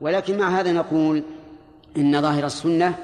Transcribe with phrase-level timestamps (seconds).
[0.00, 1.22] ولكن مع هذا نقول
[1.96, 2.94] إن ظاهر السنة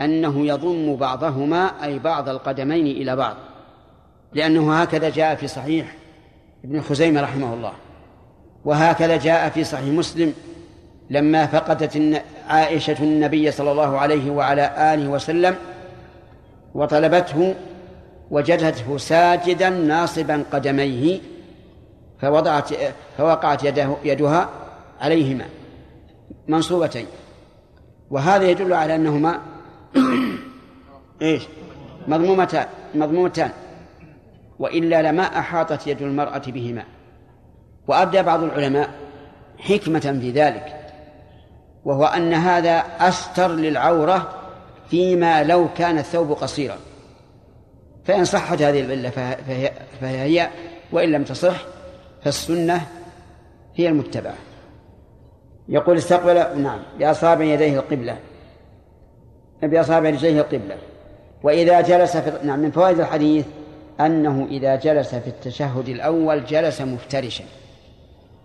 [0.00, 3.36] أنه يضم بعضهما أي بعض القدمين إلى بعض
[4.32, 5.94] لأنه هكذا جاء في صحيح
[6.64, 7.72] ابن خزيمة رحمه الله
[8.64, 10.34] وهكذا جاء في صحيح مسلم
[11.10, 15.56] لما فقدت عائشة النبي صلى الله عليه وعلى آله وسلم
[16.74, 17.54] وطلبته
[18.30, 21.18] وجدته ساجدا ناصبا قدميه
[22.20, 22.70] فوضعت
[23.18, 24.48] فوقعت يده يدها
[25.00, 25.44] عليهما.
[26.48, 27.06] منصوبتين.
[28.10, 29.40] وهذا يدل على أنهما
[31.22, 31.42] إيش؟
[32.08, 33.50] مضمومتان مضمومتان.
[34.58, 36.84] وإلا لما أحاطت يد المرأة بهما.
[37.88, 38.90] وأبدى بعض العلماء
[39.58, 40.76] حكمة في ذلك.
[41.84, 44.34] وهو أن هذا أستر للعورة
[44.90, 46.76] فيما لو كان الثوب قصيرا.
[48.04, 50.50] فإن صحت هذه العلة فهي, فهي هي
[50.92, 51.56] وإن لم تصح
[52.22, 52.86] فالسنة
[53.74, 54.34] هي المتبعة.
[55.68, 58.18] يقول استقبل نعم بأصابع يديه القبلة.
[59.62, 60.76] بأصابع رجليه القبلة.
[61.42, 63.46] وإذا جلس في نعم من فوائد الحديث
[64.00, 67.44] أنه إذا جلس في التشهد الأول جلس مفترشا.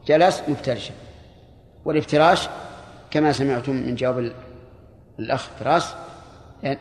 [0.08, 0.94] جلس مفترشا.
[1.86, 2.50] والافتراش
[3.12, 4.32] كما سمعتم من جواب
[5.20, 5.94] الأخ فراس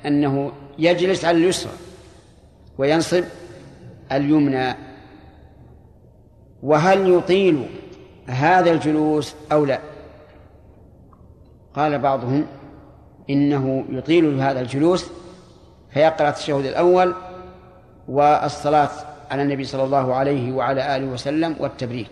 [0.07, 1.73] أنه يجلس على اليسرى
[2.79, 3.25] وينصب
[4.13, 4.75] اليمنى.
[6.63, 7.67] وهل يطيل
[8.27, 9.90] هذا الجلوس أو لا؟
[11.77, 12.47] قال بعضهم
[13.31, 15.11] إنه يطيل هذا الجلوس
[15.91, 17.15] فيقرأ التشهد الأول
[18.09, 18.91] والصلاة
[19.31, 22.11] على النبي صلى الله عليه وعلى آله وسلم والتبريك.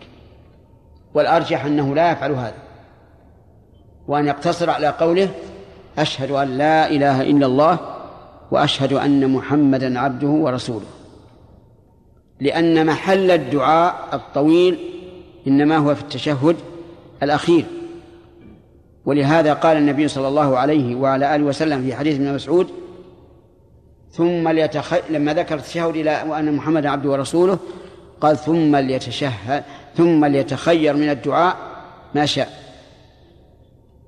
[1.15, 2.55] والأرجح أنه لا يفعل هذا
[4.09, 5.29] وأن يقتصر على قوله
[5.99, 7.79] أشهد أن لا إله إلا الله
[8.51, 10.87] وأشهد أن محمدا عبده ورسوله.
[12.41, 14.79] لأن محل الدعاء الطويل
[15.47, 16.57] إنما هو في التشهد
[17.23, 17.65] الأخير.
[19.09, 22.69] ولهذا قال النبي صلى الله عليه وعلى آله وسلم في حديث ابن مسعود
[24.11, 24.95] ثم ليتخ...
[25.11, 27.59] لما ذكر التشهد إلى وأن محمدا عبده ورسوله
[28.21, 29.65] قال ثم ليتشهد
[29.97, 31.57] ثم ليتخير من الدعاء
[32.15, 32.49] ما شاء.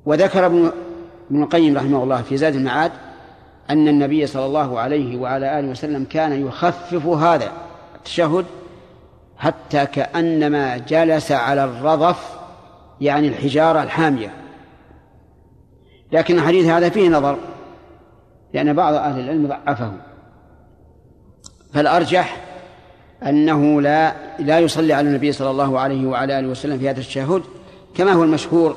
[0.07, 0.73] وذكر ابن
[1.31, 2.93] ابن القيم رحمه الله في زاد المعاد
[3.71, 7.53] أن النبي صلى الله عليه وعلى آله وسلم كان يخفف هذا
[7.97, 8.45] التشهد
[9.39, 12.39] حتى كأنما جلس على الرضف
[13.01, 14.40] يعني الحجارة الحامية.
[16.13, 17.39] لكن الحديث هذا فيه نظر
[18.55, 19.93] لأن بعض أهل العلم ضعفه.
[21.73, 22.37] فالأرجح
[23.23, 27.43] أنه لا لا يصلي على النبي صلى الله عليه وعلى آله وسلم في هذا التشهد
[27.97, 28.77] كما هو المشهور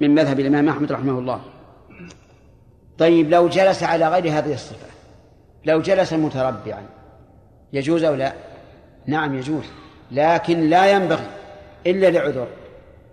[0.00, 1.40] من مذهب الإمام أحمد رحمه الله.
[2.98, 4.86] طيب لو جلس على غير هذه الصفة
[5.64, 6.82] لو جلس متربعا
[7.72, 8.32] يجوز أو لا؟
[9.06, 9.64] نعم يجوز
[10.10, 11.26] لكن لا ينبغي
[11.86, 12.46] إلا لعذر.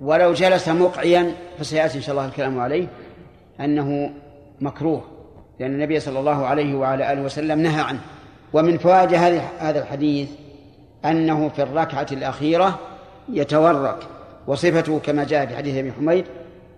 [0.02, 2.88] ولو جلس مقعيا فسيأتي إن شاء الله الكلام عليه.
[3.62, 4.10] أنه
[4.62, 5.04] مكروه
[5.60, 8.00] لأن النبي صلى الله عليه وعلى آله وسلم نهى عنه.
[8.54, 9.14] ومن فوائد
[9.60, 10.30] هذا الحديث
[11.06, 12.80] أنه في الركعة الأخيرة
[13.30, 13.98] يتورك
[14.48, 16.26] وصفته كما جاء في حديث أبي حميد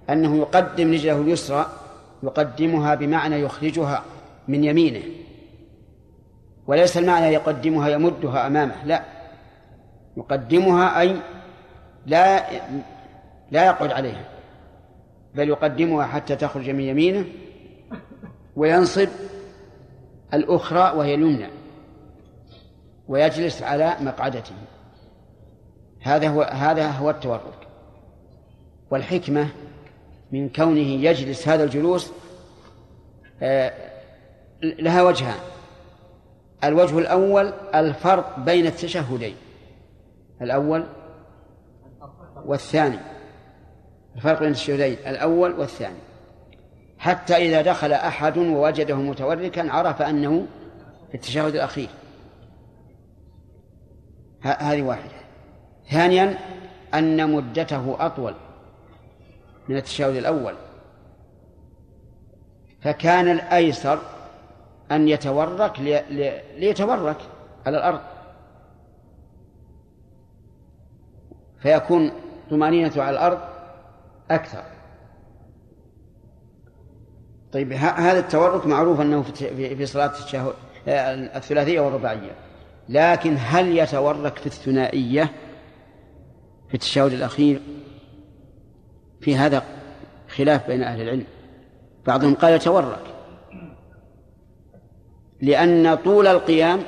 [0.09, 1.65] أنه يقدم رجله اليسرى
[2.23, 4.03] يقدمها بمعنى يخرجها
[4.47, 5.03] من يمينه.
[6.67, 9.03] وليس المعنى يقدمها يمدها أمامه لا.
[10.17, 11.15] يقدمها أي
[12.05, 12.43] لا
[13.51, 14.38] لا يقعد عليها.
[15.35, 17.25] بل يقدمها حتى تخرج من يمينه
[18.55, 19.09] وينصب
[20.33, 21.47] الأخرى وهي اليمنى
[23.07, 24.55] ويجلس على مقعدته.
[26.01, 27.67] هذا هو هذا هو التورك
[28.91, 29.49] والحكمة
[30.31, 32.11] من كونه يجلس هذا الجلوس
[33.41, 33.73] آه،
[34.63, 35.39] لها وجهان.
[36.63, 39.35] الوجه الأول الفرق بين التشهدين.
[40.41, 40.83] الأول
[42.45, 42.99] والثاني.
[44.19, 45.97] الفرق بين التشهدين الأول والثاني.
[46.97, 50.47] حتى إذا دخل أحد ووجده متوركا عرف أنه
[51.09, 51.89] في التشهد الأخير.
[54.41, 55.11] هذه واحدة.
[55.91, 56.37] ثانيا
[56.93, 58.33] أن مدته أطول
[59.67, 60.53] من التشهد الأول.
[62.81, 63.99] فكان الأيسر
[64.91, 65.79] أن يتورك
[66.57, 67.17] ليتورك
[67.65, 68.01] على الأرض.
[71.61, 72.11] فيكون
[72.49, 73.48] طمأنينة على الأرض
[74.31, 74.63] أكثر.
[77.51, 80.53] طيب هذا التورك معروف أنه في صلاة التشهد
[81.35, 82.31] الثلاثية والرباعية.
[82.89, 85.31] لكن هل يتورك في الثنائية
[86.67, 87.61] في التشهد الأخير؟
[89.21, 89.63] في هذا
[90.29, 91.25] خلاف بين أهل العلم.
[92.07, 93.03] بعضهم قال يتورك
[95.41, 96.79] لأن طول القيام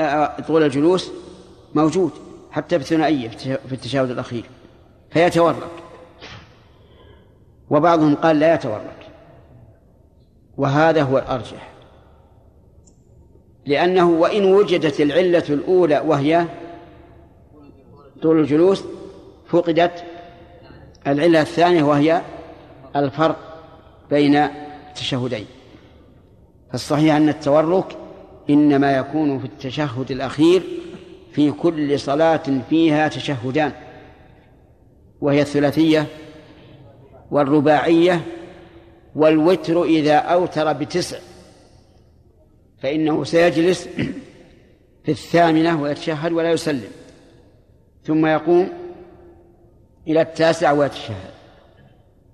[0.00, 1.10] آه، آه، طول الجلوس
[1.74, 2.12] موجود
[2.50, 4.44] حتى في الثنائية في التشهد الأخير.
[5.10, 5.87] فيتورك
[7.70, 9.08] وبعضهم قال لا يتورك
[10.56, 11.68] وهذا هو الأرجح.
[13.66, 16.46] لأنه وإن وجدت العلة الأولى وهي
[18.22, 18.84] طول الجلوس
[19.48, 20.04] فقدت
[21.06, 22.22] العلة الثانية وهي
[22.96, 23.36] الفرق
[24.10, 25.46] بين التشهدين.
[26.72, 27.96] فالصحيح أن التورك
[28.50, 30.62] إنما يكون في التشهد الأخير
[31.32, 33.72] في كل صلاة فيها تشهدان
[35.20, 36.06] وهي الثلاثية
[37.30, 38.24] والرباعية
[39.14, 41.18] والوتر إذا أوتر بتسع
[42.82, 43.88] فإنه سيجلس
[45.04, 46.90] في الثامنة ويتشهد ولا يسلم
[48.04, 48.68] ثم يقوم
[50.08, 51.30] إلى التاسع ويتشهد.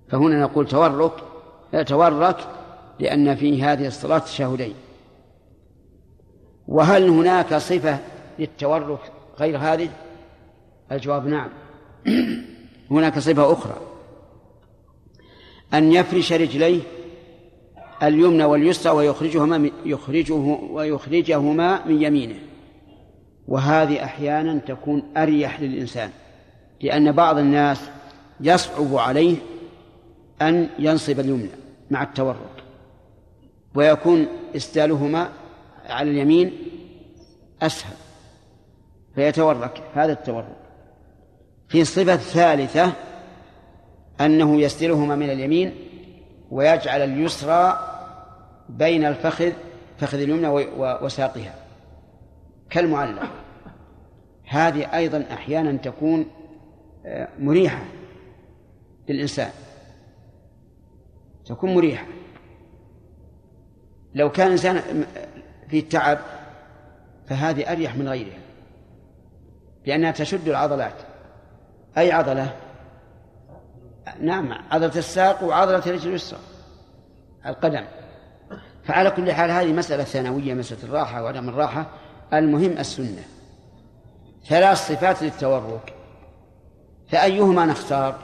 [0.09, 1.13] فهنا نقول تورك
[1.87, 2.37] تورك
[3.01, 4.75] لأن في هذه الصلاة تشهدين.
[6.69, 7.99] وهل هناك صفة
[8.39, 9.01] للتورك
[9.39, 9.89] غير هذه؟
[10.93, 11.49] الجواب نعم.
[12.91, 13.94] هناك صفة أخرى.
[15.75, 16.81] أن يفرش رجليه
[18.03, 22.39] اليمنى واليسرى ويخرجهما من يخرجه ويخرجهما من يمينه.
[23.49, 26.11] وهذه أحيانا تكون أريح للإنسان
[26.81, 27.81] لأن بعض الناس
[28.41, 29.37] يصعب عليه
[30.43, 31.51] أن ينصب اليمنى
[31.91, 32.65] مع التورك
[33.75, 35.29] ويكون إرسالهما
[35.87, 36.53] على اليمين
[37.63, 37.97] أسهل
[39.15, 40.57] فيتورك هذا التورك
[41.69, 42.93] في الصفة الثالثة
[44.21, 45.75] أنه يستلهما من اليمين
[46.51, 47.79] ويجعل اليسرى
[48.69, 49.53] بين الفخذ
[49.99, 51.55] فخذ اليمنى وساقها
[52.71, 53.31] كالمعلق.
[54.45, 56.27] هذه أيضا أحيانا تكون
[57.07, 57.85] آه، مريحة
[59.09, 59.51] للإنسان.
[61.47, 62.07] تكون مريحة.
[64.15, 65.05] لو كان الإنسان
[65.69, 66.19] في تعب
[67.27, 68.39] فهذه أريح من غيرها
[69.87, 70.95] لأنها تشد العضلات.
[71.99, 72.57] أي عضلة؟
[74.21, 76.39] نعم عضلة الساق وعضلة الرجل اليسرى
[77.47, 77.85] القدم.
[78.85, 81.87] فعلى كل حال هذه مسألة ثانوية مسألة الراحة وعدم الراحة.
[82.33, 83.23] المهم السنة.
[84.49, 85.95] ثلاث صفات للتورك.
[87.09, 88.15] فأيهما نختار؟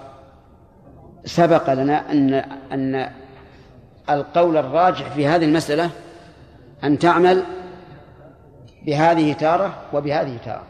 [1.24, 2.34] سبق لنا أن
[2.72, 3.10] أن
[4.10, 5.90] القول الراجح في هذه المسألة
[6.84, 7.44] أن تعمل
[8.86, 10.66] بهذه تارة وبهذه تارة.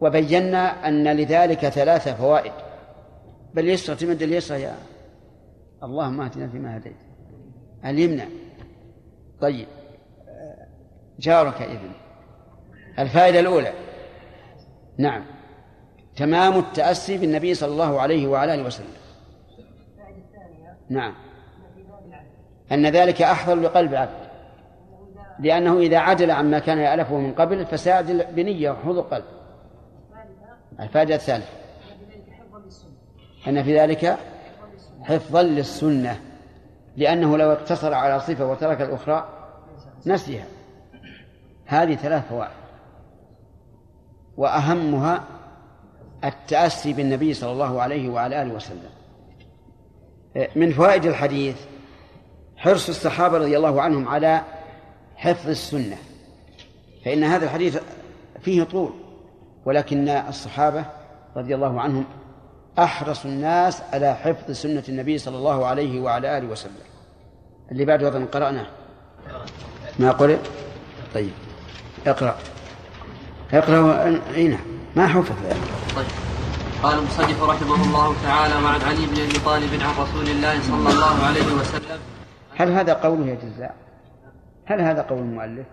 [0.00, 2.52] وبينا أن لذلك ثلاث فوائد.
[3.56, 4.74] بل يسرى تمد اليسرى يا
[5.82, 6.96] اللهم اهدنا فيما هديت.
[7.84, 8.24] اليمنى
[9.40, 9.66] طيب.
[11.18, 11.92] جارك إذن
[12.98, 13.72] الفائدة الأولى.
[14.98, 15.24] نعم.
[16.16, 18.92] تمام التأسي بالنبي صلى الله عليه وعلى آله وسلم.
[20.88, 21.14] نعم.
[22.72, 24.26] أن ذلك أحضر لقلب العبد.
[25.38, 29.24] لأنه إذا عدل عما كان يألفه من قبل فسيعدل بنية وحضور قلب
[30.80, 31.65] الفائدة الثالثة.
[33.48, 34.18] أن في ذلك
[35.02, 36.20] حفظا للسنة
[36.96, 39.28] لأنه لو اقتصر على صفة وترك الأخرى
[40.06, 40.46] نسيها.
[41.66, 42.50] هذه ثلاث فوائد.
[44.36, 45.24] وأهمها
[46.24, 48.90] التأسي بالنبي صلى الله عليه وعلى آله وسلم.
[50.56, 51.56] من فوائد الحديث
[52.56, 54.42] حرص الصحابة رضي الله عنهم على
[55.16, 55.96] حفظ السنة
[57.04, 57.78] فإن هذا الحديث
[58.40, 58.92] فيه طول
[59.64, 60.84] ولكن الصحابة
[61.36, 62.04] رضي الله عنهم
[62.78, 66.72] أحرص الناس على حفظ سنة النبي صلى الله عليه وعلى آله وسلم.
[67.72, 68.66] اللي بعد وضع قرأنا.
[69.98, 70.38] ما قرأ؟
[71.14, 71.30] طيب.
[72.06, 72.36] اقرأ.
[73.52, 74.60] اقرأ إي نعم.
[74.96, 75.34] ما حفظ
[75.96, 76.06] طيب.
[76.82, 81.26] قال المصنف رحمه الله تعالى وعن علي بن أبي طالب عن رسول الله صلى الله
[81.26, 81.98] عليه وسلم.
[82.56, 83.74] هل هذا قوله يجزاء؟
[84.64, 85.66] هل هذا قول المؤلف؟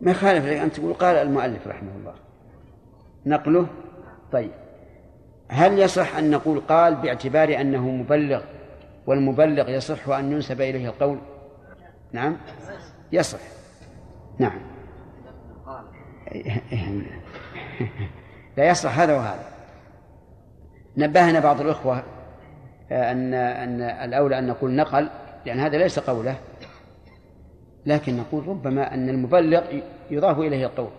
[0.00, 0.56] ما يخالف لك.
[0.56, 2.14] أن تقول قال المؤلف رحمه الله.
[3.26, 3.66] نقله؟
[4.32, 4.50] طيب.
[5.50, 8.42] هل يصح أن نقول قال باعتبار أنه مبلغ
[9.06, 11.18] والمبلغ يصح أن ينسب إليه القول؟
[12.12, 12.36] نعم.
[13.12, 13.38] يصح.
[14.38, 14.60] نعم.
[18.56, 19.44] لا يصح هذا وهذا.
[20.96, 22.02] نبهنا بعض الأخوة
[22.90, 25.08] أن أن الأولى أن نقول نقل
[25.46, 26.36] لأن هذا ليس قوله.
[27.86, 29.62] لكن نقول ربما أن المبلغ
[30.10, 30.90] يضاف إليه القول.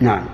[0.00, 0.26] نعم.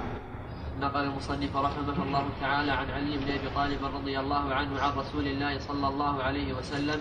[0.83, 5.27] نقل المصنف رحمه الله تعالى عن علي بن أبي طالب رضي الله عنه عن رسول
[5.27, 7.01] الله صلى الله عليه وسلم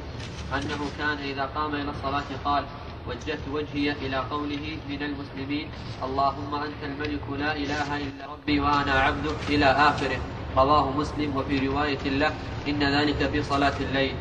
[0.54, 2.64] أنه كان إذا قام إلى الصلاة قال
[3.10, 5.68] وجهت وجهي إلى قوله من المسلمين
[6.04, 10.20] اللهم أنت الملك لا إله إلا ربي وأنا عبدك إلى آخره
[10.58, 12.32] رواه مسلم وفي رواية له
[12.68, 14.16] إن ذلك في صلاة الليل.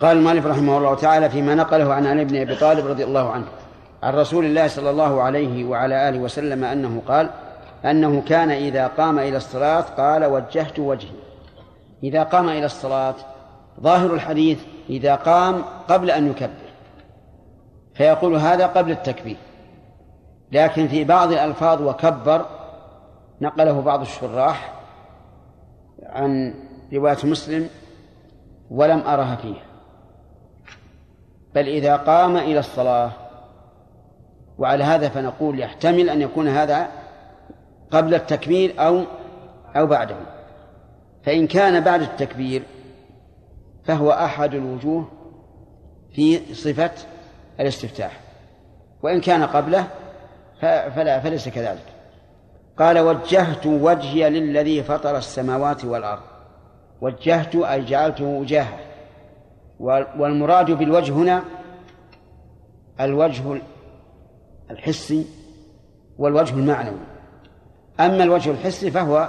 [0.00, 3.46] قال المؤلف رحمه الله تعالى فيما نقله عن علي بن أبي طالب رضي الله عنه
[4.02, 7.30] عن رسول الله صلى الله عليه وعلى آله وسلم أنه قال
[7.84, 11.16] أنه كان إذا قام إلى الصلاة قال وجهت وجهي.
[12.02, 13.14] إذا قام إلى الصلاة
[13.80, 14.58] ظاهر الحديث
[14.90, 16.64] إذا قام قبل أن يكبر.
[17.94, 19.36] فيقول هذا قبل التكبير.
[20.52, 22.46] لكن في بعض الألفاظ وكبر
[23.40, 24.74] نقله بعض الشراح
[26.02, 26.54] عن
[26.92, 27.68] رواية مسلم
[28.70, 29.54] ولم أرها فيه
[31.54, 33.10] بل إذا قام إلى الصلاة
[34.58, 36.88] وعلى هذا فنقول يحتمل أن يكون هذا
[37.94, 39.04] قبل التكبير أو
[39.76, 40.16] أو بعده.
[41.24, 42.62] فإن كان بعد التكبير
[43.84, 45.08] فهو أحد الوجوه
[46.12, 46.90] في صفة
[47.60, 48.20] الاستفتاح.
[49.02, 49.86] وإن كان قبله
[50.60, 51.84] فلا فليس كذلك.
[52.78, 56.22] قال وجهت وجهي للذي فطر السماوات والأرض.
[57.00, 58.78] وجهت أي جعلته وجاهة.
[60.18, 61.44] والمراد بالوجه هنا
[63.00, 63.60] الوجه
[64.70, 65.26] الحسي
[66.18, 67.13] والوجه المعنوي.
[68.00, 69.28] أما الوجه الحسي فهو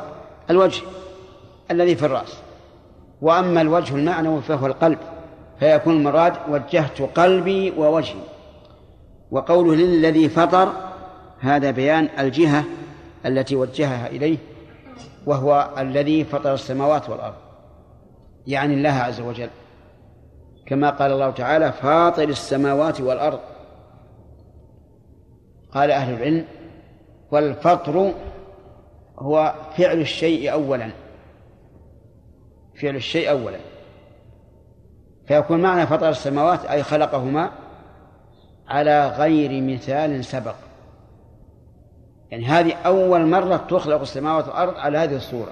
[0.50, 0.82] الوجه
[1.72, 2.38] الذي في الرأس
[3.22, 4.98] وأما الوجه المعنوي فهو القلب
[5.60, 8.20] فيكون المراد وجهت قلبي ووجهي.
[9.32, 10.74] وقوله للذي فطر
[11.40, 12.64] هذا بيان الجهة
[13.26, 14.38] التي وجهها إليه
[15.26, 17.36] وهو الذي فطر السماوات والأرض
[18.48, 19.50] يعني الله عز وجل.
[20.66, 23.40] كما قال الله تعالى فاطر السماوات والأرض
[25.74, 26.46] قال أهل العلم
[27.32, 28.14] والفطر
[29.20, 30.92] هو فعل الشيء أولا.
[32.82, 33.60] فعل الشيء أولا.
[35.28, 37.52] فيكون معنى فطر السماوات أي خلقهما
[38.68, 40.56] على غير مثال سبق.
[42.32, 45.52] يعني هذه أول مرة تخلق السماوات والأرض على هذه الصورة.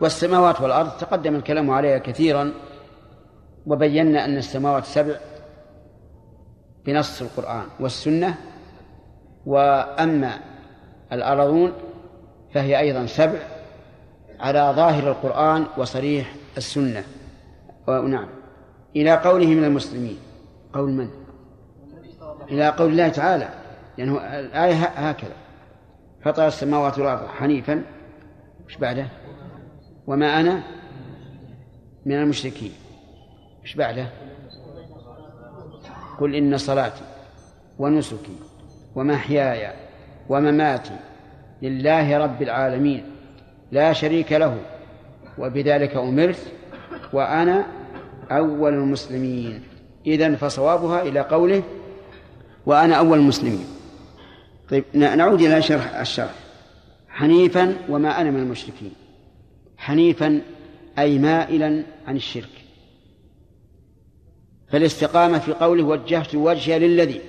[0.00, 2.52] والسماوات والأرض تقدم الكلام عليها كثيرا
[3.66, 5.14] وبينا أن السماوات سبع
[6.86, 8.34] بنص القرآن والسنة
[9.46, 10.38] وأما
[11.12, 11.72] الأرضون
[12.54, 13.38] فهي أيضا سبع
[14.40, 17.04] على ظاهر القرآن وصريح السنة.
[17.88, 18.28] نعم.
[18.96, 20.18] إلى قوله من المسلمين.
[20.72, 21.08] قول من؟
[22.50, 23.48] إلى قول الله تعالى.
[23.98, 25.34] لأنه يعني الآية هكذا.
[26.24, 27.82] فطر السماوات والأرض حنيفا.
[28.66, 29.06] وش بعده؟
[30.06, 30.62] وما أنا
[32.06, 32.72] من المشركين.
[33.62, 34.06] وش بعده؟
[36.20, 37.04] قل إن صلاتي
[37.78, 38.36] ونسكي
[38.94, 39.72] ومحياي
[40.28, 40.96] ومماتي
[41.62, 43.04] لله رب العالمين
[43.72, 44.58] لا شريك له
[45.38, 46.52] وبذلك أمرت
[47.12, 47.66] وأنا
[48.30, 49.62] أول المسلمين.
[50.06, 51.62] إذن فصوابها إلى قوله
[52.66, 53.64] وأنا أول المسلمين.
[54.70, 56.34] طيب نعود إلى شرح الشرح
[57.08, 58.92] حنيفا وما أنا من المشركين.
[59.76, 60.40] حنيفا
[60.98, 62.50] أي مائلا عن الشرك.
[64.68, 67.20] فالاستقامة في قوله وجهت وجهي للذي.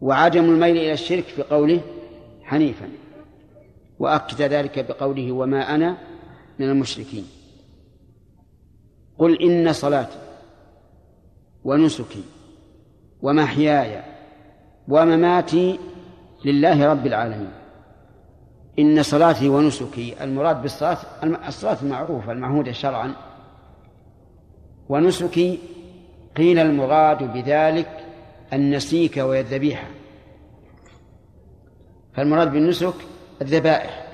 [0.00, 1.80] وعدم الميل إلى الشرك في قوله
[2.46, 2.88] حنيفا.
[3.98, 5.96] وأكد ذلك بقوله وما أنا
[6.58, 7.26] من المشركين.
[9.18, 10.18] قل إن صلاتي
[11.64, 12.24] ونسكي
[13.22, 14.02] ومحياي
[14.88, 15.78] ومماتي
[16.44, 17.52] لله رب العالمين.
[18.78, 20.98] إن صلاتي ونسكي المراد بالصلاة
[21.48, 23.14] الصلاة المعروفة المعهودة شرعا.
[24.88, 25.58] ونسكي
[26.36, 28.04] قيل المراد بذلك
[28.52, 29.95] النسيك وهي الذبيحة
[32.16, 32.94] فالمراد بالنسك
[33.42, 34.06] الذبائح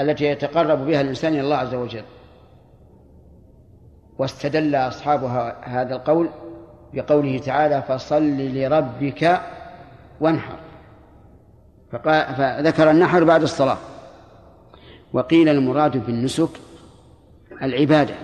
[0.00, 2.04] التي يتقرب بها الإنسان إلى الله عز وجل.
[4.18, 5.24] واستدل أصحاب
[5.62, 6.28] هذا القول
[6.94, 9.40] بقوله تعالى فصل لربك
[10.20, 10.58] وانحر
[11.92, 13.78] فذكر النحر بعد الصلاة.
[15.12, 16.50] وقيل المراد بالنسك
[17.62, 18.14] العبادة.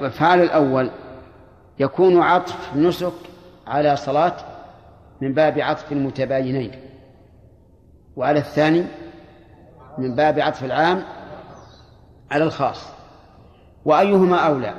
[0.00, 0.90] ففعل الأول
[1.78, 3.12] يكون عطف نسك
[3.66, 4.36] على صلاة
[5.24, 6.70] من باب عطف المتباينين.
[8.16, 8.84] وعلى الثاني
[9.98, 11.02] من باب عطف العام
[12.30, 12.88] على الخاص.
[13.84, 14.74] وأيهما أولى؟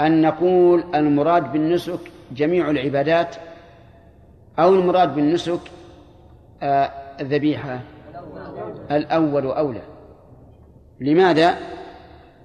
[0.00, 1.98] أن نقول المراد بالنسك
[2.32, 3.36] جميع العبادات
[4.58, 5.60] أو المراد بالنسك
[6.62, 7.80] آه الذبيحة
[8.90, 9.82] الأول أولى
[11.00, 11.56] لماذا؟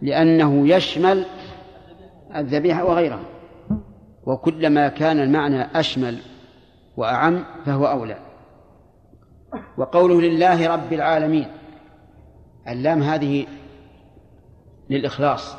[0.02, 1.26] لأنه يشمل
[2.36, 3.24] الذبيحة وغيرها.
[4.24, 6.18] وكلما كان المعنى أشمل
[6.98, 8.18] وأعم فهو أولى.
[9.78, 11.48] وقوله لله رب العالمين
[12.68, 13.48] اللام هذه
[14.90, 15.56] للإخلاص.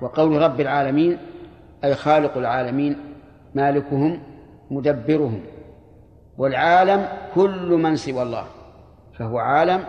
[0.00, 1.18] وقول رب العالمين
[1.84, 2.96] أي خالق العالمين
[3.54, 4.22] مالكهم
[4.70, 5.40] مدبرهم.
[6.38, 8.44] والعالم كل من سوى الله
[9.18, 9.84] فهو عالم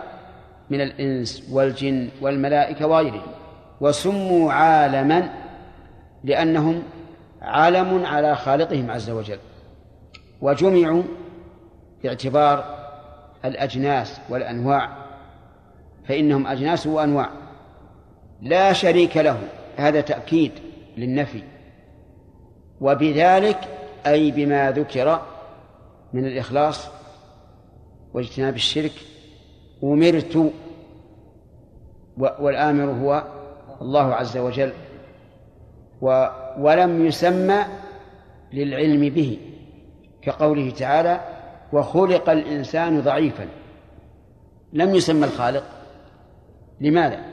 [0.70, 3.32] من الإنس والجن والملائكة وغيرهم.
[3.80, 5.30] وسموا عالما
[6.24, 6.82] لأنهم
[7.42, 9.38] علم على خالقهم عز وجل.
[10.40, 11.02] وجمعوا
[12.02, 12.80] باعتبار
[13.44, 14.96] الأجناس والأنواع
[16.04, 17.30] فإنهم أجناس وأنواع.
[18.42, 19.38] لا شريك له
[19.76, 20.52] هذا تأكيد
[20.96, 21.42] للنفي.
[22.80, 23.58] وبذلك
[24.06, 25.20] أي بما ذكر
[26.12, 26.88] من الإخلاص
[28.14, 28.92] واجتناب الشرك
[29.84, 30.52] أمرت
[32.16, 33.24] والآمر هو
[33.80, 34.72] الله عز وجل
[36.58, 37.64] ولم يسمى
[38.52, 39.38] للعلم به.
[40.22, 41.20] كقوله تعالى
[41.72, 43.48] وخلق الإنسان ضعيفا.
[44.72, 45.64] لم يسمى الخالق.
[46.80, 47.24] لماذا؟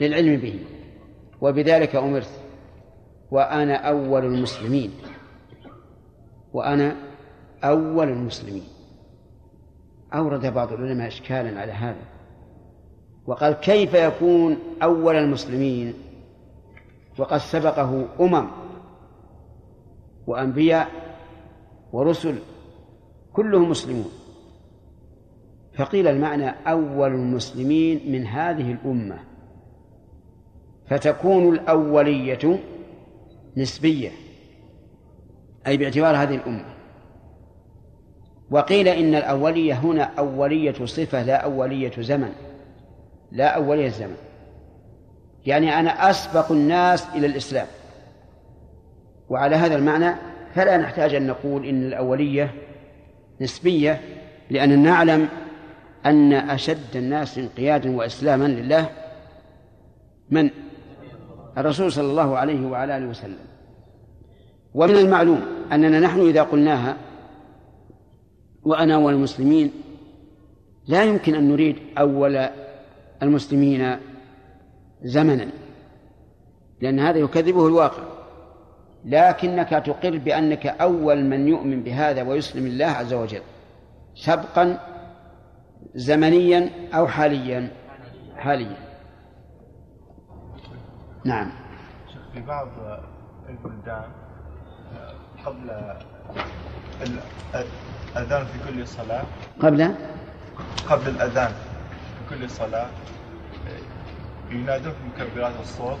[0.00, 0.64] للعلم به.
[1.40, 2.30] وبذلك أمرت.
[3.30, 4.90] وأنا أول المسلمين.
[6.52, 6.96] وأنا
[7.64, 8.64] أول المسلمين.
[10.14, 12.02] أورد بعض العلماء إشكالا على هذا.
[13.26, 15.94] وقال كيف يكون أول المسلمين؟
[17.18, 18.48] وقد سبقه أمم
[20.26, 21.05] وأنبياء
[21.96, 22.38] ورسل
[23.32, 24.10] كلهم مسلمون.
[25.74, 29.18] فقيل المعنى أول المسلمين من هذه الأمة.
[30.86, 32.58] فتكون الأولية
[33.56, 34.10] نسبية
[35.66, 36.74] أي باعتبار هذه الأمة.
[38.50, 42.32] وقيل إن الأولية هنا أولية صفة لا أولية زمن.
[43.32, 44.16] لا أولية زمن.
[45.46, 47.66] يعني أنا أسبق الناس إلى الإسلام.
[49.28, 52.54] وعلى هذا المعنى فلا نحتاج أن نقول إن الأولية
[53.40, 54.00] نسبية
[54.50, 55.28] لأننا نعلم
[56.06, 58.90] أن أشد الناس انقيادا وإسلاما لله
[60.30, 60.50] من؟
[61.58, 63.38] الرسول صلى الله عليه وعلى آله وسلم.
[64.74, 65.40] ومن المعلوم
[65.72, 66.96] أننا نحن إذا قلناها
[68.62, 69.72] وأنا أول المسلمين
[70.86, 72.48] لا يمكن أن نريد أول
[73.22, 73.96] المسلمين
[75.02, 75.48] زمنا
[76.80, 78.15] لأن هذا يكذبه الواقع.
[79.06, 83.42] لكنك تقر بأنك أول من يؤمن بهذا ويسلم الله عز وجل
[84.14, 84.78] سبقا
[85.94, 87.68] زمنيا أو حاليا؟
[88.36, 88.76] حاليا.
[91.24, 91.52] نعم.
[92.34, 92.68] في بعض
[93.48, 94.04] البلدان
[95.44, 95.70] قبل
[98.16, 99.24] الأذان في كل صلاة.
[99.60, 99.94] قبل؟
[100.88, 101.52] قبل الأذان
[102.28, 102.86] في كل صلاة
[104.50, 105.98] ينادون في مكبرات الصوت.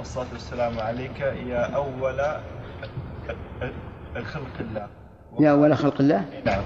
[0.00, 1.20] الصلاة والسلام عليك.
[1.46, 2.20] يا أول
[4.16, 4.86] الخلق الله.
[5.40, 6.62] يا أول خلق الله؟ نعم.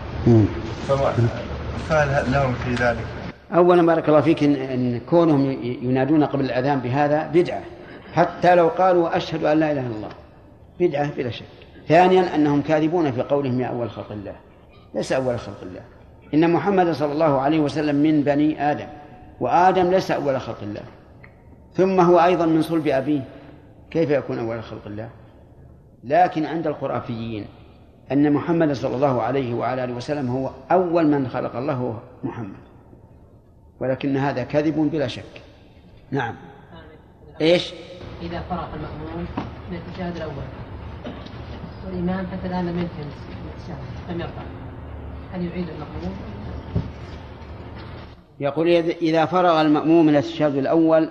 [1.89, 3.07] فهل لهم في ذلك؟
[3.55, 7.63] أولا بارك الله فيك إن, إن كونهم ينادون قبل الأذان بهذا بدعة.
[8.13, 10.11] حتى لو قالوا أشهد أن لا إله إلا الله.
[10.81, 11.45] بدعة بلا شك.
[11.89, 14.35] ثانيا أنهم كاذبون في قولهم يا أول خلق الله.
[14.95, 15.81] ليس أول خلق الله.
[16.35, 18.87] إن محمد صلى الله عليه وسلم من بني آدم.
[19.41, 20.83] وآدم ليس أول خلق الله.
[21.75, 23.25] ثم هو أيضا من صلب أبيه.
[23.91, 25.11] كيف يكون أول خلق الله؟
[26.05, 27.47] لكن عند الخرافيين
[28.13, 32.63] أن محمد صلى الله عليه وعلى آله وسلم هو أول من خلق الله هو محمد.
[33.81, 35.43] ولكن هذا كذب بلا شك.
[36.11, 36.35] نعم.
[37.41, 37.75] إيش؟
[38.23, 39.27] إذا فرغ المأموم
[39.71, 40.45] من التشهد الأول.
[41.87, 43.77] والإمام حتى الآن لم ينتهي التشهد
[44.11, 44.43] لم يرفع.
[45.33, 46.17] هل يعيد المأموم؟
[48.41, 48.69] يقول
[49.03, 51.11] إذا فرغ المأموم من التشهد الأول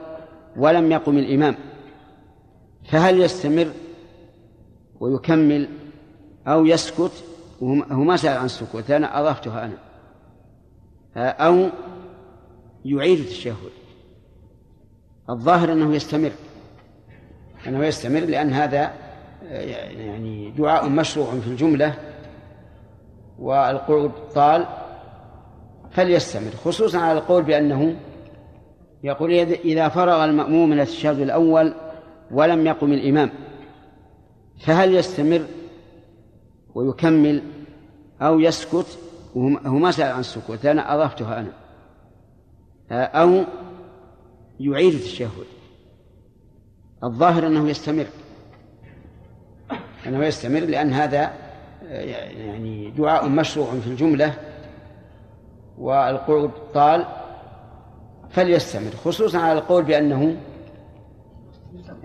[0.57, 1.55] ولم يقم الإمام
[2.83, 3.71] فهل يستمر
[4.99, 5.67] ويكمل
[6.47, 7.11] أو يسكت؟
[7.63, 9.77] هو ما سأل عن السكوت أنا أضفتها أنا.
[11.29, 11.69] أو
[12.85, 13.55] يعيد التشهد.
[15.29, 16.31] الظاهر أنه يستمر.
[17.67, 18.93] أنه يستمر لأن هذا
[19.51, 21.95] يعني دعاء مشروع في الجملة
[23.39, 24.65] والقعود طال
[25.91, 27.95] فليستمر خصوصا على القول بأنه
[29.03, 31.73] يقول إذا فرغ المأموم من التشهد الأول
[32.31, 33.31] ولم يقم الإمام
[34.59, 35.45] فهل يستمر
[36.75, 37.43] ويكمل
[38.21, 38.97] أو يسكت؟
[39.35, 41.51] وهو ما سأل عن السكوت أنا أضفتها أنا.
[43.03, 43.43] أو
[44.59, 45.45] يعيد التشهد.
[47.03, 48.05] الظاهر أنه يستمر.
[50.07, 51.33] أنه يستمر لأن هذا
[51.81, 54.33] يعني دعاء مشروع في الجملة
[55.77, 57.05] والقعود طال
[58.33, 60.35] فليستمر خصوصا على القول بأنه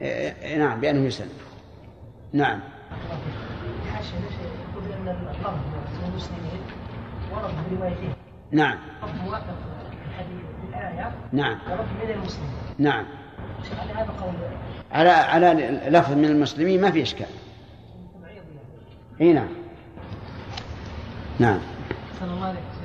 [0.00, 1.28] إيه، نعم بأنه يسلم
[2.32, 2.60] نعم.
[8.52, 8.78] نعم.
[11.32, 11.58] نعم.
[12.02, 13.04] من المسلمين نعم.
[14.92, 17.26] على على على لفظ من المسلمين ما في إشكال.
[19.20, 19.48] إي نعم.
[21.38, 21.60] نعم.
[22.20, 22.75] صلى الله عليه وسلم.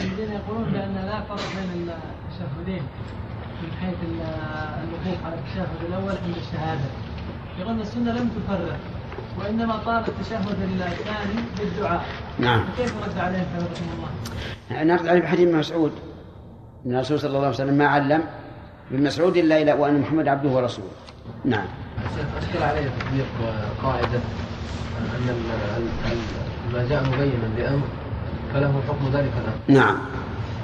[0.00, 2.82] الذين يقولون بأن لا فرق بين التشهدين
[3.62, 6.84] من حيث الوقوف على التشهد الأول عند الشهادة.
[7.58, 8.76] يقولون السنة لم تفرق
[9.38, 12.04] وإنما طال التشهد الثاني بالدعاء.
[12.38, 12.64] نعم.
[12.76, 15.92] كيف رد عليهم حفظكم الله؟ نرد عليه بحديث مسعود.
[16.86, 18.22] إن الرسول صلى الله عليه وسلم ما علم
[18.90, 20.90] ابن مسعود إلا إلى وأن محمد عبده ورسوله.
[21.44, 21.66] نعم.
[22.38, 23.26] أشكل علي تطبيق
[23.82, 24.20] قاعدة
[24.98, 27.86] أن ال- ال- ما جاء مبينا بأمر.
[28.54, 29.80] فله حكم ذلك الأمر.
[29.84, 29.98] نعم.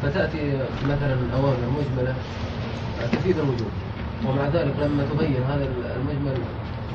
[0.02, 2.14] فتأتي مثلا اوامر مجمله
[3.12, 3.68] تفيد الوجوب
[4.26, 6.38] ومع ذلك لما تبين هذا المجمل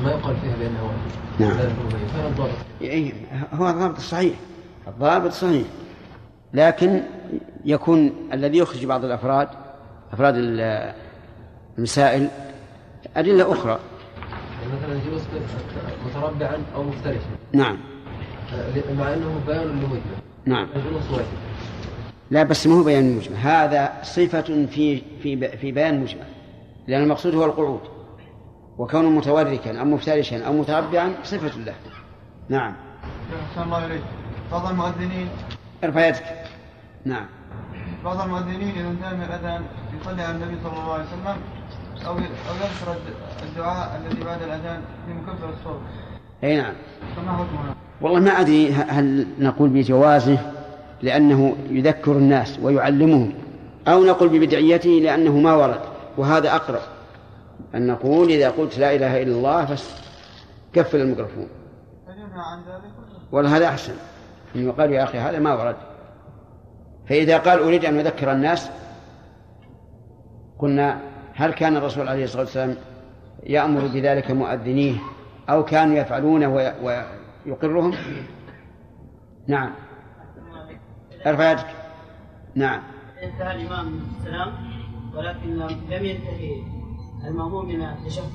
[0.04, 1.58] ما يقال فيها بأنه واجب نعم.
[1.90, 2.50] فين الضابط؟
[2.82, 3.14] إيه،
[3.54, 4.34] هو الضابط الصحيح
[4.88, 5.68] الضابط صحيح.
[6.54, 7.02] لكن
[7.66, 9.48] يكون الذي يخرج بعض الأفراد
[10.14, 10.94] أفراد ال-
[11.78, 12.28] المسائل
[13.18, 13.80] أدلة أخرى.
[14.62, 15.22] يعني مثلا يجوز
[16.06, 17.20] متربعا أو مفترشا.
[17.54, 17.78] نعم.
[19.00, 20.02] مع أنه بيان لمجمل
[20.46, 20.68] نعم.
[22.32, 26.26] لا بس ما هو بيان مجمل هذا صفة في في في بيان مجمل.
[26.88, 27.82] لأن المقصود هو القعود.
[28.78, 31.76] وكونه متوركا أو مفترشا أو متربعا صفة له.
[32.50, 32.76] نعم.
[33.50, 34.02] أحسن الله إليك.
[34.52, 35.30] بعض المؤذنين
[35.84, 36.24] ارفع يدك
[37.06, 37.26] نعم.
[38.06, 39.62] بعض المؤذنين إذا انتهى من الأذان
[40.02, 41.38] يصلي على النبي صلى الله عليه وسلم
[42.08, 43.16] أو أو يذكر الد-
[43.50, 45.82] الدعاء الذي بعد الأذان في مكبر الصوت.
[46.44, 46.74] أي نعم.
[47.16, 50.38] فما حكمها؟ والله ما أدري هل نقول بجوازه
[51.02, 53.34] لأنه يذكر الناس ويعلمهم
[53.88, 55.80] أو نقول ببدعيته لأنه ما ورد
[56.18, 56.82] وهذا أقرب
[57.76, 59.90] أن نقول إذا قلت لا إله إلا الله بس
[60.78, 61.48] قفل الميكروفون.
[62.08, 62.94] هل ينهى عن ذلك؟
[63.32, 63.94] ولا هذا أحسن.
[64.56, 65.76] أن يقال يا أخي هذا ما ورد.
[67.10, 68.70] فإذا قال أريد أن أذكر الناس
[70.60, 71.00] قلنا
[71.34, 72.76] هل كان الرسول عليه الصلاة والسلام
[73.44, 74.96] يأمر بذلك مؤذنيه
[75.50, 76.74] أو كانوا يفعلونه
[77.46, 77.94] ويقرهم
[79.48, 79.72] نعم.
[81.28, 81.66] ارفع يدك
[82.56, 82.82] نعم.
[83.24, 84.54] انتهى الإمام من السلام
[85.16, 85.50] ولكن
[85.90, 86.64] لم ينتهي
[87.28, 88.30] المأموم من التشهد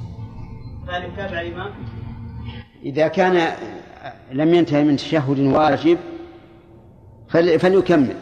[0.86, 1.70] فهل يتابع الإمام؟
[2.82, 3.52] إذا كان
[4.32, 5.98] لم ينتهي من تشهد واجب
[7.28, 8.16] فل- فليكمل.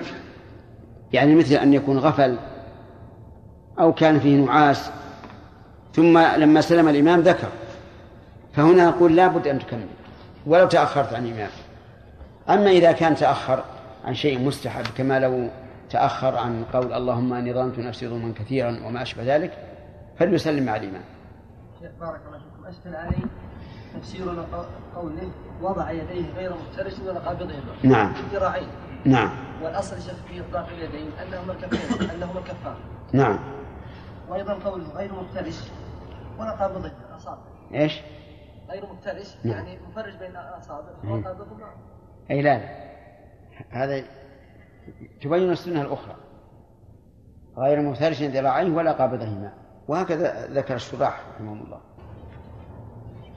[1.12, 2.38] يعني مثل أن يكون غفل
[3.80, 4.90] أو كان فيه نعاس
[5.92, 7.48] ثم لما سلم الإمام ذكر.
[8.52, 9.86] فهنا نقول لا بد أن تكمل.
[10.46, 11.50] ولو تأخرت عن الإمام
[12.48, 13.64] أما إذا كان تأخر
[14.04, 15.48] عن شيء مستحب كما لو
[15.90, 19.58] تأخر عن قول اللهم أني ظلمت نفسي ظلما كثيرا وما أشبه ذلك
[20.18, 21.02] فليسلم مع الإمام
[21.80, 22.66] شيخ بارك الله فيكم.
[22.66, 23.16] أشكل علي
[23.94, 24.46] تفسير
[24.96, 25.30] قوله
[25.62, 28.12] وضع يديه غير مفترش ولا قابضهما نعم.
[28.32, 28.68] ذراعين.
[29.04, 29.30] نعم.
[29.62, 32.74] والأصل شيخ في إطلاق اليدين أنهما الكفين أنهما الكفان.
[33.12, 33.38] نعم.
[34.28, 35.54] وأيضا قوله غير مفترش
[36.38, 37.38] ولا قابضهما الأصابع
[37.74, 38.00] إيش؟
[38.68, 39.54] غير مفترش نعم.
[39.54, 40.36] يعني مفرج بين.
[41.10, 41.74] وقابضهما
[42.30, 42.86] أي لا لا.
[43.70, 44.04] هذا
[45.22, 46.14] تبين السنة الأخرى.
[47.56, 49.52] غير مفترش ذراعيه ولا قابضهما.
[49.88, 51.80] وهكذا ذكر الشراح رحمهم الله.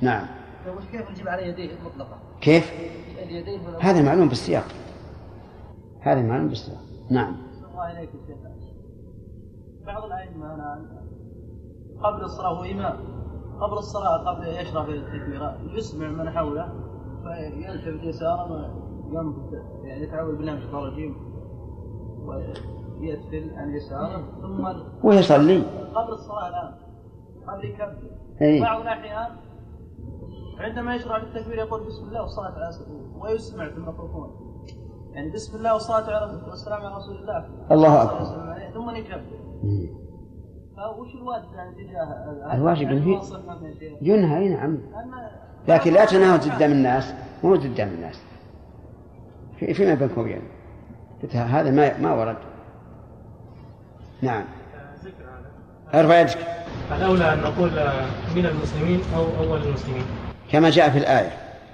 [0.01, 0.27] نعم.
[0.65, 2.73] فوش كيف نجيب على يديه مطلقة كيف؟
[3.23, 4.65] اليدين هذا معلوم بالسياق.
[6.01, 6.81] هذا معلوم بالسياق.
[7.09, 7.37] نعم.
[9.85, 10.85] بعض الأئمة الآن
[12.03, 12.97] قبل الصلاة هو إمام.
[13.61, 16.73] قبل الصلاة قبل يشرع في التكبيرات يسمع من حوله
[17.23, 21.15] فيلتفت يسارا وينبت يعني يتعوذ بالله من الشيطان الرجيم
[22.25, 24.65] ويدفل عن يساره ثم
[25.07, 25.63] ويصلي.
[25.95, 26.73] قبل الصلاة الآن
[27.47, 28.11] قبل يكبر.
[28.41, 28.61] أي.
[28.61, 29.31] بعض الأحيان
[30.59, 32.69] عندما يشرع في التكبير يقول بسم الله والصلاة على
[33.19, 34.29] ويسمع في الميكروفون.
[35.11, 37.49] يعني بسم الله والصلاة على والسلام على رسول الله.
[37.71, 38.25] الله أكبر.
[38.73, 39.21] ثم يكبر.
[40.95, 43.21] فوش الواجب يعني تجاه الواجب يعني ينهي-
[43.71, 44.77] الشيء؟ ينهى نعم.
[45.67, 47.13] لكن لا تناهض قدام الناس
[47.43, 48.19] مو قدام الناس.
[49.59, 50.41] في فيما بينكم وبين
[51.33, 52.37] هذا ما ما ورد.
[54.21, 54.43] نعم.
[55.93, 56.37] ارفع يدك.
[56.95, 57.69] الأولى أن نقول
[58.35, 60.03] من المسلمين أو أول المسلمين.
[60.51, 61.31] كما جاء في الآية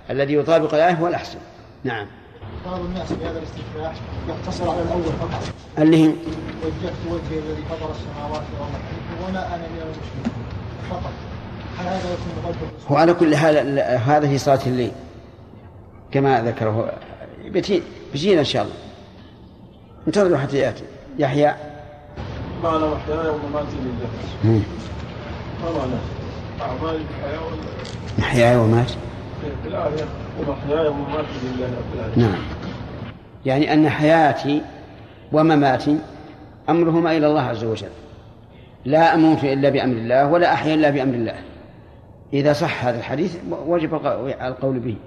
[0.10, 1.40] الذي يطابق الآية هو الأحسن.
[1.84, 2.08] نعم.
[2.66, 3.94] بعض الناس في هذا الاستفتاح
[4.30, 5.44] يقتصر على الأول فقط.
[5.78, 8.82] اللي هي وجهت وجهي الذي فطر السماوات والأرض.
[9.22, 10.32] وما أنا من المشركين
[10.90, 11.12] فقط.
[11.80, 13.36] هل هذا يكون رجل هو على كل
[13.98, 14.92] حال في صلاة الليل
[16.12, 16.94] كما ذكره
[17.46, 18.76] بتي بيجينا إن شاء الله.
[20.08, 20.84] انتظروا حتى يأتي.
[21.20, 21.56] يحيى.
[22.64, 24.62] معنى وحياي ومماتي لله.
[25.64, 25.94] ما معنى
[26.62, 27.58] أعمالي في الحياة ولا
[28.18, 28.92] محياي ومات
[32.18, 32.40] نعم.
[33.46, 34.62] يعني أن حياتي
[35.34, 36.00] ومماتي
[36.70, 37.88] أمرهما إلى الله عز وجل.
[38.86, 41.36] لا أموت إلا بأمر الله ولا أحيا إلا بأمر الله.
[42.34, 44.98] إذا صح هذا الحديث وجب الق- القول به.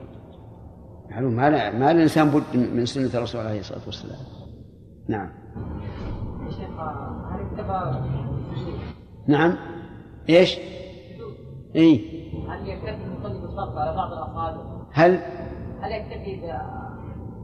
[1.10, 2.42] معلوم؟ ما لا ما الإنسان بد
[2.74, 4.18] من سنة الرسول عليه الصلاة والسلام.
[5.08, 5.28] نعم.
[9.28, 9.54] نعم.
[10.28, 10.58] إيش؟
[11.76, 15.20] اي هل يكتفي المصلي بالصرف على بعض الأصابع؟ هل؟
[15.82, 16.44] هل يكتفي ب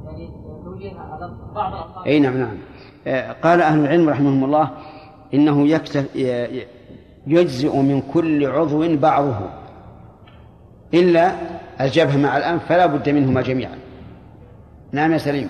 [0.04, 0.30] يعني
[0.64, 2.59] توجيه على بعض الأصابع؟ أي نعم نعم.
[3.07, 4.70] آه، قال أهل العلم رحمهم الله
[5.35, 6.16] إنه يكتف
[7.26, 9.50] يجزئ من كل عضو بعضه.
[10.94, 11.33] إلا
[11.80, 13.78] الجبهة مع الأنف فلا بد منهما جميعا.
[14.92, 15.48] نعم يا سليم.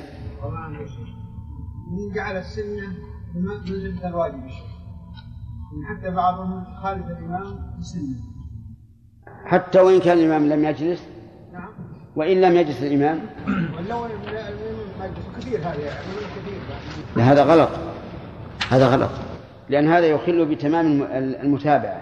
[1.90, 2.86] من جعل السنة
[3.34, 4.50] من الواجب.
[5.88, 8.33] حتى بعضهم خالف الإمام السنة.
[9.44, 11.02] حتى وإن كان الإمام لم يجلس؟
[11.52, 11.68] نعم.
[12.16, 13.20] وإن لم يجلس الإمام؟
[15.38, 16.60] كثير هذا كثير
[17.16, 17.68] لا هذا غلط.
[18.70, 19.10] هذا غلط.
[19.68, 22.00] لأن هذا يخل بتمام المتابعة.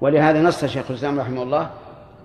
[0.00, 1.70] ولهذا نص شيخ الإسلام رحمه الله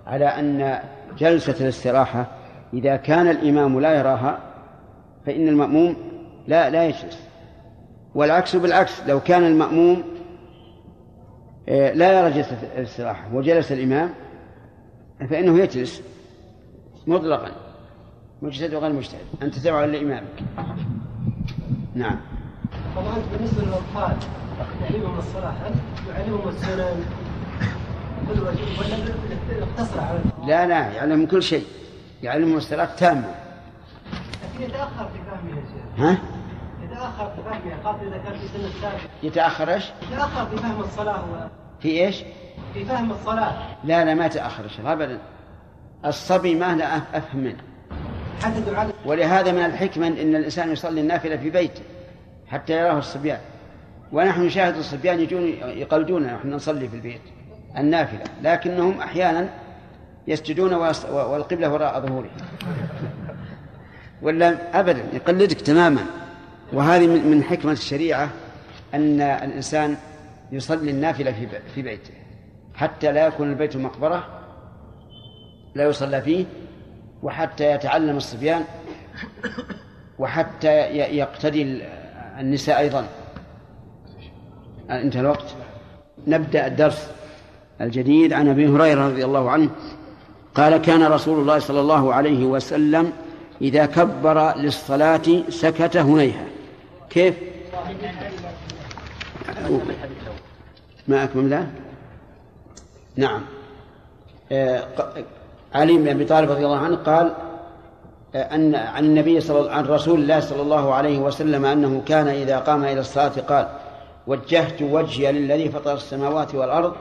[0.06, 0.78] على أن
[1.18, 2.26] جلسة الاستراحة
[2.74, 4.38] إذا كان الإمام لا يراها
[5.26, 5.96] فإن المأموم
[6.46, 7.28] لا لا يجلس.
[8.14, 10.02] والعكس بالعكس لو كان المأموم
[11.68, 13.34] لا يرى جلسة الاستراحة.
[13.34, 14.10] وجلس الإمام
[15.30, 16.02] فإنه يجلس
[17.06, 17.50] مطلقا.
[18.42, 19.20] مجتهد وغير مجتهد.
[19.42, 20.42] أنت تبع لإمامك
[21.94, 22.16] نعم.
[22.96, 24.16] طبعا بالنسبة للأطفال
[24.80, 25.74] تعليمهم الصلاة هل
[26.08, 27.04] يعلمهم السنن.
[28.30, 31.64] ولا يقتصر على لا لا يعلم كل شيء.
[32.22, 33.34] يعلمهم الصلاة تامة
[34.54, 36.00] لكن يتأخر في فهمها يا شيخ.
[36.00, 36.18] ها؟
[37.18, 41.20] يتأخر في فهمها خاصة إذا كان في سن السابع يتأخر إيش؟ يتأخر في فهم الصلاة
[41.20, 41.48] و...
[41.80, 42.16] في إيش؟
[42.74, 43.52] في فهم الصلاة.
[43.84, 45.18] لا لا ما يتأخر يا شيخ أبدا.
[46.04, 47.62] الصبي ما لا أفهم منه.
[48.42, 48.90] حتى دعاء.
[49.06, 51.82] ولهذا من الحكمة أن الإنسان يصلي النافلة في بيته
[52.46, 53.40] حتى يراه الصبيان.
[54.12, 57.22] ونحن نشاهد الصبيان يجون يقلدوننا نحن نصلي في البيت
[57.76, 59.48] النافلة لكنهم أحيانا
[60.26, 60.74] يسجدون
[61.10, 62.30] والقبلة وراء ظهورهم.
[64.22, 66.06] ولا أبدا يقلدك تماما.
[66.72, 68.30] وهذه من حكمة الشريعة
[68.94, 69.96] أن الإنسان
[70.52, 71.34] يصلي النافلة
[71.74, 72.10] في بيته.
[72.74, 74.26] حتى لا يكون البيت مقبرة
[75.74, 76.44] لا يصلى فيه
[77.22, 78.64] وحتى يتعلم الصبيان
[80.18, 80.72] وحتى
[81.16, 81.82] يقتدي
[82.38, 83.06] النساء أيضا.
[84.90, 85.54] انتهى الوقت.
[86.26, 87.10] نبدأ الدرس
[87.80, 89.70] الجديد عن أبي هريرة رضي الله عنه.
[90.54, 93.12] قال كان رسول الله صلى الله عليه وسلم
[93.60, 96.44] إذا كبر للصلاة سكت هنيها
[97.10, 97.34] كيف؟
[101.08, 101.66] ما أكمل؟
[103.16, 103.40] نعم
[104.52, 104.84] آه،
[105.74, 107.34] علي بن أبي طالب رضي الله عنه قال
[108.34, 112.58] آه، أن عن النبي صلى عن رسول الله صلى الله عليه وسلم أنه كان إذا
[112.58, 113.68] قام إلى الصلاة قال
[114.26, 116.92] وجهت وجهي للذي فطر السماوات والأرض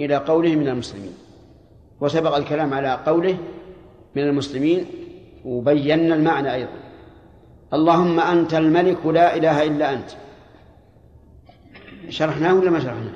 [0.00, 1.14] إلى قوله من المسلمين
[2.00, 3.36] وسبق الكلام على قوله
[4.14, 4.86] من المسلمين
[5.44, 6.85] وبينا المعنى أيضا
[7.76, 10.10] اللهم أنت الملك لا إله إلا أنت.
[12.08, 13.12] شرحناه ولا ما شرحناه؟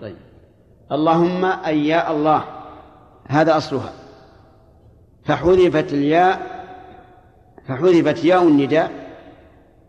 [0.00, 0.16] طيب.
[0.92, 2.44] اللهم أي يا الله
[3.28, 3.92] هذا أصلها.
[5.24, 6.56] فحذفت الياء
[7.68, 8.90] فحذفت ياء النداء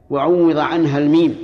[0.09, 1.37] وعوض عنها الميم.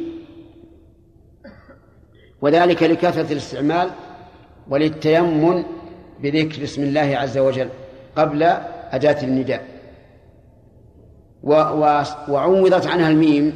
[2.42, 3.90] وذلك لكثرة الاستعمال
[4.70, 5.64] وللتيمن
[6.20, 7.70] بذكر اسم الله عز وجل
[8.16, 8.44] قبل
[8.92, 9.73] أداة النداء.
[11.44, 13.54] وعوضت عنها الميم.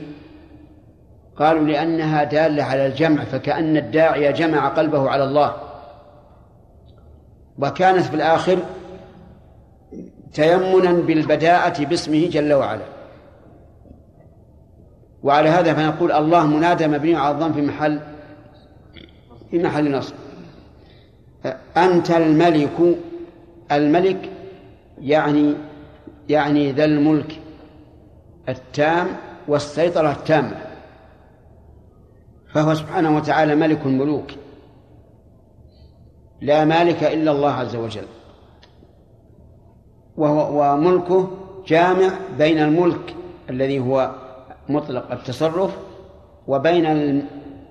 [1.37, 5.55] قالوا لأنها دالة على الجمع فكأن الداعي جمع قلبه على الله.
[7.59, 8.59] وكانت في الآخر
[10.33, 12.85] تيمنا بالبداءة باسمه جل وعلا.
[15.23, 17.99] وعلى هذا فنقول الله منادى مبني على الضم في محل
[19.51, 20.15] في محل نصب.
[21.77, 22.97] أنت الملك
[23.71, 24.29] الملك
[25.01, 25.53] يعني
[26.29, 27.39] يعني ذا الملك.
[28.49, 29.07] التام
[29.47, 30.57] والسيطرة التامة.
[32.53, 34.31] فهو سبحانه وتعالى ملك الملوك.
[36.41, 38.07] لا مالك إلا الله عز وجل.
[40.17, 41.31] وهو وملكه
[41.67, 43.15] جامع بين الملك
[43.49, 44.11] الذي هو
[44.69, 45.77] مطلق التصرف
[46.47, 46.85] وبين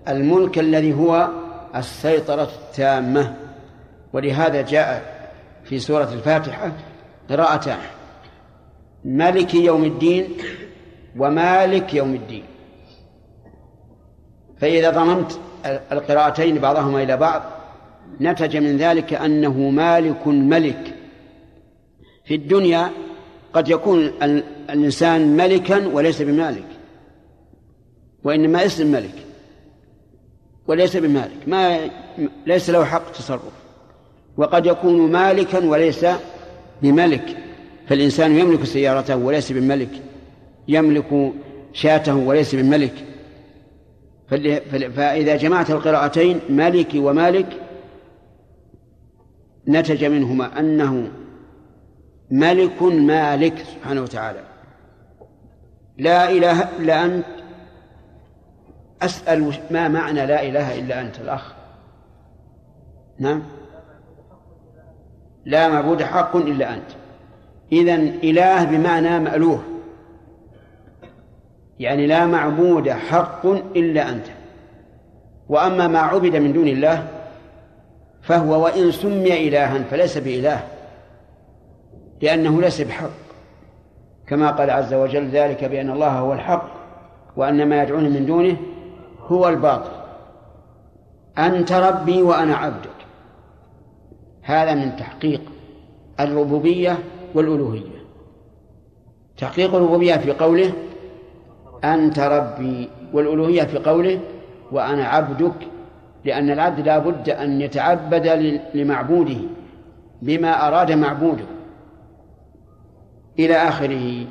[0.09, 1.29] الملك الذي هو
[1.77, 3.37] السيطرة التامة.
[4.13, 5.17] ولهذا جاء
[5.65, 6.73] في سورة الفاتحة
[7.31, 7.79] قراءتان
[9.05, 10.29] ملك يوم الدين
[11.19, 12.45] ومالك يوم الدين.
[14.61, 15.41] فإذا ضممت
[15.93, 17.43] القراءتين بعضهما إلى بعض
[18.21, 20.95] نتج من ذلك أنه مالك ملك.
[22.25, 22.91] في الدنيا
[23.53, 26.67] قد يكون الإنسان ملكا وليس بمالك
[28.25, 29.15] وإنما اسم ملك
[30.67, 31.79] وليس بمالك ما
[32.47, 33.53] ليس له حق تصرف.
[34.37, 36.07] وقد يكون مالكا وليس
[36.83, 37.37] بملك
[37.89, 40.03] فالإنسان يملك سيارته وليس بملك.
[40.69, 41.33] يملك
[41.73, 42.95] شاته وليس بملك.
[44.97, 47.63] فإذا جمعت القراءتين مالك ومالك
[49.69, 51.09] نتج منهما أنه
[52.31, 54.41] ملك مالك سبحانه وتعالى.
[55.99, 57.25] لا إله إلا أنت
[59.03, 61.53] أسأل ما معنى لا إله إلا أنت الأخ.
[63.19, 63.43] نعم؟
[65.45, 66.91] لا معبود حق إلا أنت.
[67.73, 69.63] إذا إله بمعنى مألوه.
[71.81, 74.27] يعني لا معبود حق إلا أنت.
[75.49, 77.09] وأما ما عبد من دون الله
[78.23, 80.61] فهو وإن سمي إلها فليس بإله
[82.23, 83.11] لأنه ليس بحق.
[84.27, 86.69] كما قال عز وجل ذلك بأن الله هو الحق
[87.37, 88.57] وأن ما يدعون من دونه
[89.27, 89.91] هو الباطل.
[91.39, 92.91] أنت ربي وأنا عبدك.
[94.43, 95.41] هذا من تحقيق
[96.21, 96.99] الربوبية
[97.35, 97.97] والألوهية.
[99.37, 100.73] تحقيق الربوبية في قوله
[101.95, 104.21] أنت ربي والألوهية في قوله
[104.73, 105.69] وأنا عبدك
[106.25, 108.27] لأن العبد لا بد أن يتعبد
[108.75, 109.37] لمعبوده
[110.23, 111.45] بما أراد معبوده.
[113.39, 114.27] إلى آخره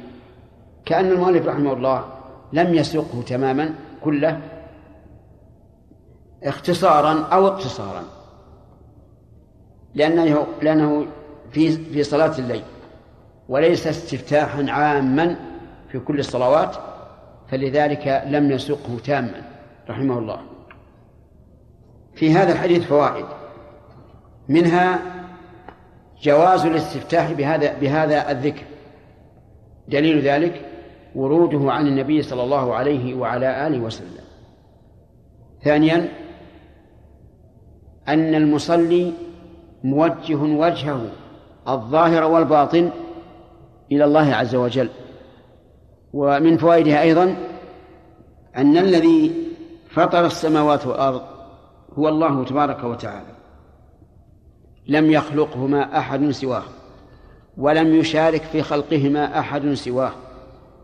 [0.85, 2.05] كأن المؤلف رحمه الله
[2.53, 4.39] لم يسوقه تماما كله
[6.43, 8.03] اختصارا أو اقتصارا
[9.95, 11.05] لأنه لأنه
[11.51, 12.63] في في صلاة الليل
[13.49, 15.35] وليس استفتاحا عاما
[15.89, 16.75] في كل الصلوات
[17.47, 19.41] فلذلك لم يسقه تاما
[19.89, 20.39] رحمه الله.
[22.15, 23.25] في هذا الحديث فوائد.
[24.49, 24.99] منها
[26.21, 28.63] جواز الاستفتاح بهذا بهذا الذكر.
[29.88, 30.65] دليل ذلك
[31.15, 34.25] وروده عن النبي صلى الله عليه وعلى آله وسلم.
[35.63, 36.10] ثانيا
[38.08, 39.13] أن المصلي
[39.84, 41.12] موجه وجهه
[41.67, 42.89] الظاهر والباطن
[43.91, 44.89] إلى الله عز وجل.
[46.15, 47.36] ومن فوائدها أيضا
[48.58, 49.32] أن الذي
[49.89, 51.21] فطر السماوات والأرض
[51.93, 53.36] هو الله تبارك وتعالى.
[54.88, 56.63] لم يخلقهما أحد سواه
[57.58, 60.12] ولم يشارك في خلقهما أحد سواه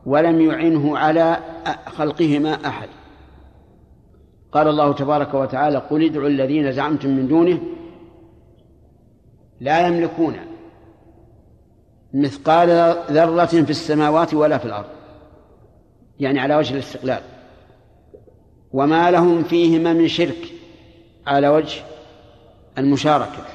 [0.06, 1.38] ولم يعنه على
[1.88, 2.88] خلقهما أحد.
[4.52, 7.60] قال الله تبارك وتعالى قل ادعوا الذين زعمتم من دونه
[9.62, 10.36] لا يملكون
[12.14, 15.01] مثقال ذرة في السماوات ولا في الأرض.
[16.22, 17.22] يعني على وجه الاستقلال.
[18.72, 20.54] وما لهم فيهما من شرك
[21.28, 21.82] على وجه
[22.78, 23.46] المشاركة.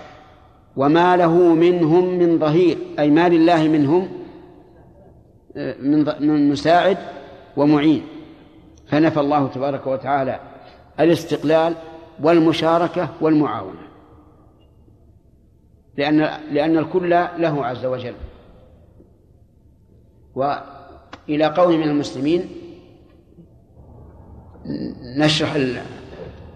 [0.76, 4.08] وما له منهم من ظهير أي ما لله منهم
[6.20, 6.98] من مساعد
[7.56, 8.02] ومعين.
[8.86, 10.40] فنفى الله تبارك وتعالى
[11.00, 11.74] الاستقلال
[12.22, 13.86] والمشاركة والمعاونة.
[15.96, 16.18] لأن
[16.52, 18.14] لأن الكل له عز وجل.
[21.28, 22.48] وإلى قول من المسلمين
[25.16, 25.56] نشرح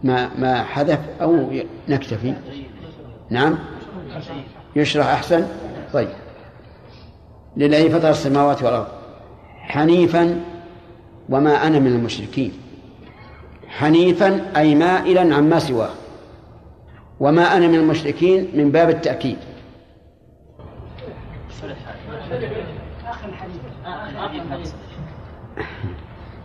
[0.04, 1.50] ما ما حذف أو
[1.88, 2.34] نكتفي.
[3.30, 3.58] نعم.
[4.76, 5.46] يشرح أحسن.
[5.92, 6.08] طيب.
[7.56, 8.88] لله فطر السماوات والأرض.
[9.58, 10.40] حنيفا
[11.28, 12.52] وما أنا من المشركين.
[13.68, 15.90] حنيفا أي مائلا عما سواه.
[17.20, 19.38] وما أنا من المشركين من باب التأكيد.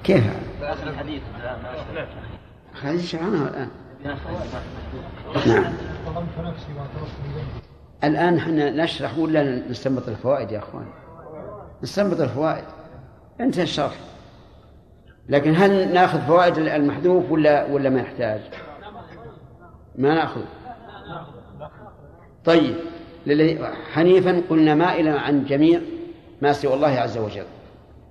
[0.03, 0.23] كيف؟
[0.61, 1.21] آخر الحديث.
[2.73, 3.69] حديث شرعناه الآن.
[4.03, 4.17] نعم.
[8.03, 10.85] الآن إحنا نشرح ولا نستنبط الفوائد يا أخوان؟
[11.83, 12.63] نستنبط الفوائد.
[13.41, 13.95] انتهى الشرح.
[15.29, 18.41] لكن هل ناخذ فوائد المحذوف ولا ولا ما يحتاج؟
[19.95, 20.41] ما ناخذ.
[22.45, 22.75] طيب
[23.93, 25.79] حنيفا قلنا مائلا عن جميع
[26.41, 27.45] ما سوى الله عز وجل.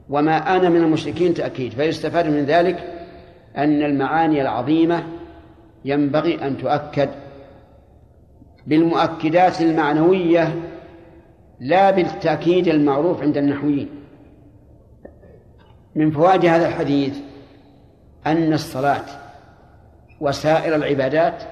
[0.08, 3.08] وما أنا من المشركين تأكيد فيستفاد من ذلك
[3.56, 5.04] أن المعاني العظيمة
[5.84, 7.08] ينبغي أن تؤكد
[8.66, 10.54] بالمؤكدات المعنوية
[11.60, 13.88] لا بالتأكيد المعروف عند النحويين.
[15.94, 17.18] من فوائد هذا الحديث
[18.26, 19.04] أن الصلاة
[20.20, 21.42] وسائر العبادات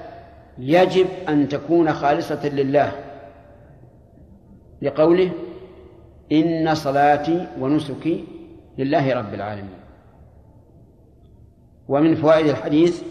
[0.57, 2.91] يجب أن تكون خالصة لله.
[4.81, 5.31] لقوله
[6.31, 8.32] إن صلاتي ونسكي
[8.77, 9.79] لله رب العالمين.
[11.87, 13.03] ومن فوائد الحديث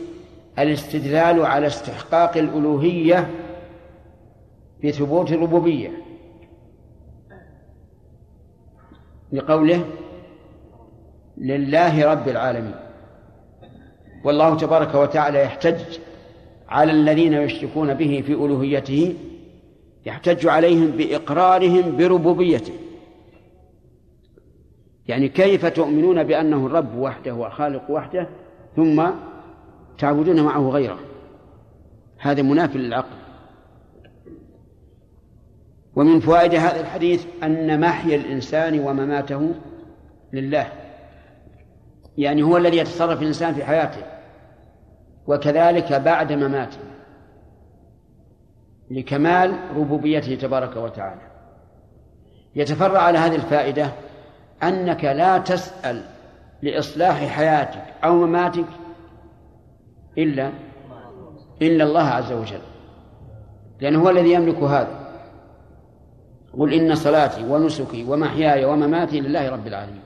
[0.59, 3.31] الاستدلال على استحقاق الألوهية
[4.85, 5.91] بثبوت الربوبية.
[9.33, 9.85] لقوله
[11.39, 12.75] لله رب العالمين.
[14.25, 15.99] والله تبارك وتعالى يحتج
[16.69, 19.15] على الذين يشركون به في ألوهيته
[20.07, 22.73] يحتج عليهم بإقرارهم بربوبيته.
[25.09, 28.29] يعني كيف تؤمنون بأنه الرب وحده والخالق وحده
[28.77, 29.11] ثم
[29.99, 30.99] تعبدون معه غيره؟
[32.19, 33.17] هذا منافي للعقل.
[35.97, 39.55] ومن فوائد هذا الحديث أن محيا الإنسان ومماته
[40.33, 40.67] لله.
[42.19, 44.03] يعني هو الذي يتصرف الإنسان في حياته
[45.27, 46.79] وكذلك بعد مماته
[48.91, 51.21] لكمال ربوبيته تبارك وتعالى.
[52.57, 53.93] يتفرع على هذه الفائدة
[54.63, 56.03] أنك لا تسأل
[56.63, 58.65] لإصلاح حياتك أو مماتك
[60.19, 60.51] إلا
[61.63, 62.61] إلا الله عز وجل
[63.81, 65.03] لأنه هو الذي يملك هذا.
[66.59, 70.03] قل إن صلاتي ونسكي ومحياي ومماتي لله رب العالمين.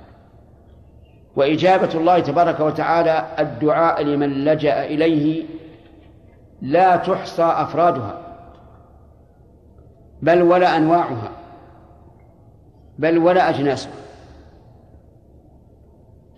[1.37, 5.45] وإجابة الله تبارك وتعالى الدعاء لمن لجأ إليه
[6.63, 8.23] لا تحصى أفرادها
[10.23, 11.31] بل ولا أنواعها
[12.99, 14.06] بل ولا أجناسها.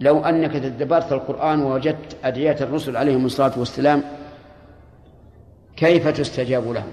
[0.00, 4.02] لو أنك تدبرت القرآن ووجدت أدعية الرسل عليهم الصلاة والسلام
[5.76, 6.90] كيف تستجاب لهم؟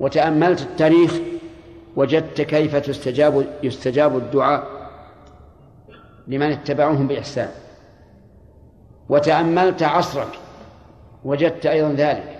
[0.00, 1.14] وتأملت التاريخ
[1.96, 4.66] وجدت كيف تستجاب يستجاب الدعاء
[6.28, 7.48] لمن اتبعوهم بإحسان.
[9.08, 10.38] وتأملت عصرك
[11.24, 12.38] وجدت أيضا ذلك.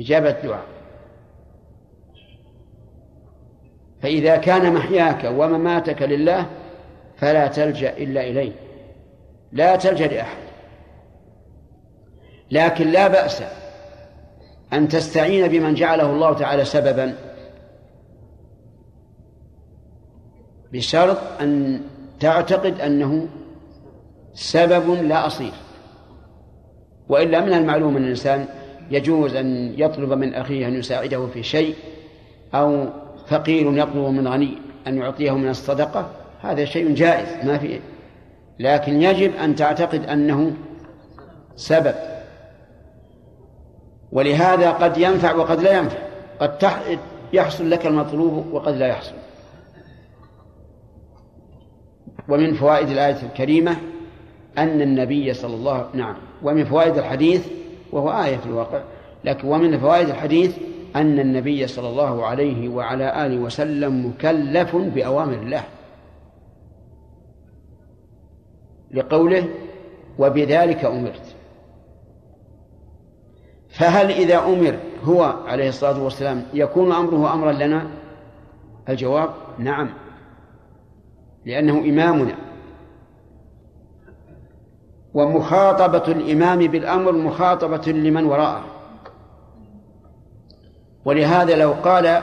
[0.00, 0.64] إجابة الدعاء.
[4.02, 6.46] فإذا كان محياك ومماتك لله
[7.20, 8.52] فلا تلجأ إلا إليه.
[9.52, 10.38] لا تلجأ لأحد.
[12.50, 13.42] لكن لا بأس
[14.72, 17.14] أن تستعين بمن جعله الله تعالى سببا.
[20.72, 21.80] بشرط أن
[22.20, 23.28] تعتقد أنه
[24.34, 25.52] سبب لا أصيل.
[27.08, 28.48] وإلا من المعلوم أن الإنسان
[28.90, 31.74] يجوز أن يطلب من أخيه أن يساعده في شيء
[32.54, 32.86] أو
[33.26, 37.80] فقير يطلب من غني أن يعطيه من الصدقة هذا شيء جائز ما في.
[38.58, 40.52] لكن يجب أن تعتقد أنه
[41.56, 41.94] سبب.
[44.12, 45.98] ولهذا قد ينفع وقد لا ينفع.
[46.40, 46.70] قد
[47.32, 49.14] يحصل لك المطلوب وقد لا يحصل.
[52.28, 53.76] ومن فوائد الآية الكريمة
[54.58, 57.46] أن النبي صلى الله نعم ومن فوائد الحديث
[57.92, 58.80] وهو آية في الواقع
[59.24, 60.56] لكن ومن فوائد الحديث
[60.96, 65.64] أن النبي صلى الله عليه وعلى آله وسلم مكلف بأوامر الله.
[68.92, 69.48] لقوله
[70.18, 71.36] وبذلك أمرت.
[73.68, 77.90] فهل إذا أمر هو عليه الصلاة والسلام يكون أمره أمرا لنا؟
[78.88, 79.90] الجواب نعم
[81.46, 82.34] لأنه إمامنا.
[85.14, 88.64] ومخاطبة الإمام بالأمر مخاطبة لمن وراءه.
[91.04, 92.22] ولهذا لو قال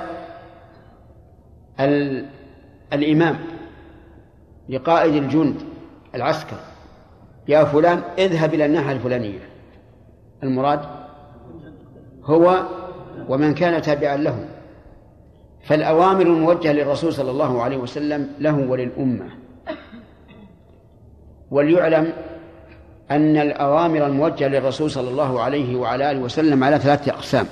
[2.94, 3.38] الإمام
[4.70, 5.56] لقائد الجند
[6.16, 6.58] العسكر.
[7.48, 9.40] يا فلان اذهب إلى الناحية الفلانية.
[10.44, 10.80] المراد
[12.24, 12.64] هو
[13.30, 14.46] ومن كان تابعا له
[15.64, 19.30] فالأوامر الموجهة للرسول صلى الله عليه وسلم له وللأمة.
[21.52, 22.14] وليعلم
[23.12, 27.46] أن الأوامر الموجهة للرسول صلى الله عليه وعلى آله وسلم على ثلاثة أقسام.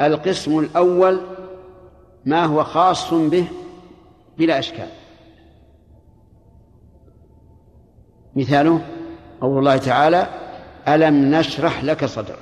[0.00, 1.20] القسم الأول
[2.24, 3.44] ما هو خاص به
[4.38, 4.88] بلا إشكال.
[8.36, 8.80] مثاله
[9.40, 10.26] قول الله تعالى
[10.88, 12.38] ألم نشرح لك صدرك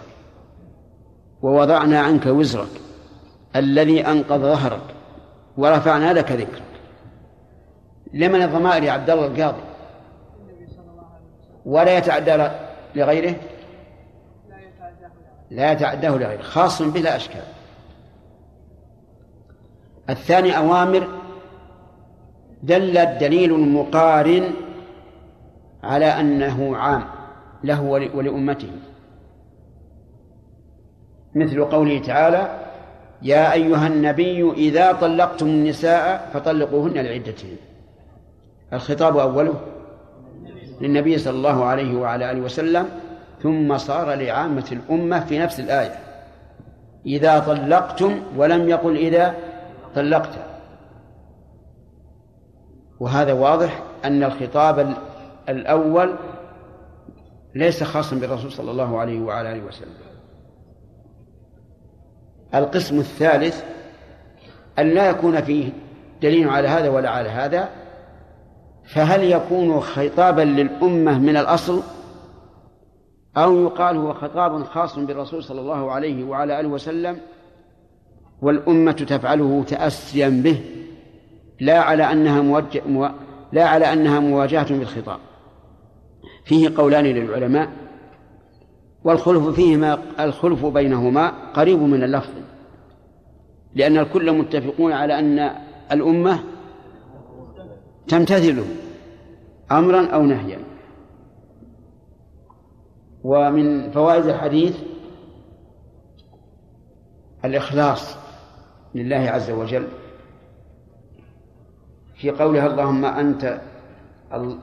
[1.42, 2.80] ووضعنا عنك وزرك
[3.56, 4.94] الذي أنقض ظهرك
[5.56, 6.62] ورفعنا لك ذكرك
[8.12, 9.62] لمن الضمائر يا عبد الله القاضي؟
[11.66, 12.48] ولا يتعدى
[12.94, 13.34] لغيره؟
[15.50, 17.42] لا يتعداه لغيره خاص بلا أشكال.
[20.10, 21.08] الثاني أوامر
[22.62, 24.50] دل الدليل المقارن
[25.82, 27.04] على أنه عام
[27.64, 27.82] له
[28.14, 28.70] ولأمته.
[31.34, 32.58] مثل قوله تعالى
[33.22, 37.56] يا أيها النبي إذا طلقتم النساء فطلقوهن لعدتهن.
[38.72, 39.54] الخطاب أوله
[40.80, 42.88] للنبي صلى الله عليه وعلى آله وسلم
[43.42, 45.94] ثم صار لعامة الأمة في نفس الآية
[47.06, 49.34] إذا طلقتم ولم يقل إذا
[49.94, 50.38] طلقت.
[53.00, 54.94] وهذا واضح أن الخطاب
[55.48, 56.14] الأول
[57.54, 59.92] ليس خاصا بالرسول صلى الله عليه وعلى آله وسلم.
[62.54, 63.64] القسم الثالث
[64.78, 65.72] أن لا يكون فيه
[66.22, 67.68] دليل على هذا ولا على هذا
[68.84, 71.82] فهل يكون خطابا للأمة من الأصل
[73.36, 77.18] أو يقال هو خطاب خاص بالرسول صلى الله عليه وعلى آله وسلم
[78.42, 80.60] والأمة تفعله تأسيا به
[81.60, 83.10] لا على أنها موجه مو...
[83.52, 85.18] لا على أنها مواجهة بالخطاب؟
[86.44, 87.72] فيه قولان للعلماء
[89.04, 92.32] والخلف فيهما الخلف بينهما قريب من اللفظ
[93.74, 95.50] لأن الكل متفقون على أن
[95.92, 96.44] الأمة
[98.08, 98.64] تمتثله
[99.72, 100.58] أمرا أو نهيا.
[103.24, 104.76] ومن فوائد الحديث
[107.44, 108.16] الإخلاص
[108.94, 109.88] لله عز وجل.
[112.14, 113.60] في قولها اللهم أنت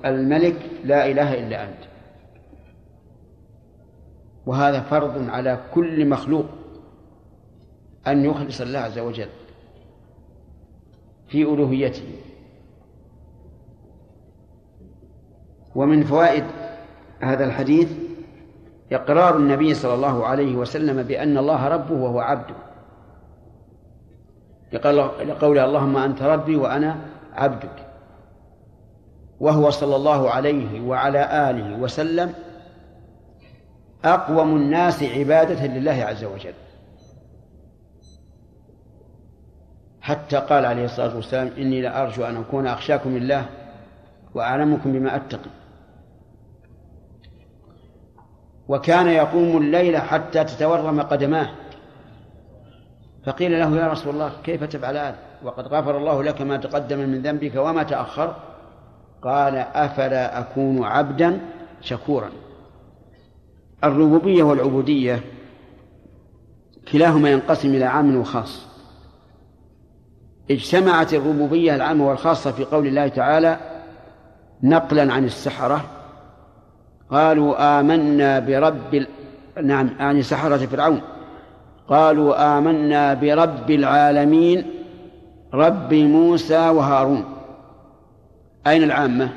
[0.06, 1.84] الملك لا إله إلا أنت.
[4.46, 6.46] وهذا فرض على كل مخلوق
[8.08, 9.30] أن يخلص الله عز وجل
[11.28, 12.04] في ألوهيته.
[15.76, 16.44] ومن فوائد
[17.20, 17.92] هذا الحديث
[18.92, 22.56] إقرار النبي صلى الله عليه وسلم بأن الله ربه وهو عبده
[25.24, 27.89] لقول اللهم أنت ربي وأنا عبدك.
[29.40, 32.34] وهو صلى الله عليه وعلى آله وسلم
[34.06, 36.54] أقوم الناس عبادة لله عز وجل.
[40.02, 43.46] حتى قال عليه الصلاة والسلام إني لأرجو أن أكون أخشاكم لله
[44.36, 45.50] وأعلمكم بما أتقي.
[48.68, 51.50] وكان يقوم الليل حتى تتورم قدماه.
[53.26, 57.22] فقيل له يا رسول الله كيف تفعل هذا؟ وقد غفر الله لك ما تقدم من
[57.22, 58.36] ذنبك وما تأخر.
[59.22, 61.40] قال أفلا أكون عبدا
[61.82, 62.30] شكورا.
[63.84, 65.20] الربوبية والعبودية
[66.92, 68.66] كلاهما ينقسم إلى عام وخاص.
[70.52, 73.58] اجتمعت الربوبية العامة والخاصة في قول الله تعالى
[74.64, 75.86] نقلا عن السحرة.
[77.12, 79.06] قالوا آمنا برب.
[79.64, 81.02] نعم عن سحرة فرعون.
[81.88, 84.66] قالوا آمنا برب العالمين
[85.54, 87.39] رب موسى وهارون.
[88.68, 89.30] أين العامة؟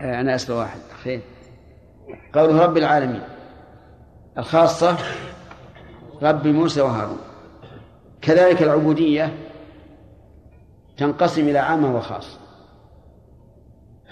[0.00, 0.80] آه، أنا أسأل واحد.
[1.04, 1.20] خير
[2.34, 3.22] قوله رب العالمين.
[4.38, 4.96] الخاصة
[6.22, 7.18] رب موسى وهارون.
[8.22, 9.32] كذلك العبودية
[10.96, 12.38] تنقسم إلى عامة وخاصة.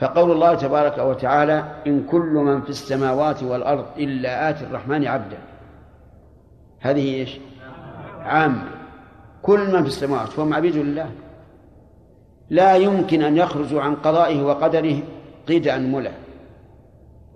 [0.00, 5.38] فقول الله تبارك وتعالى إن كل من في السماوات والأرض إلا آتي الرحمن عبدا.
[6.80, 7.38] هذه إيش؟
[8.20, 8.70] عامة.
[9.42, 10.28] كل من في السماوات.
[10.28, 11.11] فهم عبيد لله.
[12.51, 14.99] لا يمكن أن يخرجوا عن قضائه وقدره
[15.49, 16.12] قيد أنملة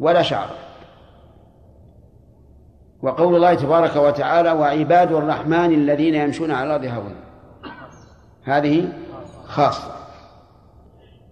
[0.01, 0.51] ولا شعر.
[3.03, 7.21] وقول الله تبارك وتعالى وعباد الرحمن الذين يمشون على الأرض هونا
[8.43, 8.93] هذه
[9.47, 9.93] خاصة.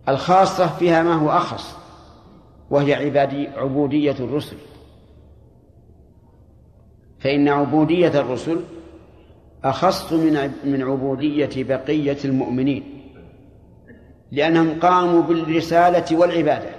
[0.09, 1.76] الخاصة فيها ما هو أخص
[2.70, 4.57] وهي عبادي عبودية الرسل.
[7.20, 8.61] فإن عبودية الرسل
[9.64, 12.97] أخص من من عبودية بقية المؤمنين.
[14.33, 16.70] لأنهم قاموا بالرسالة والعبادة.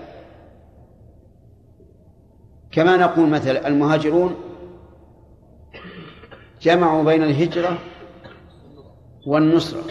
[2.71, 4.35] كما نقول مثلا المهاجرون
[6.61, 7.77] جمعوا بين الهجرة
[9.27, 9.83] والنصرة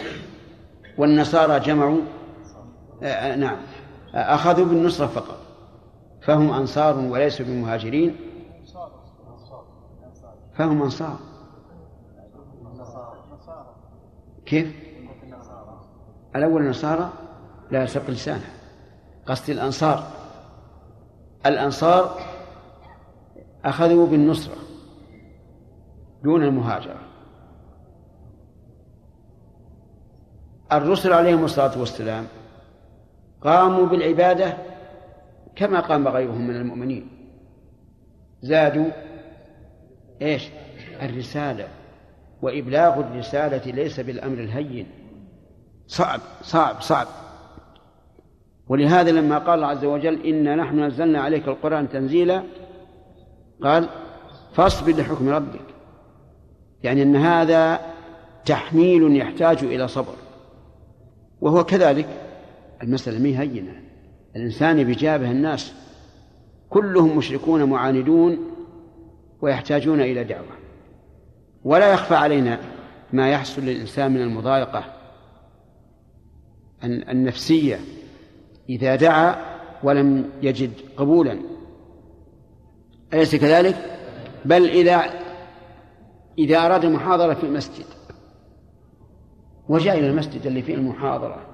[0.97, 2.01] والنصارى جمعوا
[3.03, 3.57] آه، آه، نعم
[4.13, 5.37] أخذوا بالنصرة فقط
[6.21, 8.15] فهم أنصار وليسوا بمهاجرين.
[10.53, 11.19] فهم أنصار.
[14.45, 14.75] كيف؟
[16.35, 17.09] الأول النصارى
[17.71, 18.49] لا يسق لسانه.
[19.25, 20.11] قصد الأنصار.
[21.45, 22.19] الأنصار
[23.65, 24.55] أخذوا بالنصرة
[26.23, 26.99] دون المهاجرة.
[30.71, 32.27] الرسل عليهم الصلاة والسلام
[33.41, 34.57] قاموا بالعبادة
[35.55, 37.09] كما قام غيرهم من المؤمنين.
[38.41, 38.91] زادوا
[40.21, 40.49] إيش؟
[41.01, 41.67] الرسالة
[42.41, 44.87] وإبلاغ الرسالة ليس بالأمر الهين.
[45.87, 47.07] صعب صعب صعب.
[48.69, 52.43] ولهذا لما قال الله عز وجل إنا نحن نزلنا عليك القرآن تنزيلا
[53.63, 53.89] قال
[54.53, 55.61] فاصبر لحكم ربك.
[56.83, 57.79] يعني أن هذا
[58.45, 60.13] تحميل يحتاج إلى صبر.
[61.41, 62.07] وهو كذلك
[62.83, 63.81] المسألة مي هينة.
[64.35, 65.73] الإنسان بجابه الناس.
[66.69, 68.37] كلهم مشركون معاندون
[69.41, 70.59] ويحتاجون إلى دعوة.
[71.63, 72.59] ولا يخفى علينا
[73.13, 74.83] ما يحصل للإنسان من المضايقة
[76.83, 77.79] النفسية.
[78.69, 79.35] إذا دعا
[79.83, 81.39] ولم يجد قبولا.
[83.13, 83.99] أليس كذلك؟
[84.45, 85.03] بل إذا
[86.37, 87.85] إذا أراد محاضرة في المسجد
[89.69, 91.45] وجاء إلى المسجد اللي فيه المحاضرة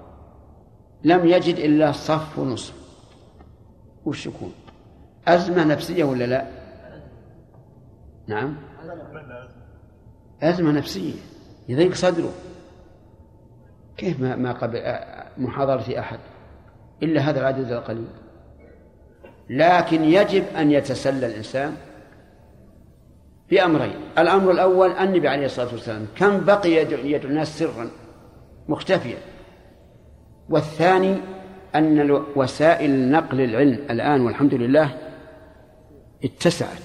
[1.04, 2.74] لم يجد إلا صف ونصف.
[4.06, 4.54] وش يكون؟
[5.28, 6.48] أزمة نفسية ولا لا؟
[8.28, 8.58] نعم.
[10.42, 11.14] أزمة نفسية.
[11.70, 12.32] يضيق صدره.
[13.98, 14.82] كيف ما قبل
[15.38, 16.20] محاضرة أحد؟
[17.04, 18.08] إلا هذا العدد القليل.
[19.50, 21.76] لكن يجب أن يتسلى الإنسان
[23.50, 23.96] بأمرين.
[24.18, 27.90] الأمر الأول النبي عليه الصلاة والسلام كم بقي يدعو الناس سرا؟
[28.68, 29.18] مختفيا.
[30.50, 31.18] والثاني
[31.76, 34.98] أن وسائل نقل العلم الآن والحمد لله
[36.24, 36.82] اتسعت.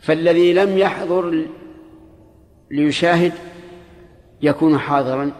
[0.00, 1.46] فالذي لم يحضر
[2.70, 3.32] ليشاهد
[4.42, 5.32] يكون حاضرا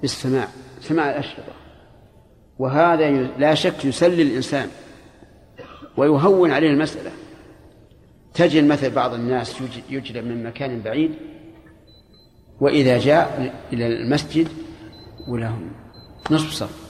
[0.00, 0.48] بالسماع
[0.80, 1.61] سماع الأشرطة.
[2.58, 4.68] وهذا لا شك يسلي الإنسان
[5.96, 7.10] ويهون عليه المسألة.
[8.34, 9.56] تجد مثل بعض الناس
[9.90, 11.14] يجلب من مكان بعيد
[12.60, 14.48] وإذا جاء إلى المسجد
[15.28, 15.72] ولهم
[16.30, 16.82] نصف صف.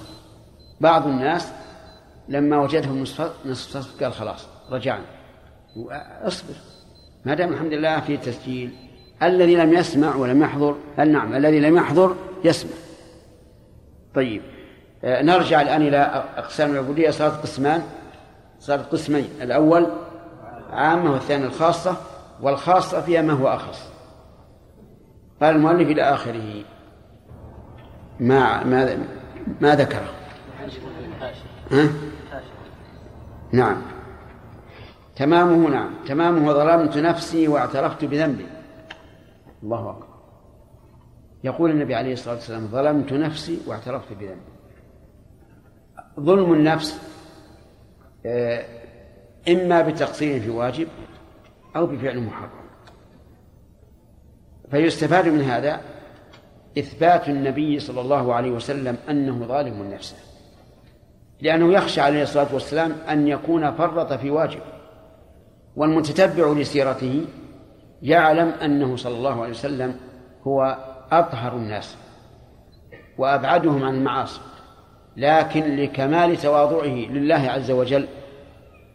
[0.81, 1.49] بعض الناس
[2.29, 5.07] لما وجدهم نصف صف قال خلاص رجعنا.
[6.23, 6.55] اصبر
[7.25, 8.71] ما دام الحمد لله في تسجيل
[9.23, 12.73] الذي لم يسمع ولم يحضر نعم الذي لم يحضر يسمع.
[14.15, 14.43] طيب.
[15.05, 17.11] نرجع الآن إلى أقسام العبودية.
[17.11, 17.83] صارت قسمان.
[18.61, 19.29] صارت قسمين.
[19.43, 19.87] الأول
[20.71, 21.97] عامة والثاني الخاصة.
[22.43, 23.93] والخاصة فيها ما هو أخص.
[25.43, 26.65] قال المؤلف إلى آخره.
[28.21, 29.07] ما ما
[29.61, 30.11] ما ذكره.
[31.73, 31.89] ها؟
[33.53, 33.83] نعم.
[35.17, 35.91] تمامه نعم.
[36.07, 38.47] تمامه ظلمت نفسي واعترفت بذنبي.
[39.63, 40.07] الله أكبر.
[41.45, 44.52] يقول النبي عليه الصلاة والسلام ظلمت نفسي واعترفت بذنبي.
[46.21, 47.01] ظلم النفس
[48.27, 48.65] آه،
[49.49, 50.89] إما بتقصير في واجب
[51.77, 52.51] أو بفعل محرم.
[54.71, 55.81] فيستفاد من هذا
[56.79, 60.17] إثبات النبي صلى الله عليه وسلم أنه ظالم نفسه
[61.41, 64.61] لأنه يخشى عليه الصلاة والسلام أن يكون فرط في واجب.
[65.77, 67.27] والمتتبع لسيرته
[68.03, 69.97] يعلم أنه صلى الله عليه وسلم
[70.47, 70.79] هو
[71.13, 71.97] أطهر الناس
[73.19, 74.41] وأبعدهم عن المعاصي.
[75.17, 78.09] لكن لكمال تواضعه لله عز وجل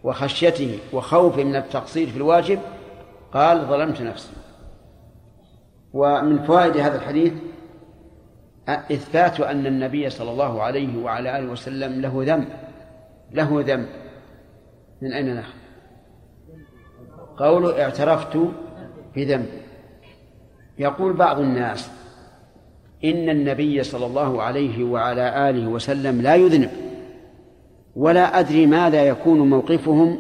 [0.04, 2.60] وخشيته وخوفه من التقصير في الواجب
[3.34, 4.32] قال ظلمت نفسي.
[5.94, 7.34] ومن فوائد هذا الحديث
[8.70, 12.48] إثبات أن النبي صلى الله عليه وعلى آله وسلم له ذنب
[13.32, 13.88] له ذنب.
[15.02, 15.58] من أين نأخذ؟
[17.38, 18.38] قوله اعترفت
[19.16, 19.62] بذنبي
[20.80, 21.92] يقول بعض الناس
[23.04, 26.70] إن النبي صلى الله عليه وعلى آله وسلم لا يذنب.
[27.96, 30.20] ولا أدري ماذا يكون موقفهم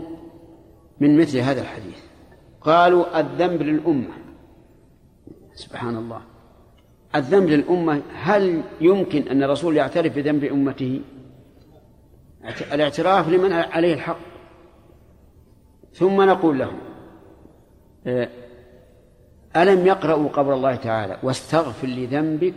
[0.99, 1.97] من مثل هذا الحديث.
[2.61, 4.13] قالوا الذنب للأمة.
[5.53, 6.21] سبحان الله.
[7.15, 11.01] الذنب للأمة هل يمكن أن الرسول يعترف بذنب أمته؟
[12.73, 14.19] الاعتراف لمن عليه الحق.
[15.93, 16.77] ثم نقول لهم
[19.55, 22.55] ألم يقرأوا قول الله تعالى واستغفر لذنبك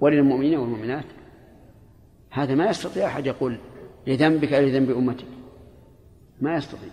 [0.00, 1.04] وللمؤمنين والمؤمنات؟
[2.30, 3.58] هذا ما يستطيع أحد يقول
[4.06, 5.24] لذنبك أو لذنب أمتك.
[6.40, 6.88] ما يستطيع.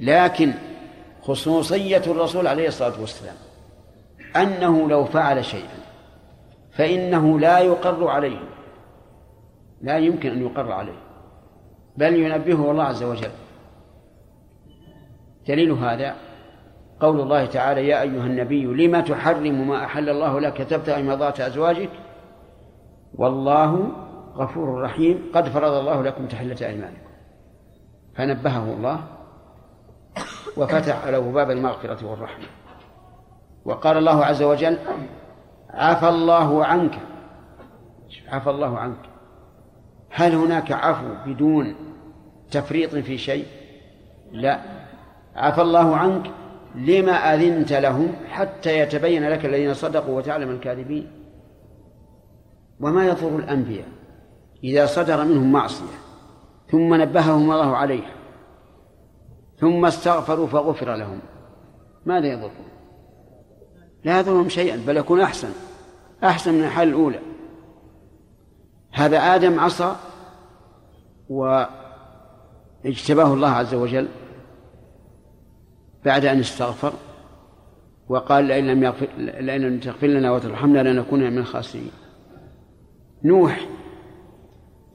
[0.00, 0.52] لكن
[1.22, 3.36] خصوصية الرسول عليه الصلاة والسلام
[4.36, 5.82] أنه لو فعل شيئا
[6.72, 8.48] فإنه لا يقر عليه.
[9.82, 11.02] لا يمكن أن يقر عليه.
[11.96, 13.30] بل ينبهه الله عز وجل.
[15.48, 16.16] دليل هذا
[17.02, 21.90] قول الله تعالى يا أيها النبي لما تحرم ما أحل الله لك تبتغي مرضات أزواجك؟
[23.14, 23.88] والله
[24.34, 25.30] غفور رحيم.
[25.34, 27.08] قد فرض الله لكم تحلة أيمانكم.
[28.14, 29.00] فنبهه الله
[30.56, 32.46] وفتح له باب المغفرة والرحمة.
[33.64, 34.78] وقال الله عز وجل
[35.70, 36.98] عفى الله عنك.
[38.28, 39.10] عفى الله عنك.
[40.10, 41.74] هل هناك عفو بدون
[42.50, 43.46] تفريط في شيء؟
[44.32, 44.60] لا.
[45.36, 46.30] عفى الله عنك
[46.74, 51.10] لما أذنت لهم حتى يتبين لك الذين صدقوا وتعلم الكاذبين؟
[52.80, 53.88] وما يضر الأنبياء
[54.64, 55.98] إذا صدر منهم معصية
[56.70, 58.14] ثم نبههم الله عليها
[59.58, 61.18] ثم استغفروا فغفر لهم
[62.06, 62.68] ماذا يضرهم؟
[64.04, 65.50] لا يضرهم شيئا بل يكون أحسن
[66.24, 67.18] أحسن من الحال الأولى.
[68.92, 69.96] هذا آدم عصى
[71.28, 74.08] واجتباه الله عز وجل
[76.04, 76.92] بعد أن استغفر
[78.08, 81.90] وقال لئن لم يغفر لئن لم تغفر لنا وترحمنا لنكون من الخاسرين.
[83.24, 83.66] نوح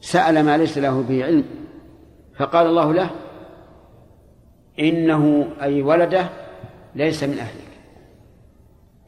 [0.02, 1.44] سأل ما ليس له به علم
[2.36, 3.10] فقال الله له
[4.80, 6.30] إنه أي ولده
[6.96, 7.68] ليس من أهلك.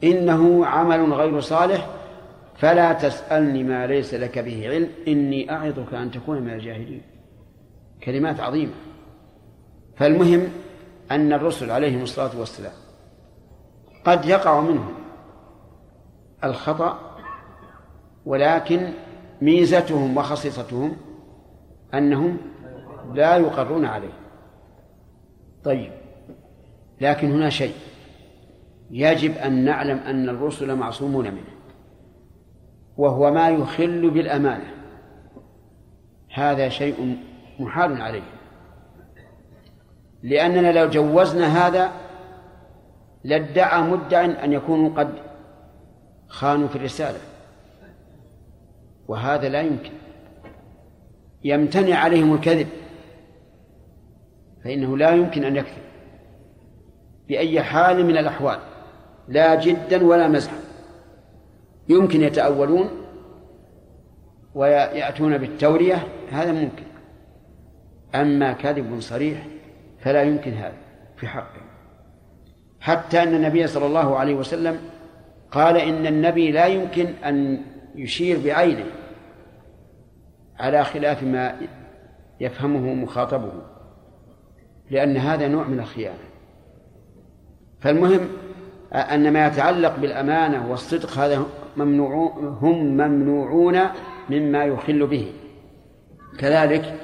[0.03, 1.89] إنه عمل غير صالح
[2.55, 7.01] فلا تسألني ما ليس لك به علم إني أعظك أن تكون من الجاهلين.
[8.03, 8.73] كلمات عظيمة.
[9.97, 10.49] فالمهم
[11.12, 12.74] أن الرسل عليهم الصلاة والسلام
[14.05, 14.93] قد يقع منهم
[16.43, 17.18] الخطأ
[18.26, 18.93] ولكن
[19.41, 20.97] ميزتهم وخصيصتهم
[21.93, 22.38] أنهم
[23.14, 24.14] لا يقرون عليه.
[25.64, 25.91] طيب
[27.01, 27.76] لكن هنا شيء.
[28.91, 31.53] يجب أن نعلم أن الرسل معصومون منه
[32.97, 34.74] وهو ما يخل بالأمانة.
[36.34, 37.18] هذا شيء
[37.60, 38.38] محال عليه.
[40.24, 41.91] لأننا لو جوزنا هذا
[43.24, 45.13] لادعى مدع أن يكونوا قد
[46.28, 47.20] خانوا في الرسالة.
[49.07, 49.91] وهذا لا يمكن.
[51.43, 52.67] يمتنع عليهم الكذب.
[54.63, 55.84] فإنه لا يمكن أن يكذب.
[57.28, 58.59] بأي حال من الأحوال.
[59.28, 60.57] لا جدا ولا مزحا.
[61.89, 62.89] يمكن يتأولون
[64.55, 66.07] ويأتون بالتورية.
[66.32, 66.84] هذا ممكن.
[68.15, 69.59] أما كذب صريح
[70.01, 70.77] فلا يمكن هذا
[71.17, 71.61] في حقه.
[72.79, 74.79] حتى أن النبي صلى الله عليه وسلم
[75.51, 77.61] قال إن النبي لا يمكن أن
[77.95, 78.85] يشير بعينه
[80.59, 81.55] على خلاف ما
[82.39, 83.51] يفهمه مخاطبه
[84.91, 86.29] لأن هذا نوع من الخيانة.
[87.79, 88.27] فالمهم
[88.93, 91.45] أن ما يتعلق بالأمانة والصدق هذا
[91.77, 93.79] ممنوع هم ممنوعون
[94.29, 95.31] مما يخل به.
[96.39, 96.99] كذلك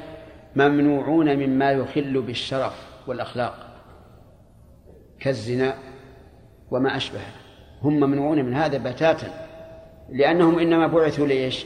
[0.56, 3.68] ممنوعون مما يخل بالشرف والأخلاق
[5.20, 5.74] كالزنا
[6.72, 7.32] وما أشبهه.
[7.82, 9.48] هم ممنوعون من هذا بتاتا
[10.10, 11.66] لأنهم إنما بعثوا لإيش؟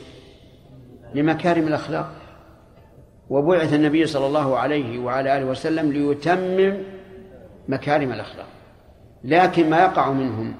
[1.14, 2.12] لمكارم الأخلاق.
[3.30, 6.84] وبعث النبي صلى الله عليه وعلى آله وسلم ليتمم
[7.68, 8.48] مكارم الأخلاق.
[9.24, 10.56] لكن ما يقع منهم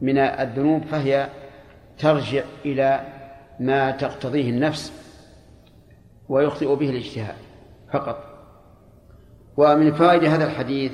[0.00, 1.28] من الذنوب فهي
[1.98, 3.00] ترجع إلى
[3.60, 4.92] ما تقتضيه النفس
[6.28, 7.43] ويخطئ به الاجتهاد.
[7.94, 8.18] فقط.
[9.56, 10.92] ومن فوائد هذا الحديث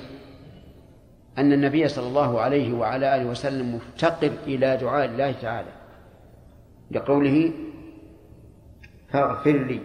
[1.38, 5.72] أن النبي صلى الله عليه وعلى آله وسلم مفتقر إلى دعاء الله تعالى
[6.90, 7.52] لقوله
[9.08, 9.80] فاغفر لي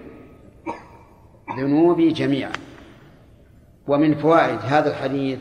[1.57, 2.51] ذنوبي جميعا.
[3.88, 5.39] ومن فوائد هذا الحديث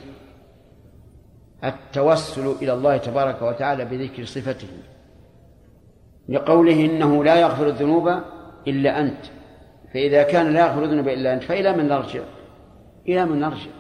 [1.65, 4.69] التوسل إلى الله تبارك وتعالى بذكر صفته
[6.29, 8.09] لقوله إنه لا يغفر الذنوب
[8.69, 9.34] إلا أنت.
[9.95, 12.21] فإذا كان لا يغفر الذنوب إلا أنت فإلى من نرجع؟
[13.09, 13.71] إلى من نرجع؟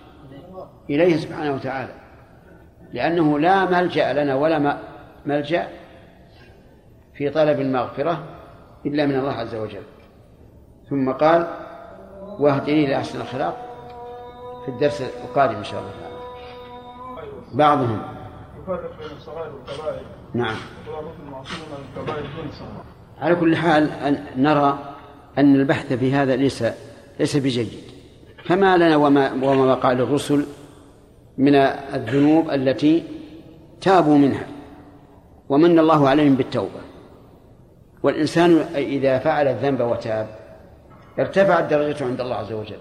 [0.91, 1.93] إليه سبحانه وتعالى.
[2.93, 4.79] لأنه لا ملجأ لنا ولا
[5.27, 5.69] ملجأ
[7.15, 8.25] في طلب المغفرة
[8.87, 9.83] إلا من الله عز وجل.
[10.91, 11.47] ثم قال
[12.39, 13.57] واهدني إلى أحسن الأخلاق
[14.65, 16.15] في الدرس القادم إن شاء الله تعالى.
[17.55, 18.03] بعضهم.
[18.62, 20.57] يفرق بين نعم.
[23.21, 23.91] على كل حال
[24.37, 24.93] نرى
[25.39, 26.64] أن البحث في هذا ليس
[27.20, 27.68] ليس بجيد.
[28.45, 30.47] فما لنا وما وما وقع للرسل
[31.39, 31.55] من
[31.95, 33.03] الذنوب التي
[33.80, 34.47] تابوا منها.
[35.49, 36.80] ومن الله عليهم بالتوبة.
[38.03, 40.26] والإنسان إذا فعل الذنب وتاب
[41.18, 42.78] ارتفعت درجته عند الله عز وجل.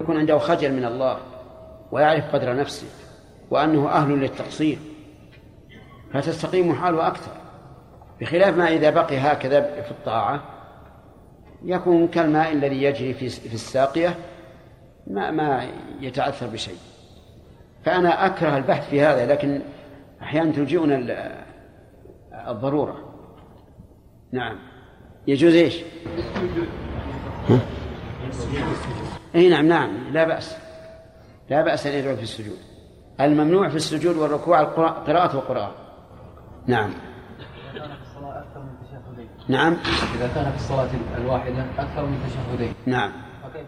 [0.00, 1.18] يكون عنده خجل من الله
[1.92, 2.86] ويعرف قدر نفسه
[3.50, 4.78] وأنه أهل للتقصير.
[6.12, 7.32] فتستقيم حاله أكثر.
[8.20, 10.42] بخلاف ما إذا بقي هكذا في الطاعة
[11.64, 14.14] يكون كالماء الذي يجري في في الساقية
[15.06, 15.66] ما ما
[16.00, 16.76] يتأثر بشيء.
[17.84, 19.62] فأنا أكره البحث في هذا لكن
[20.22, 20.96] أحيانا تلجئنا
[22.48, 22.96] الضرورة.
[24.32, 24.58] نعم.
[25.26, 25.82] يجوز إيش؟
[29.34, 30.12] اي نعم نعم.
[30.12, 30.56] لا بأس.
[31.50, 32.58] لا بأس أن يدعو في السجود.
[33.20, 34.62] الممنوع في السجود والركوع
[35.06, 35.74] قراءة وقراءة.
[36.66, 36.90] نعم.
[39.50, 39.76] نعم
[40.16, 40.88] إذا كان في الصلاة
[41.18, 43.66] الواحدة أكثر من تشهدين نعم فكيف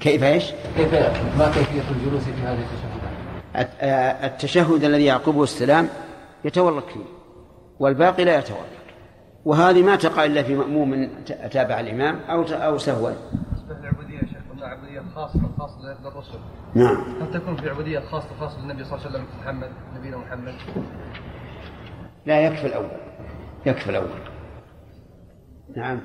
[0.00, 0.94] كيف إيش؟ كيف
[1.38, 3.68] ما كيفية الجلوس في هذه التشهدات؟
[4.24, 5.88] التشهد الذي يعقبه السلام
[6.44, 7.04] يتورك فيه
[7.80, 8.72] والباقي لا يتورك
[9.44, 11.08] وهذه ما تقع إلا في مأموم
[11.50, 13.10] تابع الإمام أو أو سهوا.
[13.10, 16.38] بالنسبة للعبوديه يا شيخ قلنا عبوديه خاصة خاصة للرسل.
[16.74, 17.04] نعم.
[17.20, 20.54] هل تكون في عبودية خاصة خاصة للنبي صلى الله عليه وسلم محمد نبينا محمد؟
[22.26, 22.90] لا يكفي الأول
[23.66, 24.31] يكفي الأول.
[25.76, 26.00] نعم.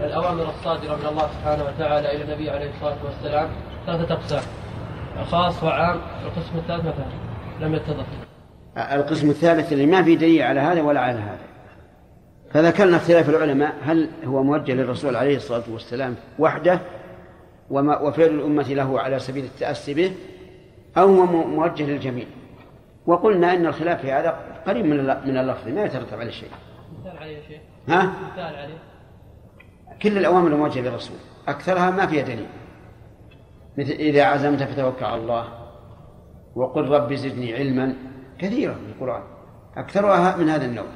[0.00, 3.48] الأوامر الصادرة من الله سبحانه وتعالى إلى النبي عليه الصلاة والسلام
[3.86, 4.42] ثلاثة أقسام.
[5.24, 7.06] خاص وعام القسم الثالث مثلا
[7.60, 8.06] لم يتضح.
[8.76, 11.38] القسم الثالث اللي ما في دليل على هذا ولا على هذا.
[12.50, 16.80] فذكرنا اختلاف العلماء هل هو موجه للرسول عليه الصلاة والسلام وحده
[17.70, 20.12] وما وفعل الأمة له على سبيل التأسي به
[20.98, 22.26] أو هو موجه للجميع.
[23.06, 24.36] وقلنا أن الخلاف في هذا
[24.66, 26.48] قريب من من اللفظ ما يترتب عليه شيء.
[27.00, 27.60] مثال عليه شيء.
[27.88, 28.12] ها؟
[30.02, 31.16] كل الأوامر الموجهة للرسول
[31.48, 32.46] أكثرها ما فيها دليل.
[33.78, 35.48] مثل إذا عزمت فتوكل على الله
[36.54, 37.94] وقل رب زدني علما
[38.38, 39.22] كثيرة في القرآن.
[39.76, 40.86] أكثرها من هذا النوع.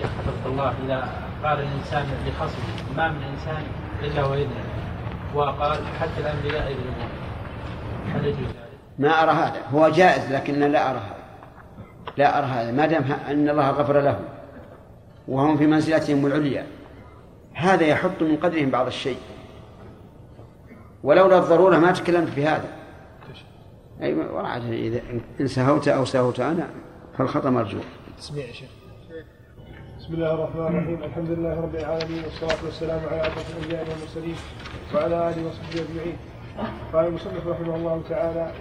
[0.00, 1.08] شيخ حفظك الله إذا
[1.44, 2.62] قال الإنسان لخصم
[2.96, 3.62] ما من إنسان
[4.02, 4.64] إلا ويذنب
[5.34, 7.08] وقال حتى الأنبياء يذنبون
[8.14, 8.48] هل يجوز؟
[8.98, 9.60] ما أرى هذا.
[9.74, 11.16] هو جائز لكن لا أرى هذا.
[12.16, 12.72] لا أرى هذا.
[12.72, 14.35] ما دام أن الله غفر لهم
[15.28, 16.66] وهم في منزلتهم العليا.
[17.52, 19.18] هذا يحط من قدرهم بعض الشيء.
[21.02, 22.68] ولولا الضرورة ما تكلمت في هذا.
[24.02, 25.00] أي وراء إذا
[25.40, 26.68] إن سهوت أو سهوت أنا
[27.18, 27.78] فالخطأ مرجو
[28.18, 28.68] تسميع يا شيخ.
[29.98, 31.02] بسم الله الرحمن الرحيم.
[31.02, 34.36] الحمد لله رب العالمين والصلاة والسلام على أشرف الأنبياء والمرسلين
[34.94, 36.16] وعلى آله وصحبه أجمعين.
[36.92, 38.52] قال المصنف رحمه الله تعالى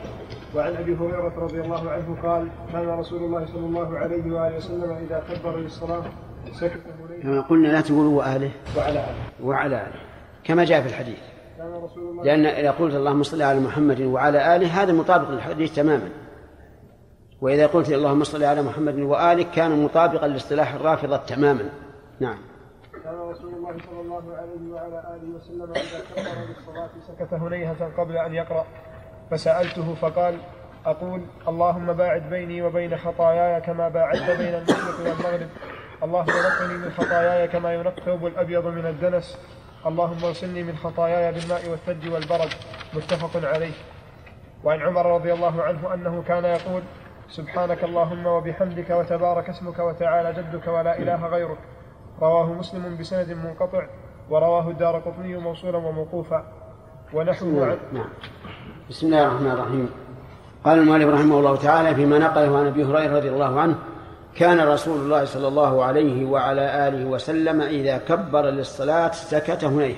[0.55, 4.91] وعن أبي هريرة رضي الله عنه قال كان رسول الله صلى الله عليه وآله وسلم
[4.91, 6.03] إذا كبر للصلاة
[7.23, 8.51] كما قلنا لا تقولوا وآله.
[8.77, 9.47] وعلى آله.
[9.47, 10.01] وعلى آله.
[10.43, 11.19] كما جاء في الحديث.
[12.23, 16.09] لأن إذا قلت اللهم صل على محمد وعلى آله هذا مطابق للحديث تماما.
[17.41, 21.69] وإذا قلت اللهم صل على محمد وآله كان مطابقا لاصطلاح الرافضة تماما.
[22.19, 22.37] نعم.
[23.03, 28.17] كان رسول الله صلى الله عليه وعلى آله وسلم إذا كبر للصلاة سكت هنيهة قبل
[28.17, 28.65] أن يقرأ.
[29.31, 30.37] فسألته فقال
[30.85, 35.49] أقول اللهم باعد بيني وبين خطاياي كما باعدت بين المشرق والمغرب.
[36.05, 39.37] اللهم نقني من خطاياي كما ينقى الثوب الأبيض من الدنس.
[39.85, 42.51] اللهم اغسلني من خطاياي بالماء والثلج والبرد.
[42.93, 43.73] متفق عليه.
[44.63, 46.81] وعن عمر رضي الله عنه أنه كان يقول
[47.29, 51.57] سبحانك اللهم وبحمدك وتبارك اسمك وتعالى جدك ولا إله غيرك.
[52.21, 53.83] رواه مسلم بسند منقطع
[54.29, 56.45] ورواه الدار قطني موصولا وموقوفا.
[57.13, 58.09] ونحوه عن نعم.
[58.89, 59.89] بسم الله الرحمن الرحيم.
[60.65, 63.75] قال المؤلف رحمه الله تعالى فيما نقله عن أبي هريرة رضي الله عنه
[64.35, 69.95] كان رسول الله صلى الله عليه وعلى آله وسلم إذا كبر للصلاة سكت هنيها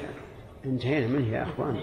[0.65, 1.79] انتهينا منه يا أخوان.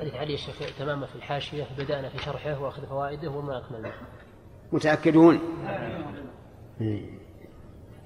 [0.00, 3.92] حديث علي الشيخ تماما في الحاشية بدأنا في شرحه وأخذ فوائده وما أكملنا.
[4.72, 5.38] متأكدون؟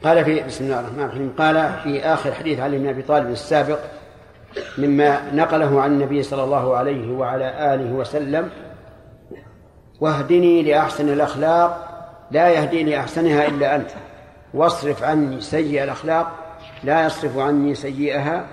[0.04, 1.34] قال في بسم الله الرحمن الرحيم.
[1.38, 3.78] قال في آخر حديث علي بن أبي طالب السابق
[4.78, 8.50] مما نقله عن النبي صلى الله عليه وعلى آله وسلم
[10.00, 11.95] واهدني لأحسن الأخلاق
[12.30, 13.90] لا يهدي لاحسنها إلا أنت.
[14.54, 18.46] واصرف عني سيء الأخلاق لا يصرف عني سيئها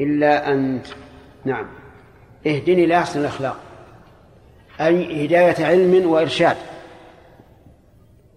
[0.00, 0.86] إلا أنت.
[1.44, 1.66] نعم.
[2.46, 3.56] اهدني لاحسن الأخلاق.
[4.80, 6.56] أي هداية علم وإرشاد.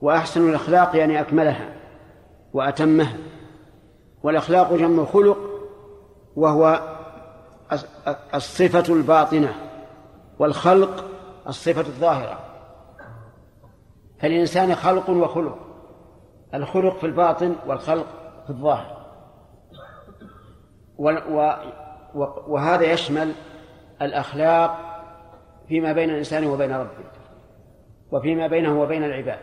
[0.01, 1.69] وأحسن الأخلاق يعني أكملها
[2.53, 3.17] وأتمها.
[4.23, 5.37] والأخلاق جمع خلق
[6.35, 6.81] وهو
[8.35, 9.53] الصفة الباطنة
[10.39, 11.05] والخلق
[11.47, 12.48] الصفة الظاهرة.
[14.21, 15.57] فالإنسان خلق وخلق.
[16.53, 18.05] الخلق في الباطن والخلق
[18.43, 18.99] في الظاهر.
[22.47, 23.31] وهذا يشمل
[24.01, 24.77] الأخلاق
[25.67, 26.89] فيما بين الإنسان وبين ربه
[28.11, 29.39] وفيما بينه وبين العباد.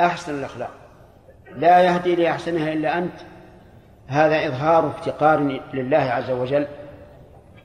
[0.00, 0.70] أحسن الأخلاق.
[1.54, 3.20] لا يهدي لأحسنها إلا أنت.
[4.06, 6.66] هذا إظهار افتقار لله عز وجل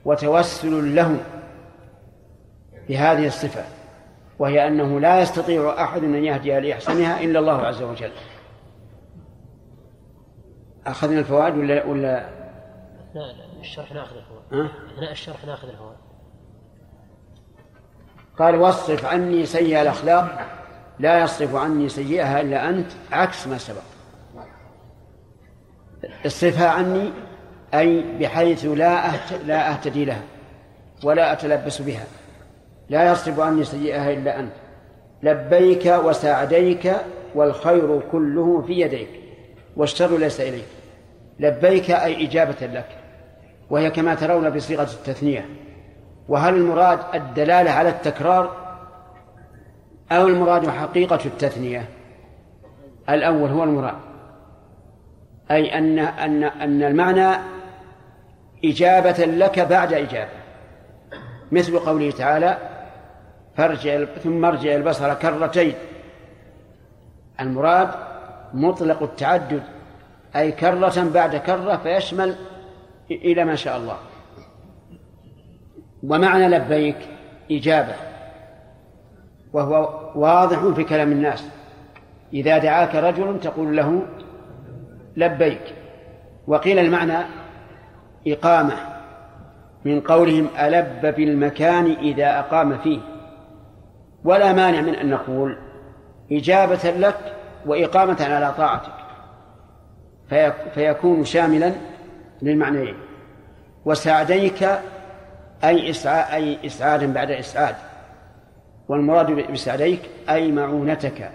[0.04, 1.16] وتوسل له
[2.88, 3.64] بهذه الصفة.
[4.38, 8.12] وهي أنه لا يستطيع أحد أن يهدي لأحسنها إلا الله عز وجل.
[10.86, 12.28] أخذنا الفوائد ولا ولا؟
[13.10, 14.70] أثناء الشرح ناخذ الفوائد.
[14.94, 15.96] أثناء الشرح ناخذ الفوائد.
[18.38, 20.46] قال واصرف عني سيئ الأخلاق.
[20.98, 23.82] لا يصرف عني سيئها إلا أنت عكس ما سبق.
[26.26, 27.12] اصرفها عني
[27.74, 29.10] أي بحيث لا
[29.44, 30.22] لا أهتدي لها
[31.04, 32.04] ولا أتلبس بها.
[32.88, 34.52] لا يصرف عني سيئها إلا أنت.
[35.22, 36.92] لبيك وساعديك
[37.34, 39.08] والخير كله في يديك.
[39.76, 40.64] والشر ليس إليك.
[41.40, 42.88] لبيك أي إجابة لك.
[43.70, 45.48] وهي كما ترون بصيغة التثنية.
[46.28, 48.64] وهل المراد الدلالة على التكرار؟
[50.12, 51.88] أو المراد حقيقة التثنية؟
[53.08, 53.94] الأول هو المراد.
[55.50, 57.36] أي أن أن أن المعنى
[58.64, 60.30] إجابة لك بعد إجابة.
[61.52, 62.58] مثل قوله تعالى
[63.56, 65.74] فارجع ثم ارجع البصر كرتين.
[67.40, 67.90] المراد
[68.54, 69.62] مطلق التعدد
[70.36, 72.36] أي كرة بعد كرة فيشمل
[73.10, 73.96] إلى ما شاء الله.
[76.02, 76.96] ومعنى لبيك
[77.50, 77.94] إجابة
[79.52, 81.48] وهو واضح في كلام الناس.
[82.32, 84.02] إذا دعاك رجل تقول له
[85.16, 85.74] لبيك.
[86.46, 87.26] وقيل المعنى
[88.26, 88.74] إقامة
[89.84, 93.13] من قولهم ألب بالمكان إذا أقام فيه.
[94.24, 95.58] ولا مانع من أن نقول
[96.32, 98.92] إجابة لك وإقامة على طاعتك.
[100.74, 101.72] فيكون شاملا
[102.42, 102.94] للمعنيين.
[103.84, 104.68] وساعديك
[105.64, 107.74] أي إسعاد أي إسعادا بعد إسعاد.
[108.88, 110.00] والمراد بسعديك
[110.30, 111.30] أي معونتك.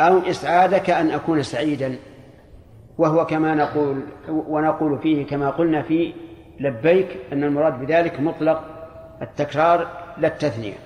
[0.00, 1.96] أو إسعادك أن أكون سعيدا.
[2.98, 6.14] وهو كما نقول ونقول فيه كما قلنا في
[6.60, 8.64] لبيك أن المراد بذلك مطلق
[9.22, 9.88] التكرار
[10.18, 10.85] لا التثنية.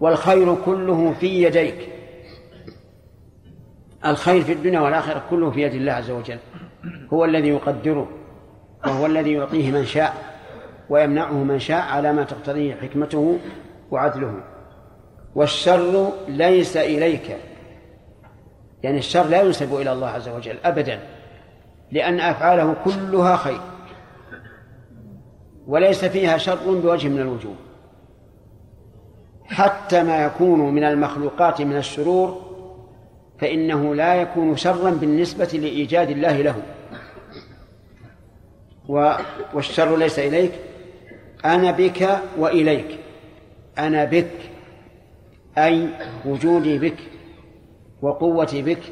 [0.00, 1.88] والخير كله في يديك.
[4.06, 6.38] الخير في الدنيا والآخرة كله في يد الله عز وجل.
[7.12, 8.08] هو الذي يقدره
[8.86, 10.14] وهو الذي يعطيه من شاء
[10.88, 13.38] ويمنعه من شاء على ما تقتضيه حكمته
[13.90, 14.34] وعدله.
[15.34, 17.36] والشر ليس إليك.
[18.82, 21.00] يعني الشر لا ينسب إلى الله عز وجل أبدا
[21.92, 23.60] لأن أفعاله كلها خير.
[25.66, 27.54] وليس فيها شر بوجه من الوجوه.
[29.50, 32.50] حتى ما يكون من المخلوقات من الشرور
[33.38, 36.62] فإنه لا يكون شرا بالنسبة لإيجاد الله له.
[39.54, 40.52] والشر ليس إليك
[41.44, 42.98] أنا بك وإليك.
[43.78, 44.30] أنا بك
[45.58, 45.88] أي
[46.26, 46.98] وجودي بك
[48.02, 48.82] وقوتي بك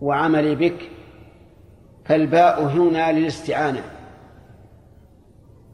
[0.00, 0.90] وعملي بك.
[2.04, 3.84] فالباء هنا للاستعانة.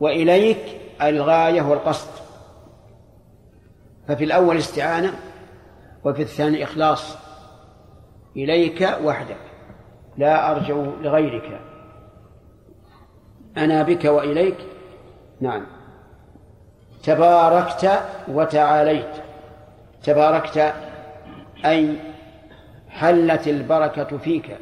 [0.00, 0.62] وإليك
[1.02, 2.27] الغاية والقصد.
[4.08, 5.12] ففي الأول استعانة
[6.04, 7.16] وفي الثاني إخلاص.
[8.36, 9.36] إليك وحدك
[10.16, 11.60] لا أرجع لغيرك.
[13.56, 14.56] أنا بك وإليك.
[15.40, 15.66] نعم.
[17.02, 19.10] تباركت وتعاليت.
[20.02, 20.74] تباركت
[21.64, 21.96] أي
[22.88, 24.56] حلت البركة فيك.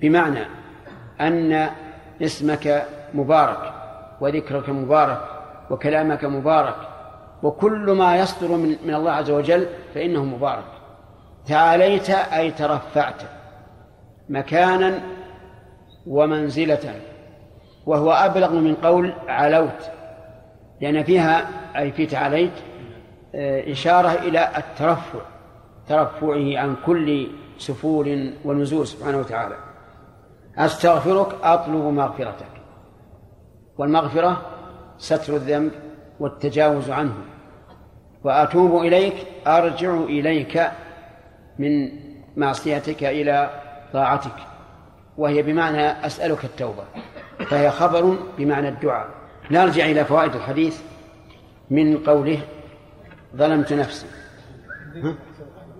[0.00, 0.46] بمعنى
[1.20, 1.70] أن
[2.22, 3.72] اسمك مبارك
[4.20, 5.20] وذكرك مبارك
[5.70, 6.95] وكلامك مبارك.
[7.46, 10.64] وكل ما يصدر من, من الله عز وجل فإنه مبارك.
[11.46, 13.22] تعاليت أي ترفعت
[14.28, 15.00] مكانا
[16.06, 17.00] ومنزلة
[17.86, 19.90] وهو أبلغ من قول علوت
[20.80, 22.52] لأن فيها أي في تعاليت
[23.34, 25.20] آه، إشارة إلى الترفع
[25.88, 27.28] ترفعه عن كل
[27.58, 29.56] سفول ونزول سبحانه وتعالى.
[30.58, 32.46] أستغفرك أطلب مغفرتك.
[33.78, 34.42] والمغفرة
[34.98, 35.72] ستر الذنب
[36.20, 37.35] والتجاوز عنه.
[38.26, 39.14] وأتوب إليك
[39.46, 40.70] أرجع إليك
[41.58, 41.90] من
[42.36, 43.50] معصيتك إلى
[43.92, 44.36] طاعتك.
[45.18, 46.84] وهي بمعنى أسألك التوبة
[47.50, 49.08] فهي خبر بمعنى الدعاء.
[49.50, 50.82] نرجع إلى فوائد الحديث
[51.70, 52.40] من قوله
[53.36, 54.06] ظلمت نفسي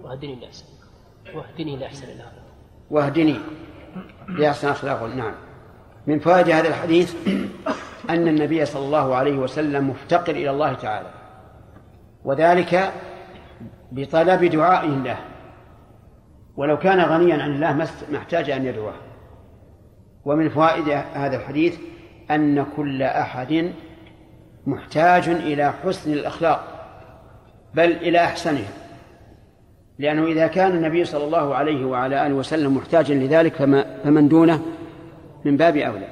[0.02, 0.64] واهدني لأحسن
[1.34, 2.44] واهدني لأحسن الأخلاق.
[2.90, 3.36] واهدني
[4.28, 5.34] لأحسن أخلاق نعم.
[6.06, 7.14] من فوائد هذا الحديث
[8.10, 11.15] أن النبي صلى الله عليه وسلم مفتقر إلى الله تعالى.
[12.26, 12.92] وذلك
[13.92, 15.16] بطلب دعاء له
[16.56, 18.94] ولو كان غنيا عن الله ما احتاج أن يدعوه.
[20.24, 21.78] ومن فوائد هذا الحديث
[22.30, 23.72] أن كل أحد
[24.66, 26.64] محتاج إلى حسن الأخلاق
[27.74, 28.72] بل إلى أحسنها
[29.98, 34.62] لأنه إذا كان النبي صلى الله عليه وعلى آله وسلم محتاجا لذلك فما فمن دونه
[35.44, 36.08] من باب أولى.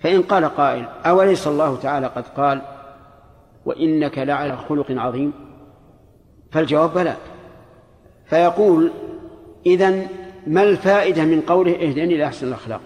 [0.00, 2.62] فإن قال قائل أوليس الله تعالى قد قال؟
[3.64, 5.32] وإنك لعلى خلق عظيم؟
[6.50, 7.16] فالجواب بلى.
[8.26, 8.92] فيقول
[9.66, 10.06] إذن
[10.46, 12.80] ما الفائدة من قوله اهدني لأحسن الأخلاق؟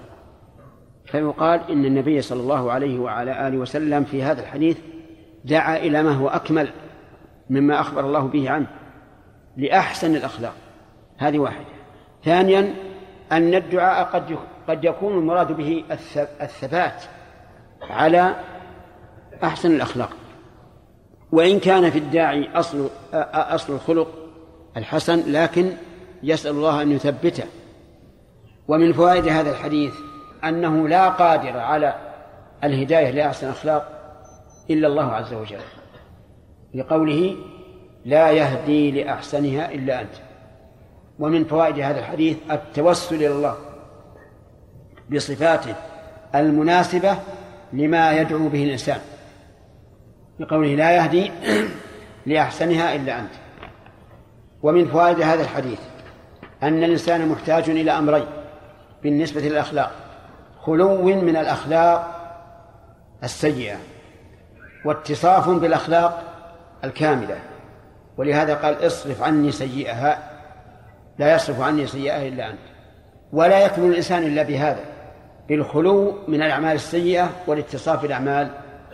[1.04, 4.78] فيقال إن النبي صلى الله عليه وعلى آله وسلم في هذا الحديث
[5.44, 6.68] دعا إلى ما هو أكمل
[7.50, 8.66] مما أخبر الله به عنه
[9.56, 10.54] لأحسن الأخلاق.
[11.18, 11.66] هذه واحدة.
[12.24, 12.74] ثانيا
[13.32, 15.84] أن الدعاء قد قد يكون المراد به
[16.40, 17.02] الثبات
[17.90, 18.34] على
[19.44, 20.10] أحسن الأخلاق.
[21.32, 22.90] وإن كان في الداعي أصل
[23.34, 24.08] أصل الخلق
[24.76, 25.72] الحسن لكن
[26.22, 27.44] يسأل الله أن يثبته.
[28.68, 29.94] ومن فوائد هذا الحديث
[30.44, 31.94] أنه لا قادر على
[32.64, 33.88] الهداية لأحسن الأخلاق
[34.70, 35.60] إلا الله عز وجل
[36.74, 37.36] لقوله
[38.04, 40.14] لا يهدي لأحسنها إلا أنت.
[41.18, 43.56] ومن فوائد هذا الحديث التوسل إلى الله
[45.12, 45.74] بصفاته
[46.34, 47.18] المناسبة
[47.72, 49.00] لما يدعو به الإنسان.
[50.38, 51.32] بقوله لا يهدي
[52.26, 53.32] لأحسنها إلا أنت.
[54.62, 55.78] ومن فوائد هذا الحديث
[56.62, 58.26] أن الإنسان محتاج إلى أمرين
[59.02, 59.92] بالنسبة للأخلاق.
[60.60, 62.16] خلو من الأخلاق
[63.24, 63.76] السيئة
[64.84, 66.22] واتصاف بالأخلاق
[66.84, 67.38] الكاملة.
[68.16, 70.18] ولهذا قال اصرف عني سيئها
[71.18, 72.58] لا يصرف عني سيئها إلا أنت.
[73.32, 74.84] ولا يكمل الإنسان إلا بهذا
[75.48, 78.50] بالخلو من الأعمال السيئة والاتصاف بالأعمال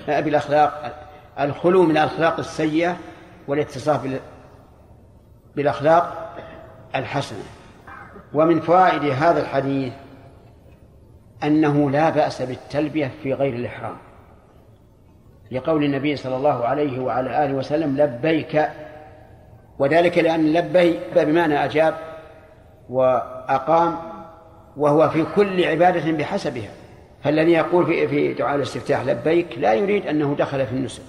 [0.09, 0.95] بالأخلاق
[1.40, 2.96] الخلو من الأخلاق السيئة
[3.48, 4.20] والاتصاف
[5.56, 6.34] بالأخلاق
[6.96, 7.44] الحسنة.
[8.34, 9.92] ومن فوائد هذا الحديث
[11.44, 13.96] أنه لا بأس بالتلبية في غير الإحرام.
[15.50, 18.68] لقول النبي صلى الله عليه وعلى آله وسلم لبيك.
[19.78, 21.94] وذلك لأن لبي بمعنى أجاب
[22.88, 23.96] وأقام
[24.76, 26.70] وهو في كل عبادة بحسبها.
[27.24, 31.02] فالذي يقول في دعاء الاستفتاح لبيك لا يريد أنه دخل في النسك.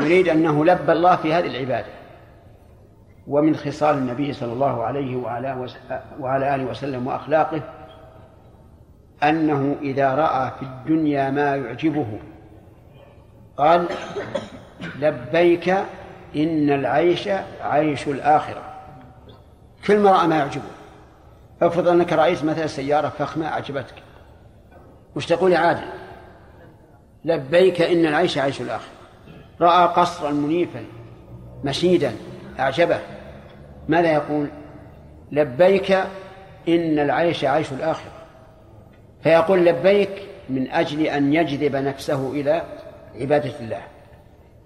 [0.00, 1.92] يريد أنه لبى الله في هذه العبادة.
[3.26, 5.68] ومن خصال النبي صلى الله عليه وعلى
[6.20, 7.60] وعلى آله وسلم وأخلاقه
[9.22, 12.06] أنه إذا رأى في الدنيا ما يعجبه
[13.56, 13.88] قال
[14.98, 15.68] لبيك
[16.36, 17.28] إن العيش
[17.62, 18.62] عيش الآخرة.
[19.86, 20.64] كل ما رأى ما يعجبه.
[21.62, 23.94] افرض أنك رأيت مثلا سيارة فخمة أعجبتك.
[25.16, 25.86] وش تقول يا عادل.
[27.24, 28.88] لبيك إن العيش عيش الآخرة.
[29.60, 30.84] رأى قصرا منيفا
[31.64, 32.12] مشيدا
[32.58, 32.98] أعجبه.
[33.88, 34.48] ماذا يقول؟
[35.32, 35.92] لبيك
[36.68, 38.12] إن العيش عيش الآخرة.
[39.22, 42.62] فيقول لبيك من أجل أن يجذب نفسه إلى
[43.20, 43.82] عبادة الله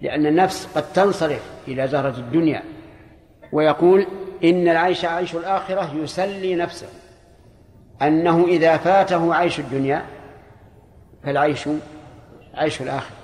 [0.01, 2.63] لأن النفس قد تنصرف إلى زهرة الدنيا.
[3.51, 4.05] ويقول
[4.43, 6.87] إن العيش عيش الآخرة يسلي نفسه
[8.01, 10.05] أنه إذا فاته عيش الدنيا
[11.23, 11.69] فالعيش
[12.55, 13.18] عيش الآخرة.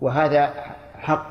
[0.00, 0.54] وهذا
[0.94, 1.26] حق.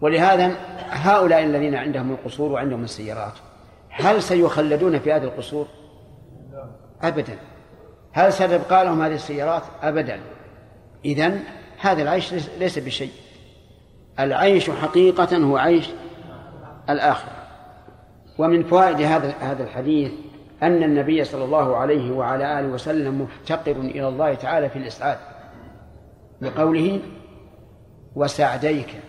[0.00, 0.56] ولهذا
[0.90, 3.32] هؤلاء الذين عندهم القصور وعندهم السيارات
[3.90, 5.66] هل سيخلدون في هذه القصور؟
[7.02, 7.38] أبدا.
[8.12, 10.20] هل ستبقى لهم هذه السيارات؟ أبدا.
[11.04, 11.40] إذن
[11.80, 13.12] هذا العيش ليس بشيء.
[14.20, 15.90] العيش حقيقة هو عيش
[16.90, 17.32] الآخرة.
[18.38, 20.12] ومن فوائد هذا هذا الحديث
[20.62, 25.18] أن النبي صلى الله عليه وعلى آله وسلم مفتقر إلى الله تعالى في الإسعاد.
[26.40, 27.00] بقوله
[28.16, 29.00] وسعديك.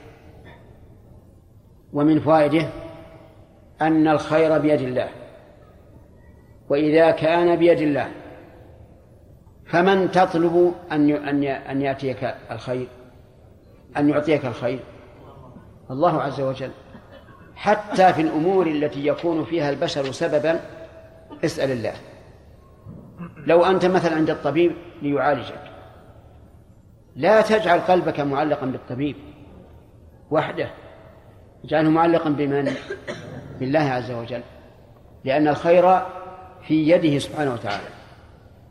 [1.94, 2.70] ومن فوائده
[3.82, 5.10] أن الخير بيد الله
[6.70, 8.12] وإذا كان بيد الله
[9.66, 12.88] فمن تطلب أن أن أن يأتيك الخير
[13.98, 14.80] أن يعطيك الخير؟
[15.92, 16.72] الله عز وجل.
[17.56, 20.60] حتى في الأمور التي يكون فيها البشر سببا
[21.46, 21.94] اسأل الله.
[23.46, 25.75] لو أنت مثلا عند الطبيب ليعالجك.
[27.16, 29.16] لا تجعل قلبك معلقا بالطبيب
[30.32, 30.70] وحده
[31.66, 32.72] اجعله معلقا بمن؟
[33.60, 34.42] بالله عز وجل
[35.24, 36.00] لأن الخير
[36.62, 37.88] في يده سبحانه وتعالى.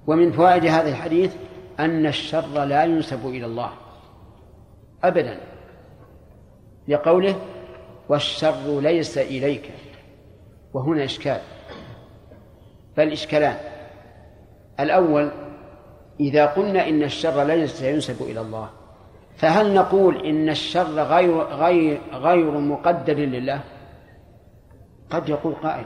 [0.07, 1.35] ومن فوائد هذا الحديث
[1.81, 3.71] أن الشر لا ينسب إلى الله
[5.05, 5.41] أبدا
[6.89, 7.35] لقوله
[8.09, 9.71] والشر ليس إليك
[10.75, 11.41] وهنا إشكال
[12.97, 13.57] بل إشكالان.
[14.81, 15.31] الأول
[16.21, 18.71] إذا قلنا إن الشر ليس ينسب إلى الله
[19.37, 23.61] فهل نقول إن الشر غير غير غير مقدر لله؟
[25.11, 25.85] قد يقول قائل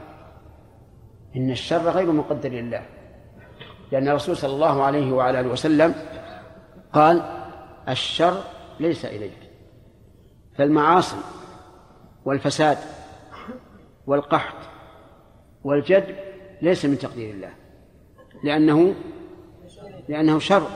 [1.35, 2.81] إن الشر غير مقدر لله
[3.91, 5.95] لأن الرسول صلى الله عليه وعلى آله وسلم
[6.93, 7.21] قال
[7.89, 8.41] الشر
[8.79, 9.37] ليس إليك
[10.57, 11.17] فالمعاصي
[12.25, 12.77] والفساد
[14.07, 14.55] والقحط
[15.63, 16.15] والجد
[16.61, 17.51] ليس من تقدير الله
[18.43, 18.93] لأنه
[20.09, 20.67] لأنه شر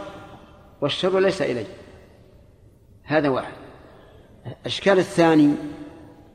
[0.81, 1.65] والشر ليس إليه.
[3.03, 3.53] هذا واحد.
[4.61, 5.53] الإشكال الثاني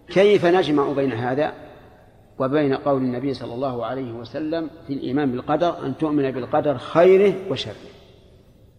[0.09, 1.53] كيف نجمع بين هذا
[2.39, 7.75] وبين قول النبي صلى الله عليه وسلم في الإيمان بالقدر أن تؤمن بالقدر خيره وشره.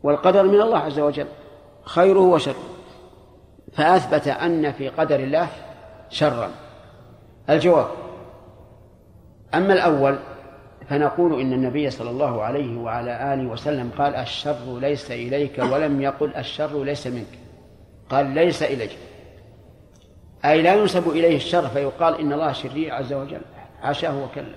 [0.03, 1.27] والقدر من الله عز وجل
[1.83, 2.63] خيره وشره.
[3.73, 5.47] فأثبت أن في قدر الله
[6.09, 6.51] شرا.
[7.49, 7.87] الجواب
[9.53, 10.19] أما الأول
[10.89, 16.35] فنقول إن النبي صلى الله عليه وعلى آله وسلم قال الشر ليس إليك ولم يقل
[16.35, 17.39] الشر ليس منك.
[18.09, 18.97] قال ليس إليك.
[20.45, 23.41] أي لا ينسب إليه الشر فيقال إن الله شرير عز وجل.
[23.81, 24.55] حاشاه وكلا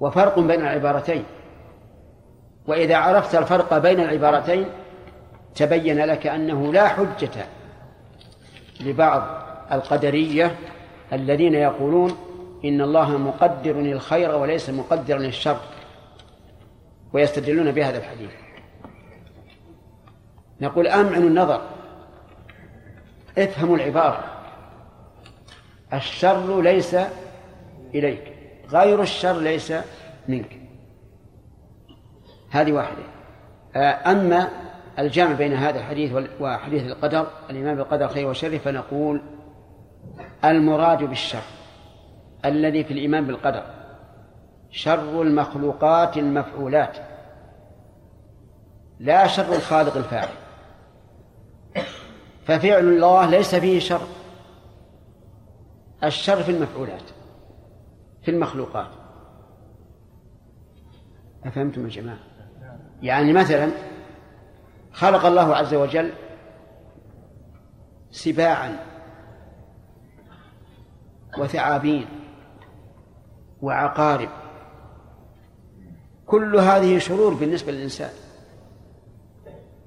[0.00, 1.24] وفرق بين العبارتين.
[2.66, 4.66] وإذا عرفت الفرق بين العبارتين
[5.54, 7.46] تبين لك أنه لا حجة
[8.80, 9.22] لبعض
[9.72, 10.56] القدرية
[11.12, 12.16] الذين يقولون
[12.64, 15.60] إن الله مقدر للخير وليس مقدرا للشر
[17.12, 18.30] ويستدلون بهذا الحديث.
[20.60, 21.62] نقول أمعن النظر.
[23.38, 24.24] افهموا العبارة.
[25.92, 26.96] الشر ليس
[27.94, 28.32] إليك.
[28.68, 29.72] غير الشر ليس
[30.28, 30.58] منك.
[32.50, 33.02] هذه واحدة.
[34.10, 34.48] أما
[34.98, 39.22] الجامع بين هذا الحديث وحديث القدر الإيمان بالقدر خير وشر فنقول
[40.44, 41.42] المراد بالشر.
[42.44, 43.64] الذي في الإيمان بالقدر.
[44.70, 46.96] شر المخلوقات المفعولات.
[49.00, 50.28] لا شر الخالق الفاعل.
[52.44, 54.06] ففعل الله ليس فيه شر.
[56.04, 57.10] الشر في المفعولات
[58.22, 58.90] في المخلوقات.
[61.44, 62.18] أفهمتم يا جماعة؟
[63.02, 63.70] يعني مثلا
[64.92, 66.12] خلق الله عز وجل
[68.10, 68.76] سباعا
[71.38, 72.21] وثعابين.
[73.62, 74.28] وعقارب.
[76.26, 78.10] كل هذه شرور بالنسبة للإنسان.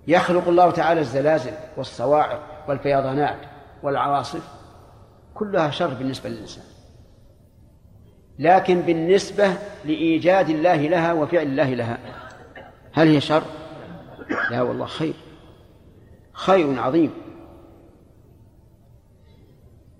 [0.08, 3.38] يخلق الله تعالى الزلازل والصواعق والفيضانات
[3.84, 4.48] والعواصف
[5.34, 6.64] كلها شر بالنسبة للإنسان.
[8.40, 9.54] لكن بالنسبة
[9.86, 11.98] لإيجاد الله لها وفعل الله لها
[12.94, 13.44] هل هي شر؟
[14.52, 15.14] لا والله خير.
[16.34, 17.12] خير عظيم.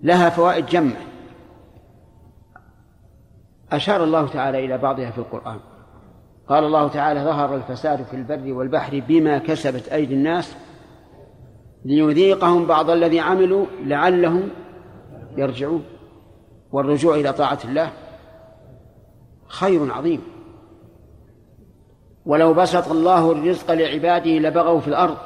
[0.02, 0.96] لها فوائد جمة
[3.76, 5.58] أشار الله تعالى إلى بعضها في القرآن.
[6.48, 10.56] قال الله تعالى ظهر الفساد في البر والبحر بما كسبت أيدي الناس
[11.84, 14.48] ليذيقهم بعض الذي عملوا لعلهم
[15.36, 15.84] يرجعون.
[16.72, 17.92] والرجوع إلى طاعة الله
[19.46, 20.22] خير عظيم.
[22.26, 25.16] ولو بسط الله الرزق لعباده لبغوا في الأرض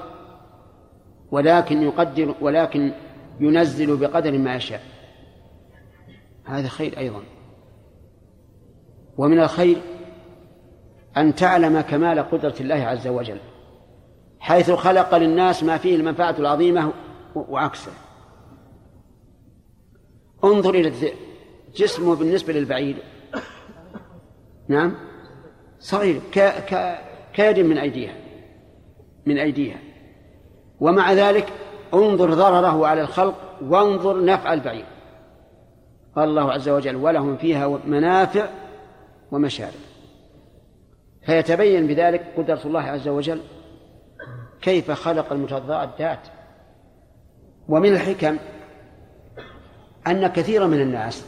[1.31, 2.93] ولكن يقدر ولكن
[3.41, 4.83] ينزل بقدر ما يشاء.
[6.45, 7.21] هذا خير أيضا.
[9.19, 9.77] ومن الخير
[11.17, 13.39] أن تعلم كمال قدرة الله عز وجل
[14.41, 16.93] حيث خلق للناس ما فيه المنفعة العظيمة
[17.35, 17.93] وعكسه.
[20.45, 21.17] انظر إلى الذئب
[21.77, 22.97] جسمه بالنسبة للبعير.
[24.69, 24.95] نعم؟
[25.79, 26.39] صغير ك...
[26.41, 26.99] ك...
[27.33, 28.15] كيد من أيديها
[29.27, 29.79] من أيديها.
[30.81, 31.53] ومع ذلك
[31.95, 34.87] انظر ضرره على الخلق وانظر نفع البعير.
[36.17, 38.49] قال الله عز وجل ولهم فيها منافع
[39.33, 39.73] ومشارب.
[41.27, 43.41] فيتبين بذلك قدرة الله عز وجل
[44.63, 46.21] كيف خلق المتضادات
[47.69, 48.37] ومن الحكم
[50.07, 51.25] أن كثيرا من الناس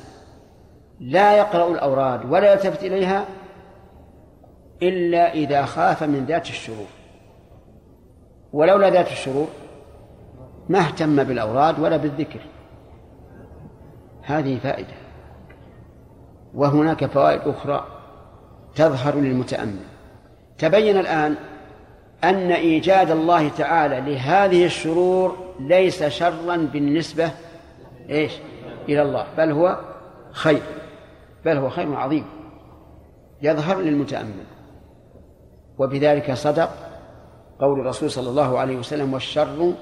[1.00, 3.26] لا يقرأ الأوراد ولا يلتفت إليها
[4.82, 6.86] إلا إذا خاف من ذات الشرور.
[8.52, 9.48] ولولا ذات الشرور
[10.68, 12.40] ما اهتم بالأوراد ولا بالذكر.
[14.22, 14.94] هذه فائدة.
[16.54, 17.86] وهناك فوائد أخرى.
[18.74, 19.78] تظهر للمتأمل.
[20.58, 21.36] تبين الآن
[22.24, 27.30] أن إيجاد الله تعالى لهذه الشرور ليس شرا بالنسبة
[28.10, 28.32] إيش؟
[28.88, 29.78] إلى الله بل هو
[30.32, 30.62] خير
[31.44, 32.24] بل هو خير عظيم.
[33.42, 34.44] يظهر للمتأمل.
[35.78, 36.70] وبذلك صدق
[37.60, 39.72] قول الرسول صلى الله عليه وسلم والشر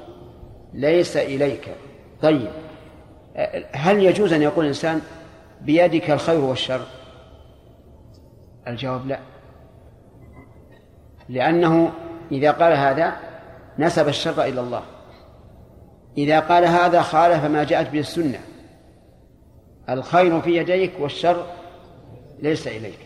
[0.74, 1.68] ليس إليك
[2.22, 2.48] طيب
[3.72, 5.00] هل يجوز أن يقول الإنسان
[5.60, 6.80] بيدك الخير والشر
[8.68, 9.18] الجواب لا.
[11.28, 11.92] لأنه
[12.32, 13.16] إذا قال هذا
[13.78, 14.82] نسب الشر إلى الله.
[16.18, 18.40] إذا قال هذا خالف ما جاءت به السنة.
[19.90, 21.46] الخير في يديك والشر
[22.42, 22.98] ليس إليك.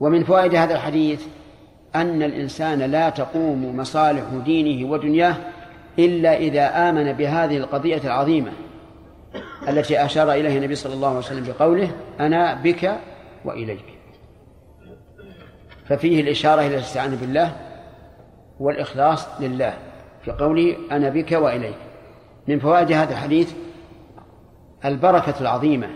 [0.00, 1.26] ومن فوائد هذا الحديث
[1.94, 5.36] أن الإنسان لا تقوم مصالح دينه ودنياه
[5.98, 8.52] إلا إذا آمن بهذه القضية العظيمة
[9.68, 12.98] التي أشار إليها النبي صلى الله عليه وسلم بقوله أنا بك
[13.44, 13.84] وإليك.
[15.86, 17.56] ففيه الإشارة إلى الاستعانة بالله
[18.60, 19.74] والإخلاص لله
[20.22, 21.76] في قوله أنا بك وإليك.
[22.48, 23.54] من فوائد هذا الحديث
[24.84, 25.88] البركة العظيمة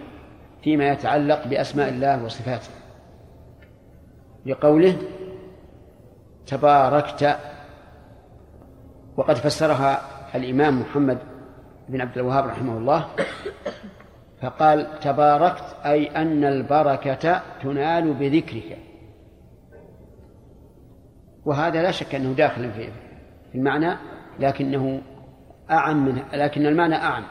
[0.62, 2.70] فيما يتعلق بأسماء الله وصفاته.
[4.47, 4.97] لقوله
[6.47, 7.36] تباركت
[9.16, 10.01] وقد فسرها
[10.35, 11.18] الإمام محمد
[11.89, 13.06] بن عبد الوهاب رحمه الله
[14.42, 18.78] فقال تباركت أي أن البركة تنال بذكرك.
[21.44, 22.88] وهذا لا شك أنه داخل في
[23.54, 23.96] المعنى
[24.38, 25.02] لكنه
[25.70, 27.24] أعم منه لكن المعنى أعم.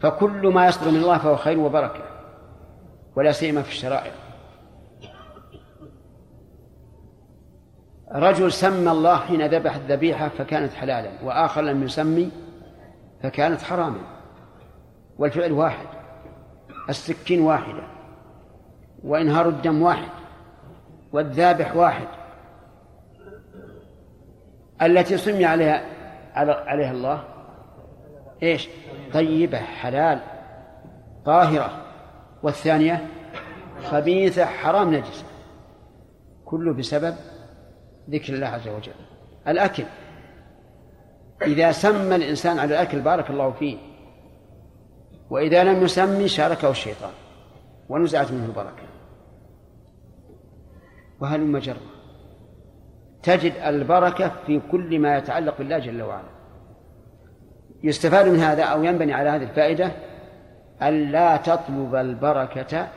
[0.00, 2.02] فكل ما يصدر من الله فهو خير وبركة
[3.16, 4.12] ولا سيما في الشرائع.
[8.12, 12.30] رجل سمى الله حين ذبح الذبيحة فكانت حلالا وآخر لم يسمي
[13.22, 14.11] فكانت حراما.
[15.18, 15.86] والفعل واحد.
[16.88, 17.82] السكين واحدة.
[19.04, 20.08] وإنهار الدم واحد.
[21.12, 22.08] والذابح واحد.
[24.82, 25.84] التي سمي عليها
[26.66, 27.24] عليها الله.
[28.42, 28.68] إيش؟
[29.12, 30.20] طيبة حلال
[31.24, 31.84] طاهرة.
[32.42, 33.06] والثانية؟
[33.84, 35.24] خبيثة حرام نجسة.
[36.44, 37.14] كله بسبب
[38.10, 38.92] ذكر الله عز وجل.
[39.48, 39.84] الأكل.
[41.42, 43.91] إذا سمى الإنسان على الأكل بارك الله فيه
[45.32, 47.10] وإذا لم يسمي شاركه الشيطان
[47.88, 48.82] ونزعت منه البركة.
[51.20, 51.76] وهل جرة
[53.22, 56.28] تجد البركة في كل ما يتعلق بالله جل وعلا.
[57.84, 59.92] يستفاد من هذا أو ينبني على هذه الفائدة
[60.82, 62.88] ألا تطلب البركة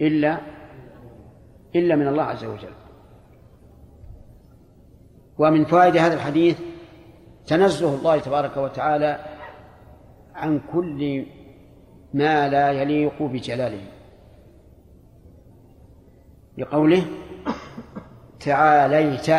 [0.00, 0.38] إلا
[1.76, 2.74] إلا من الله عز وجل.
[5.38, 6.60] ومن فوائد هذا الحديث
[7.46, 9.18] تنزه الله تبارك وتعالى
[10.34, 11.26] عن كل
[12.14, 13.86] ما لا يليق بجلاله.
[16.58, 17.04] بقوله
[18.40, 19.30] تعاليت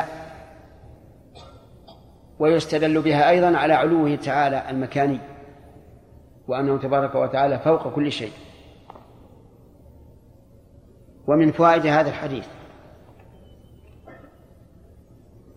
[2.40, 5.20] ويستدل بها أيضا على علوه تعالى المكاني
[6.48, 8.32] وأنه تبارك وتعالى فوق كل شيء.
[11.28, 12.48] ومن فوائد هذا الحديث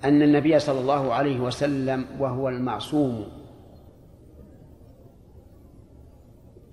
[0.05, 3.38] أن النبي صلى الله عليه وسلم وهو المعصوم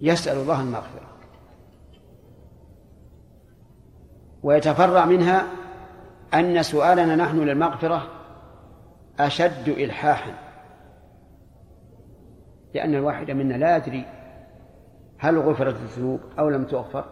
[0.01, 1.15] يسأل الله المغفرة
[4.43, 5.47] ويتفرع منها
[6.33, 8.07] أن سؤالنا نحن للمغفرة
[9.19, 10.33] أشد إلحاحا
[12.73, 14.05] لأن الواحد منا لا يدري
[15.17, 17.05] هل غفرت الذنوب أو لم تغفر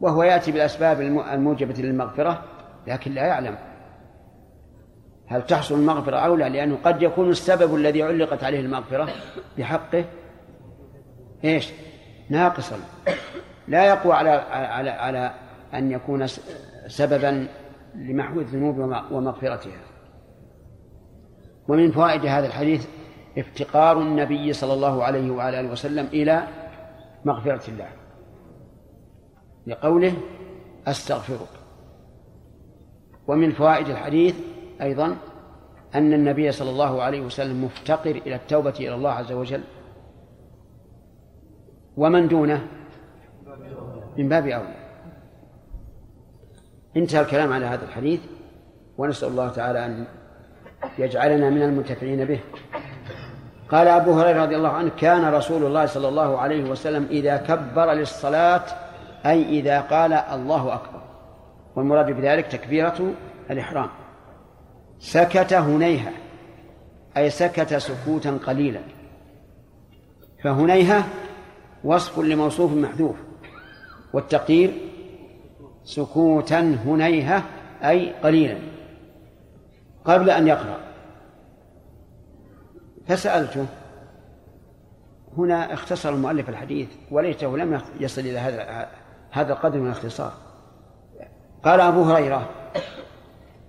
[0.00, 2.44] وهو يأتي بالأسباب الموجبة للمغفرة
[2.86, 3.58] لكن لا يعلم
[5.26, 9.08] هل تحصل المغفرة أو لا لأنه قد يكون السبب الذي علقت عليه المغفرة
[9.58, 10.04] بحقه
[11.44, 11.72] إيش؟
[12.30, 12.78] ناقصا.
[13.68, 15.34] لا يقوى على على على
[15.74, 16.26] أن يكون
[16.86, 17.48] سببا
[17.94, 18.78] لمحو الذنوب
[19.10, 19.80] ومغفرتها.
[21.68, 22.86] ومن فوائد هذا الحديث
[23.38, 26.42] افتقار النبي صلى الله عليه وعلى آله وسلم إلى
[27.24, 27.88] مغفرة الله.
[29.66, 30.12] لقوله
[30.86, 31.48] أستغفرك.
[33.26, 34.34] ومن فوائد الحديث
[34.82, 35.16] أيضا
[35.94, 39.60] أن النبي صلى الله عليه وسلم مفتقر إلى التوبة إلى الله عز وجل.
[41.98, 42.60] ومن دونه؟
[44.16, 44.74] من باب أولى.
[46.96, 48.20] انتهى الكلام على هذا الحديث
[48.98, 50.06] ونسأل الله تعالى أن
[50.98, 52.40] يجعلنا من المنتفعين به.
[53.70, 57.92] قال أبو هريرة رضي الله عنه كان رسول الله صلى الله عليه وسلم إذا كبر
[57.92, 58.64] للصلاة
[59.26, 61.02] أي إذا قال الله أكبر.
[61.76, 63.12] والمراد بذلك تكبيرة
[63.50, 63.88] الإحرام.
[64.98, 66.12] سكت هنيها
[67.16, 68.80] أي سكت سكوتا قليلا.
[70.44, 71.04] فهنيها
[71.84, 73.16] وصف لموصوف محذوف.
[74.12, 74.72] والتقدير
[75.84, 77.42] سكوتا هنيها
[77.84, 78.58] أي قليلا.
[80.04, 80.78] قبل أن يقرأ.
[83.06, 83.66] فسألته
[85.38, 88.88] هنا اختصر المؤلف الحديث وليته لم يصل إلى هذا
[89.30, 90.32] هذا القدر من الاختصار.
[91.64, 92.48] قال أبو هريرة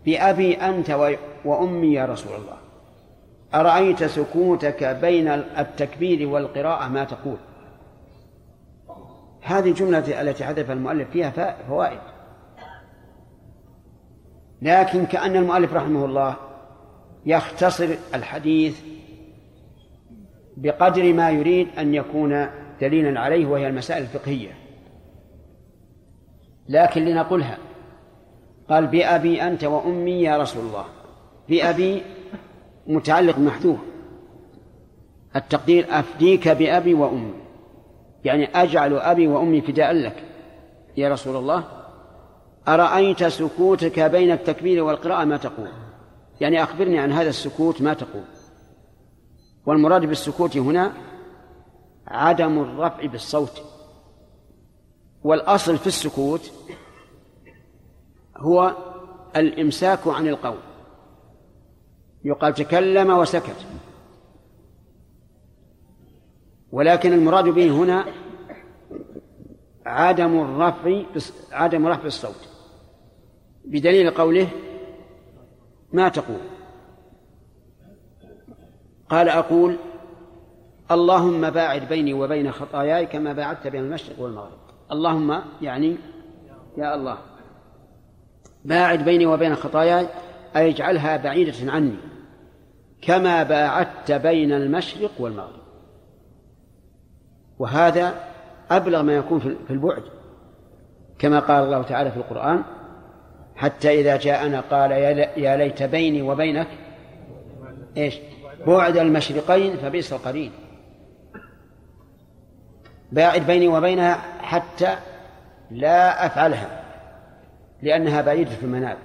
[0.05, 1.11] بأبي أنت
[1.45, 2.57] وأمي يا رسول الله.
[3.53, 7.37] أرأيت سكوتك بين التكبير والقراءة ما تقول؟
[9.49, 11.99] هذه الجملة التي حذف المؤلف فيها فوائد.
[14.61, 16.35] لكن كأن المؤلف رحمه الله
[17.25, 18.81] يختصر الحديث
[20.57, 22.47] بقدر ما يريد أن يكون
[22.81, 24.51] دليلا عليه وهي المسائل الفقهية.
[26.69, 27.57] لكن لنقلها.
[28.69, 30.85] قال بأبي أنت وأمي يا رسول الله.
[31.49, 32.01] بأبي
[32.87, 33.79] متعلق محذوف
[35.35, 37.48] التقدير أفديك بأبي وأمي.
[38.23, 40.23] يعني أجعل أبي وأمي فداء لك.
[40.97, 41.63] يا رسول الله
[42.67, 45.71] أرأيت سكوتك بين التكبير والقراءة ما تقول؟
[46.41, 48.23] يعني أخبرني عن هذا السكوت ما تقول.
[49.65, 50.93] والمراد بالسكوت هنا
[52.07, 53.61] عدم الرفع بالصوت.
[55.23, 56.51] والأصل في السكوت
[58.37, 58.75] هو
[59.35, 60.59] الإمساك عن القول.
[62.25, 63.65] يقال تكلم وسكت.
[66.71, 68.05] ولكن المراد به هنا
[69.85, 71.01] عدم الرفع
[71.51, 72.49] عدم رفع الصوت.
[73.65, 74.49] بدليل قوله
[75.93, 76.41] ما تقول.
[79.09, 79.75] قال أقول
[80.91, 84.59] اللهم باعد بيني وبين خطاياي كما باعدت بين المشرق والمغرب.
[84.91, 85.97] اللهم يعني
[86.77, 87.17] يا الله.
[88.65, 90.07] باعد بيني وبين خطاياي
[90.55, 91.95] أي اجعلها بعيدة عني
[93.01, 95.58] كما باعدت بين المشرق والمغرب.
[97.59, 98.13] وهذا
[98.71, 100.03] أبلغ ما يكون في البعد
[101.19, 102.63] كما قال الله تعالى في القرآن
[103.55, 104.91] حتى إذا جاءنا قال
[105.37, 106.67] يا ليت بيني وبينك
[107.97, 108.19] إيش؟
[108.67, 110.51] بعد المشرقين فبئس القرين.
[113.11, 114.95] باعد بيني وبينها حتى
[115.71, 116.83] لا أفعلها
[117.81, 118.97] لأنها بعيدة في المنال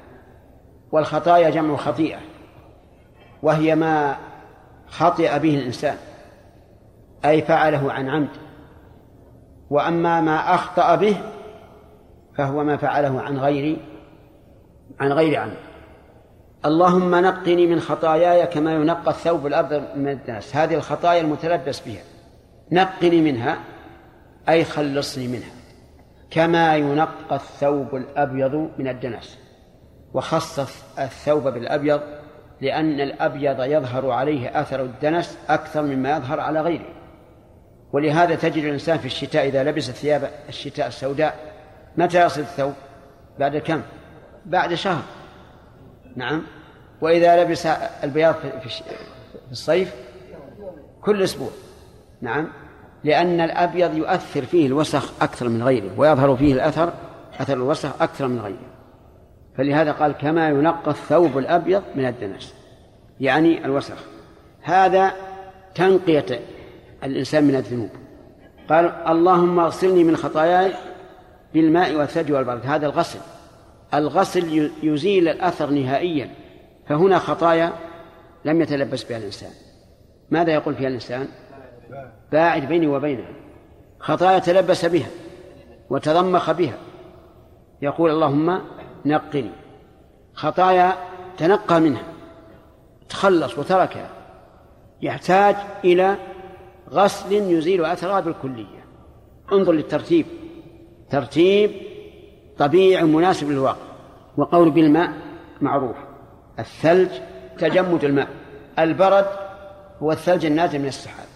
[0.92, 2.18] والخطايا جمع خطيئة
[3.42, 4.16] وهي ما
[4.86, 5.96] خطئ به الإنسان
[7.24, 8.43] أي فعله عن عمد.
[9.74, 11.16] وأما ما أخطأ به
[12.36, 13.76] فهو ما فعله عن غير
[15.00, 15.56] عن غير عمد
[16.64, 22.02] اللهم نقني من خطاياي كما ينقى الثوب الأبيض من الدنس هذه الخطايا المتلبس بها.
[22.72, 23.58] نقني منها
[24.48, 25.50] أي خلصني منها.
[26.30, 29.38] كما ينقى الثوب الأبيض من الدنس.
[30.14, 32.00] وخصص الثوب بالأبيض
[32.60, 37.03] لأن الأبيض يظهر عليه أثر الدنس أكثر مما يظهر على غيره.
[37.94, 41.34] ولهذا تجد الإنسان في الشتاء إذا لبس ثياب الشتاء السوداء
[41.96, 42.72] متى يصل الثوب؟
[43.38, 43.82] بعد كم؟
[44.46, 45.02] بعد شهر.
[46.16, 46.42] نعم.
[47.00, 47.66] وإذا لبس
[48.04, 48.82] البياض في
[49.50, 49.94] الصيف
[51.02, 51.50] كل أسبوع.
[52.20, 52.48] نعم.
[53.04, 56.92] لأن الأبيض يؤثر فيه الوسخ أكثر من غيره ويظهر فيه الأثر
[57.40, 58.74] أثر الوسخ أكثر من غيره.
[59.56, 62.54] فلهذا قال كما ينقى الثوب الأبيض من الدنس.
[63.20, 63.98] يعني الوسخ.
[64.62, 65.12] هذا
[65.74, 66.40] تنقية
[67.04, 67.90] الإنسان من الذنوب.
[68.68, 70.72] قال اللهم اغسلني من خطاياي
[71.54, 72.66] بالماء والثلج والبرد.
[72.66, 73.18] هذا الغسل.
[73.94, 76.30] الغسل يزيل الأثر نهائيا.
[76.86, 77.72] فهنا خطايا
[78.44, 79.50] لم يتلبس بها الإنسان.
[80.30, 81.28] ماذا يقول فيها الإنسان؟
[82.32, 83.32] باعد بيني وبينها.
[83.98, 85.08] خطايا تلبس بها
[85.90, 86.78] وتضمخ بها.
[87.82, 88.60] يقول اللهم
[89.04, 89.50] نقني.
[90.34, 90.94] خطايا
[91.38, 92.02] تنقى منها.
[93.08, 94.08] تخلص وتركها.
[95.02, 96.16] يحتاج إلى
[96.94, 98.84] غسل يزيل أثرها بالكلية
[99.52, 100.26] انظر للترتيب.
[101.10, 101.70] ترتيب
[102.58, 103.94] طبيعي مناسب للواقع.
[104.36, 105.12] وقول بالماء
[105.60, 105.96] معروف.
[106.58, 107.10] الثلج
[107.58, 108.28] تجمد الماء.
[108.78, 109.26] البرد
[110.02, 111.26] هو الثلج النازل من السحاب.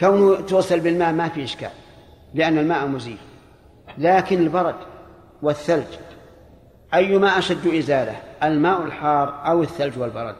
[0.00, 1.70] كونه توصل بالماء ما في إشكال
[2.34, 3.18] لأن الماء مزيل.
[3.98, 4.76] لكن البرد
[5.42, 5.98] والثلج
[6.94, 10.36] أيما أشد إزالة الماء الحار أو الثلج والبرد؟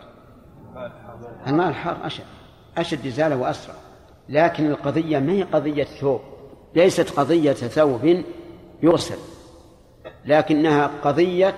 [1.47, 2.25] الماء الحار أشد.
[2.79, 3.75] أشد إزالة وأسرع.
[4.31, 6.21] لكن القضية ما هي قضية ثوب.
[6.75, 8.23] ليست قضية ثوب
[8.83, 9.19] يغسل
[10.25, 11.55] لكنها قضية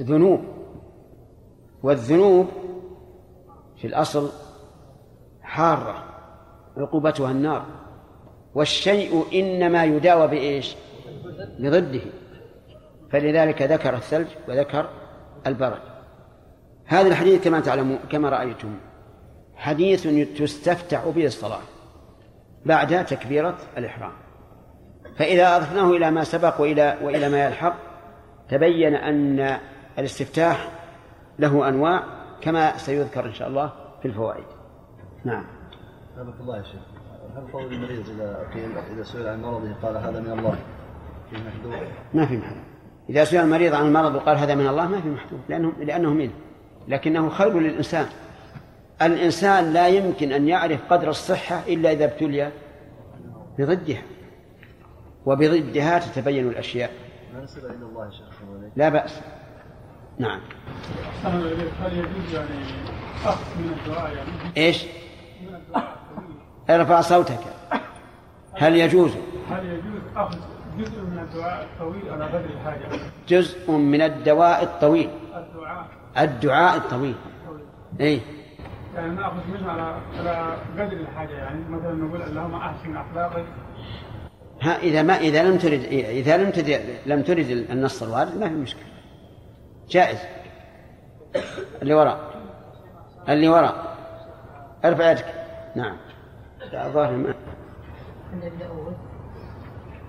[0.00, 0.40] ذنوب.
[1.82, 2.46] والذنوب
[3.76, 4.30] في الأصل
[5.42, 6.04] حارة
[6.76, 7.64] عقوبتها النار.
[8.54, 10.76] والشيء إنما يداوى بإيش؟
[11.58, 12.00] بضده
[13.10, 14.88] فلذلك ذكر الثلج وذكر
[15.46, 15.80] البرد.
[16.84, 18.78] هذا الحديث كما تعلمون كما رأيتم.
[19.58, 20.06] حديث
[20.38, 21.60] تستفتح به الصلاة
[22.66, 24.12] بعد تكبيرة الإحرام.
[25.16, 27.74] فإذا أضفناه إلى ما سبق وإلى وإلى ما يلحق
[28.48, 29.58] تبين أن
[29.98, 30.68] الاستفتاح
[31.38, 32.02] له أنواع
[32.40, 33.72] كما سيذكر إن شاء الله
[34.02, 34.44] في الفوائد.
[35.24, 35.44] نعم.
[36.10, 36.80] سبحانك الله يا شيخ.
[37.36, 40.58] هل قول المريض إذا قيل إذا سئل عن مرضه قال هذا من الله؟
[41.30, 41.86] في محذور.
[42.14, 42.64] ما في محذور.
[43.10, 46.32] إذا سئل المريض عن المرض وقال هذا من الله ما في محذور لأنه لأنه منه
[46.88, 48.06] لكنه خير للإنسان.
[49.02, 52.52] الإنسان لا يمكن أن يعرف قدر الصحة إلا إذا ابتلي
[53.58, 54.02] بضدها.
[55.26, 56.90] وبضدها تتبين الأشياء.
[58.76, 59.20] لا بأس.
[60.18, 60.40] نعم.
[61.24, 62.48] هل يجوز يعني
[63.24, 64.86] أخذ من الدعاء يعني؟ إيش؟
[66.70, 67.40] ارفع صوتك.
[68.54, 69.10] هل يجوز؟
[69.50, 70.38] هل يجوز أخذ
[70.78, 75.10] جزء من الدعاء الطويل؟ على قدر الحاجة؟ جزء من الدواء الطويل.
[75.36, 75.86] الدعاء.
[76.18, 77.14] الدعاء الطويل.
[78.00, 78.20] اي
[78.98, 81.60] يعني ناخذ منه على على قدر الحاجة يعني.
[81.68, 83.44] مثلا نقول اللهم أحسن اخلاقي
[84.62, 88.54] ها إذا ما إذا لم ترد إذا لم ترد لم ترد النص الوارد ما في
[88.54, 88.88] مشكلة.
[89.88, 90.18] جائز.
[91.82, 92.20] اللي وراء.
[93.28, 93.96] اللي وراء.
[94.84, 95.34] ارفع يدك.
[95.76, 95.96] نعم.
[96.72, 97.34] الظاهر ما
[98.32, 98.96] عند ابي داود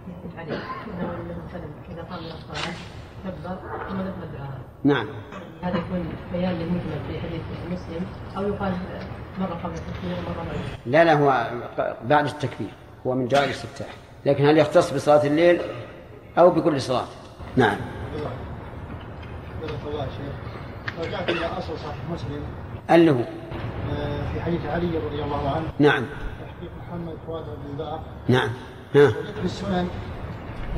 [0.08, 1.34] يكتب عليه النبي
[1.90, 2.74] اذا قام إلى الصلاة
[3.24, 3.58] كبر
[3.90, 4.69] ثم نزل الدعاء.
[4.84, 5.08] نعم.
[5.62, 7.42] هذا يكون بيان للمجمل في حديث
[7.72, 8.06] مسلم
[8.38, 8.74] أو يقال
[9.40, 11.48] مرة قبل التكبير ومرة بعد لا لا هو
[12.04, 12.70] بعد التكبير
[13.08, 13.88] هو من دعاء الاستفتاح
[14.26, 15.62] لكن هل يختص بصلاة الليل
[16.38, 17.06] أو بكل صلاة؟
[17.56, 17.78] نعم.
[19.62, 22.44] بارك الله شيخ رجعت إلى اصل صحيح مسلم
[22.90, 23.24] اللي هو.
[23.92, 25.66] آه، في حديث علي رضي الله عنه.
[25.80, 26.06] نعم.
[26.42, 28.50] تحقيق محمد فؤاد بن باع نعم.
[28.96, 29.02] ها.
[29.04, 29.88] وجدت في السنن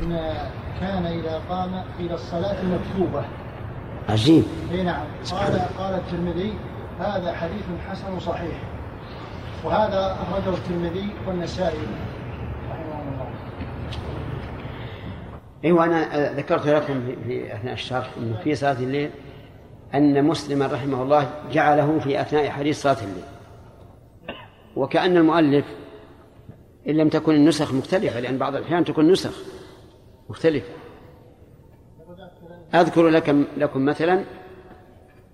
[0.02, 0.34] أن
[0.80, 3.24] كان إذا قام إلى الصلاة المكتوبه
[4.08, 4.44] عجيب.
[4.72, 5.04] اي نعم.
[5.30, 6.54] قال قال الترمذي
[7.00, 8.60] هذا حديث حسن صحيح.
[9.64, 11.78] وهذا اخرجه الترمذي والنسائي.
[12.70, 13.26] رحمهم الله.
[15.64, 19.10] أيوه أنا ذكرت لكم في- أثناء الشرح انه في صلاة الليل
[19.94, 23.24] أن مسلما رحمه الله جعله في أثناء حديث صلاة الليل.
[24.76, 25.64] وكأن المؤلف
[26.88, 29.32] إن لم تكن النسخ مختلفة لأن بعض الأحيان تكون نسخ
[30.30, 30.68] مختلفة.
[32.74, 34.24] أذكر لكم لكم مثلا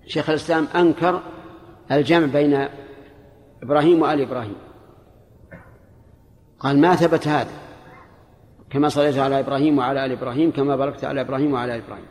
[0.07, 1.21] شيخ الإسلام أنكر
[1.91, 2.67] الجمع بين
[3.63, 4.55] إبراهيم وآل إبراهيم.
[6.59, 7.51] قال ما ثبت هذا؟
[8.69, 12.05] كما صليت على إبراهيم وعلى آل إبراهيم كما باركت على إبراهيم وعلى آل إبراهيم.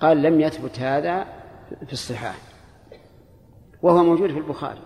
[0.00, 1.26] قال لم يثبت هذا
[1.86, 2.38] في الصحاح.
[3.82, 4.80] وهو موجود في البخاري.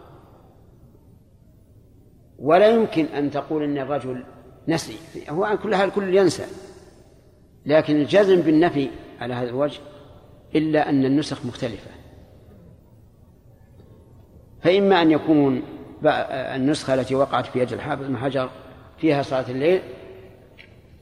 [2.39, 4.25] ولا يمكن أن تقول إن الرجل
[4.69, 4.99] نسي
[5.29, 6.47] هو عن كل حال الكل ينسى.
[7.67, 8.91] لكن الجزم بالنفي
[9.21, 9.81] على هذا الوجه
[10.55, 11.91] إلا أن النسخ مختلفة.
[14.63, 15.63] فإما أن يكون
[16.31, 18.51] النسخة التي وقعت في يد الحافظ بن حجر
[18.99, 19.81] فيها صلاة الليل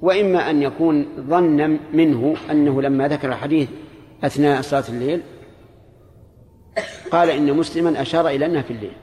[0.01, 3.69] وإما أن يكون ظنا منه أنه لما ذكر الحديث
[4.24, 5.23] أثناء صلاة الليل
[7.11, 8.97] قال إن مسلما أشار إلى أنها في الليل.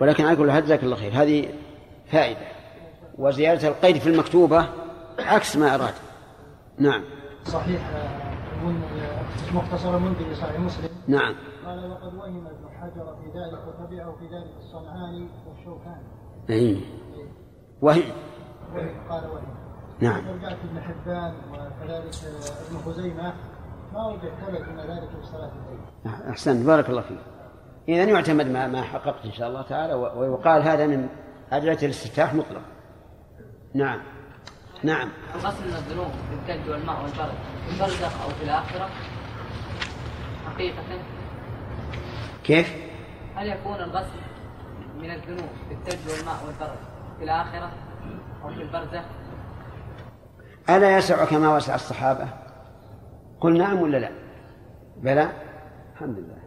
[0.00, 1.12] ولكن على كل جزاك الله خير.
[1.12, 1.48] هذه
[2.06, 2.40] فائدة.
[3.18, 4.68] وزيادة القيد في المكتوبة
[5.18, 5.94] عكس ما أراد.
[6.78, 7.04] نعم.
[7.48, 8.28] صحيح آه،
[8.60, 8.74] يقول
[9.54, 10.88] مختصر المنذر صحيح مسلم.
[11.08, 11.34] نعم.
[11.66, 16.06] قال وقد وهم ابن حجر في ذلك وتبعه في ذلك الصنعاني والشوكاني
[16.50, 16.80] أي
[17.82, 18.02] وهي
[18.74, 19.08] وهم.
[19.10, 19.54] قال وهم.
[20.00, 20.28] نعم.
[20.28, 22.14] رجعت ابن حبان وكذلك
[22.70, 23.32] ابن خزيمة
[23.92, 26.30] ما وجدت ثبت من ذلك في صلاة الليل.
[26.30, 26.66] أحسنت.
[26.66, 27.18] بارك الله فيك.
[27.88, 31.08] إذا يعتمد ما ما حققت إن شاء الله تعالى ويقال هذا من
[31.52, 32.62] أدلة الاستفتاح مطلق.
[33.74, 34.17] نعم.
[34.82, 35.08] نعم.
[35.34, 37.34] الغسل من الذنوب بالثلج والماء والبرد
[37.66, 38.88] في البرزخ أو في الآخرة
[40.46, 40.82] حقيقة؟
[42.44, 42.74] كيف؟
[43.36, 44.20] هل يكون الغسل
[44.98, 46.78] من الذنوب بالثلج والماء والبرد
[47.18, 47.70] في الآخرة
[48.44, 49.02] أو في البرزخ؟
[50.70, 52.28] ألا يسع كما وسع الصحابة؟
[53.40, 54.10] قل نعم ولا لا؟
[54.96, 55.32] بلى؟
[55.92, 56.38] الحمد لله.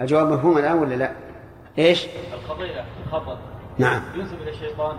[0.00, 1.12] الجواب مفهوم الآن ولا لا؟
[1.78, 3.38] إيش؟ الخطيئة الخطأ
[3.78, 4.02] نعم.
[4.14, 4.96] ينسب إلى الشيطان.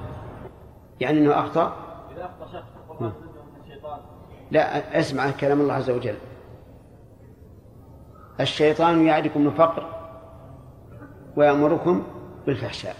[0.99, 1.84] يعني أنه أخطأ؟
[4.51, 6.15] لا اسمع كلام الله عز وجل.
[8.39, 9.89] الشيطان يعدكم الفقر
[11.35, 12.03] ويأمركم
[12.45, 12.95] بالفحشاء.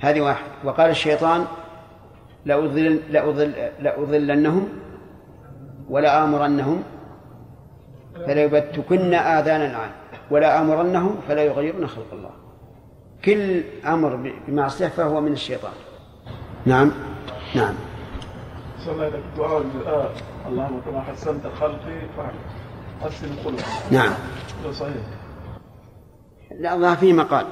[0.00, 0.44] هذه واحد.
[0.64, 1.44] وقال الشيطان
[2.44, 4.68] لأضل لأضل لأضلنهم
[5.90, 6.82] ولآمرنهم
[8.26, 9.90] فليبتكن آذان العام
[10.30, 12.30] ولا آمرنهم فلا يغيرن خلق الله.
[13.24, 15.72] كل أمر بمعصية فهو من الشيطان.
[16.66, 16.92] نعم.
[17.54, 17.74] نعم.
[18.84, 20.12] صلى الله عليه دعاء الدعاء
[20.48, 22.00] اللهم كما حسنت خلقي
[23.00, 23.62] فحسن خلقي.
[23.90, 24.12] نعم.
[24.64, 24.94] هذا صحيح.
[26.60, 27.46] لا الله في مقال.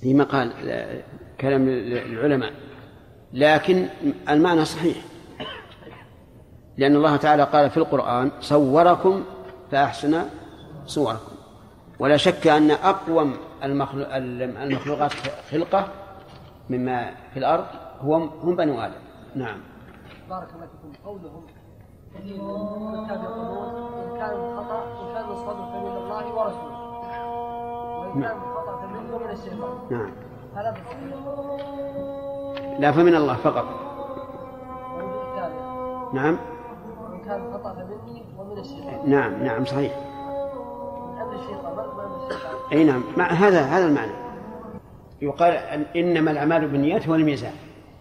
[0.00, 1.02] في مقال لا-
[1.40, 2.52] كلام العلماء.
[3.32, 3.86] لكن
[4.28, 4.96] المعنى صحيح.
[6.78, 9.24] لأن الله تعالى قال في القرآن صوركم
[9.72, 10.22] فأحسن
[10.86, 11.32] صوركم.
[11.98, 14.06] ولا شك أن أقوم المخلو-
[14.62, 15.12] المخلوقات
[15.50, 15.88] خلقة
[16.70, 17.64] مما في الأرض
[18.00, 19.00] هو هم بنو آدم.
[19.34, 19.58] نعم.
[20.30, 21.04] بارك الله فيكم.
[21.04, 21.42] قولهم
[22.12, 26.78] في الكتاب يقولون إن كان خطأ إن كان الصواب فمن الله ورسوله.
[28.00, 29.74] وإن كان خطأ فمنه من الشيطان.
[29.90, 30.10] نعم.
[30.54, 30.74] هذا
[32.78, 33.64] لا فمن الله فقط.
[36.12, 36.38] نعم.
[37.12, 39.10] إن كان خطأ فمني ومن الشيطان.
[39.10, 39.92] نعم نعم صحيح.
[41.28, 42.56] من الشيطان ما من الشيطان.
[42.72, 43.02] أي نعم.
[43.20, 44.12] هذا هذا المعنى.
[45.22, 47.52] يقال أن إنما الأعمال بالنيات هو الميزان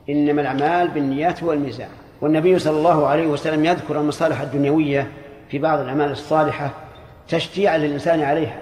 [0.10, 1.90] إنما الأعمال بالنيات هو الميزان
[2.22, 5.12] والنبي صلى الله عليه وسلم يذكر المصالح الدنيوية
[5.50, 6.70] في بعض الأعمال الصالحة
[7.28, 8.60] تشجيعا للإنسان عليها.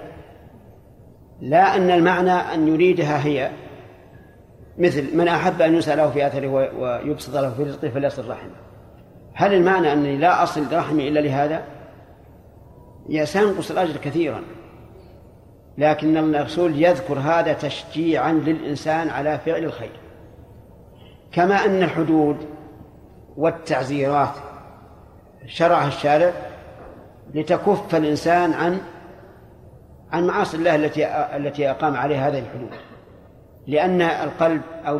[1.40, 3.50] لا أن المعنى أن يريدها هي
[4.78, 8.50] مثل من أحب أن يسال له في اثره و- ويبسط له في رزقه فليصل رحمه.
[9.34, 11.62] هل المعنى اني لا أصل رحمي إلا لهذا؟
[13.24, 14.42] سينقص الأجر كثيرا.
[15.78, 19.90] لكن الرسول يذكر هذا تشجيعا للإنسان على فعل الخير.
[21.34, 22.36] كما أن الحدود
[23.36, 24.34] والتعزيرات
[25.46, 26.32] شرعها الشارع
[27.34, 28.78] لتكف الإنسان عن
[30.12, 31.06] عن معاصي الله التي
[31.36, 32.70] التي أقام عليها هذه الحدود.
[33.66, 34.98] لأن القلب أو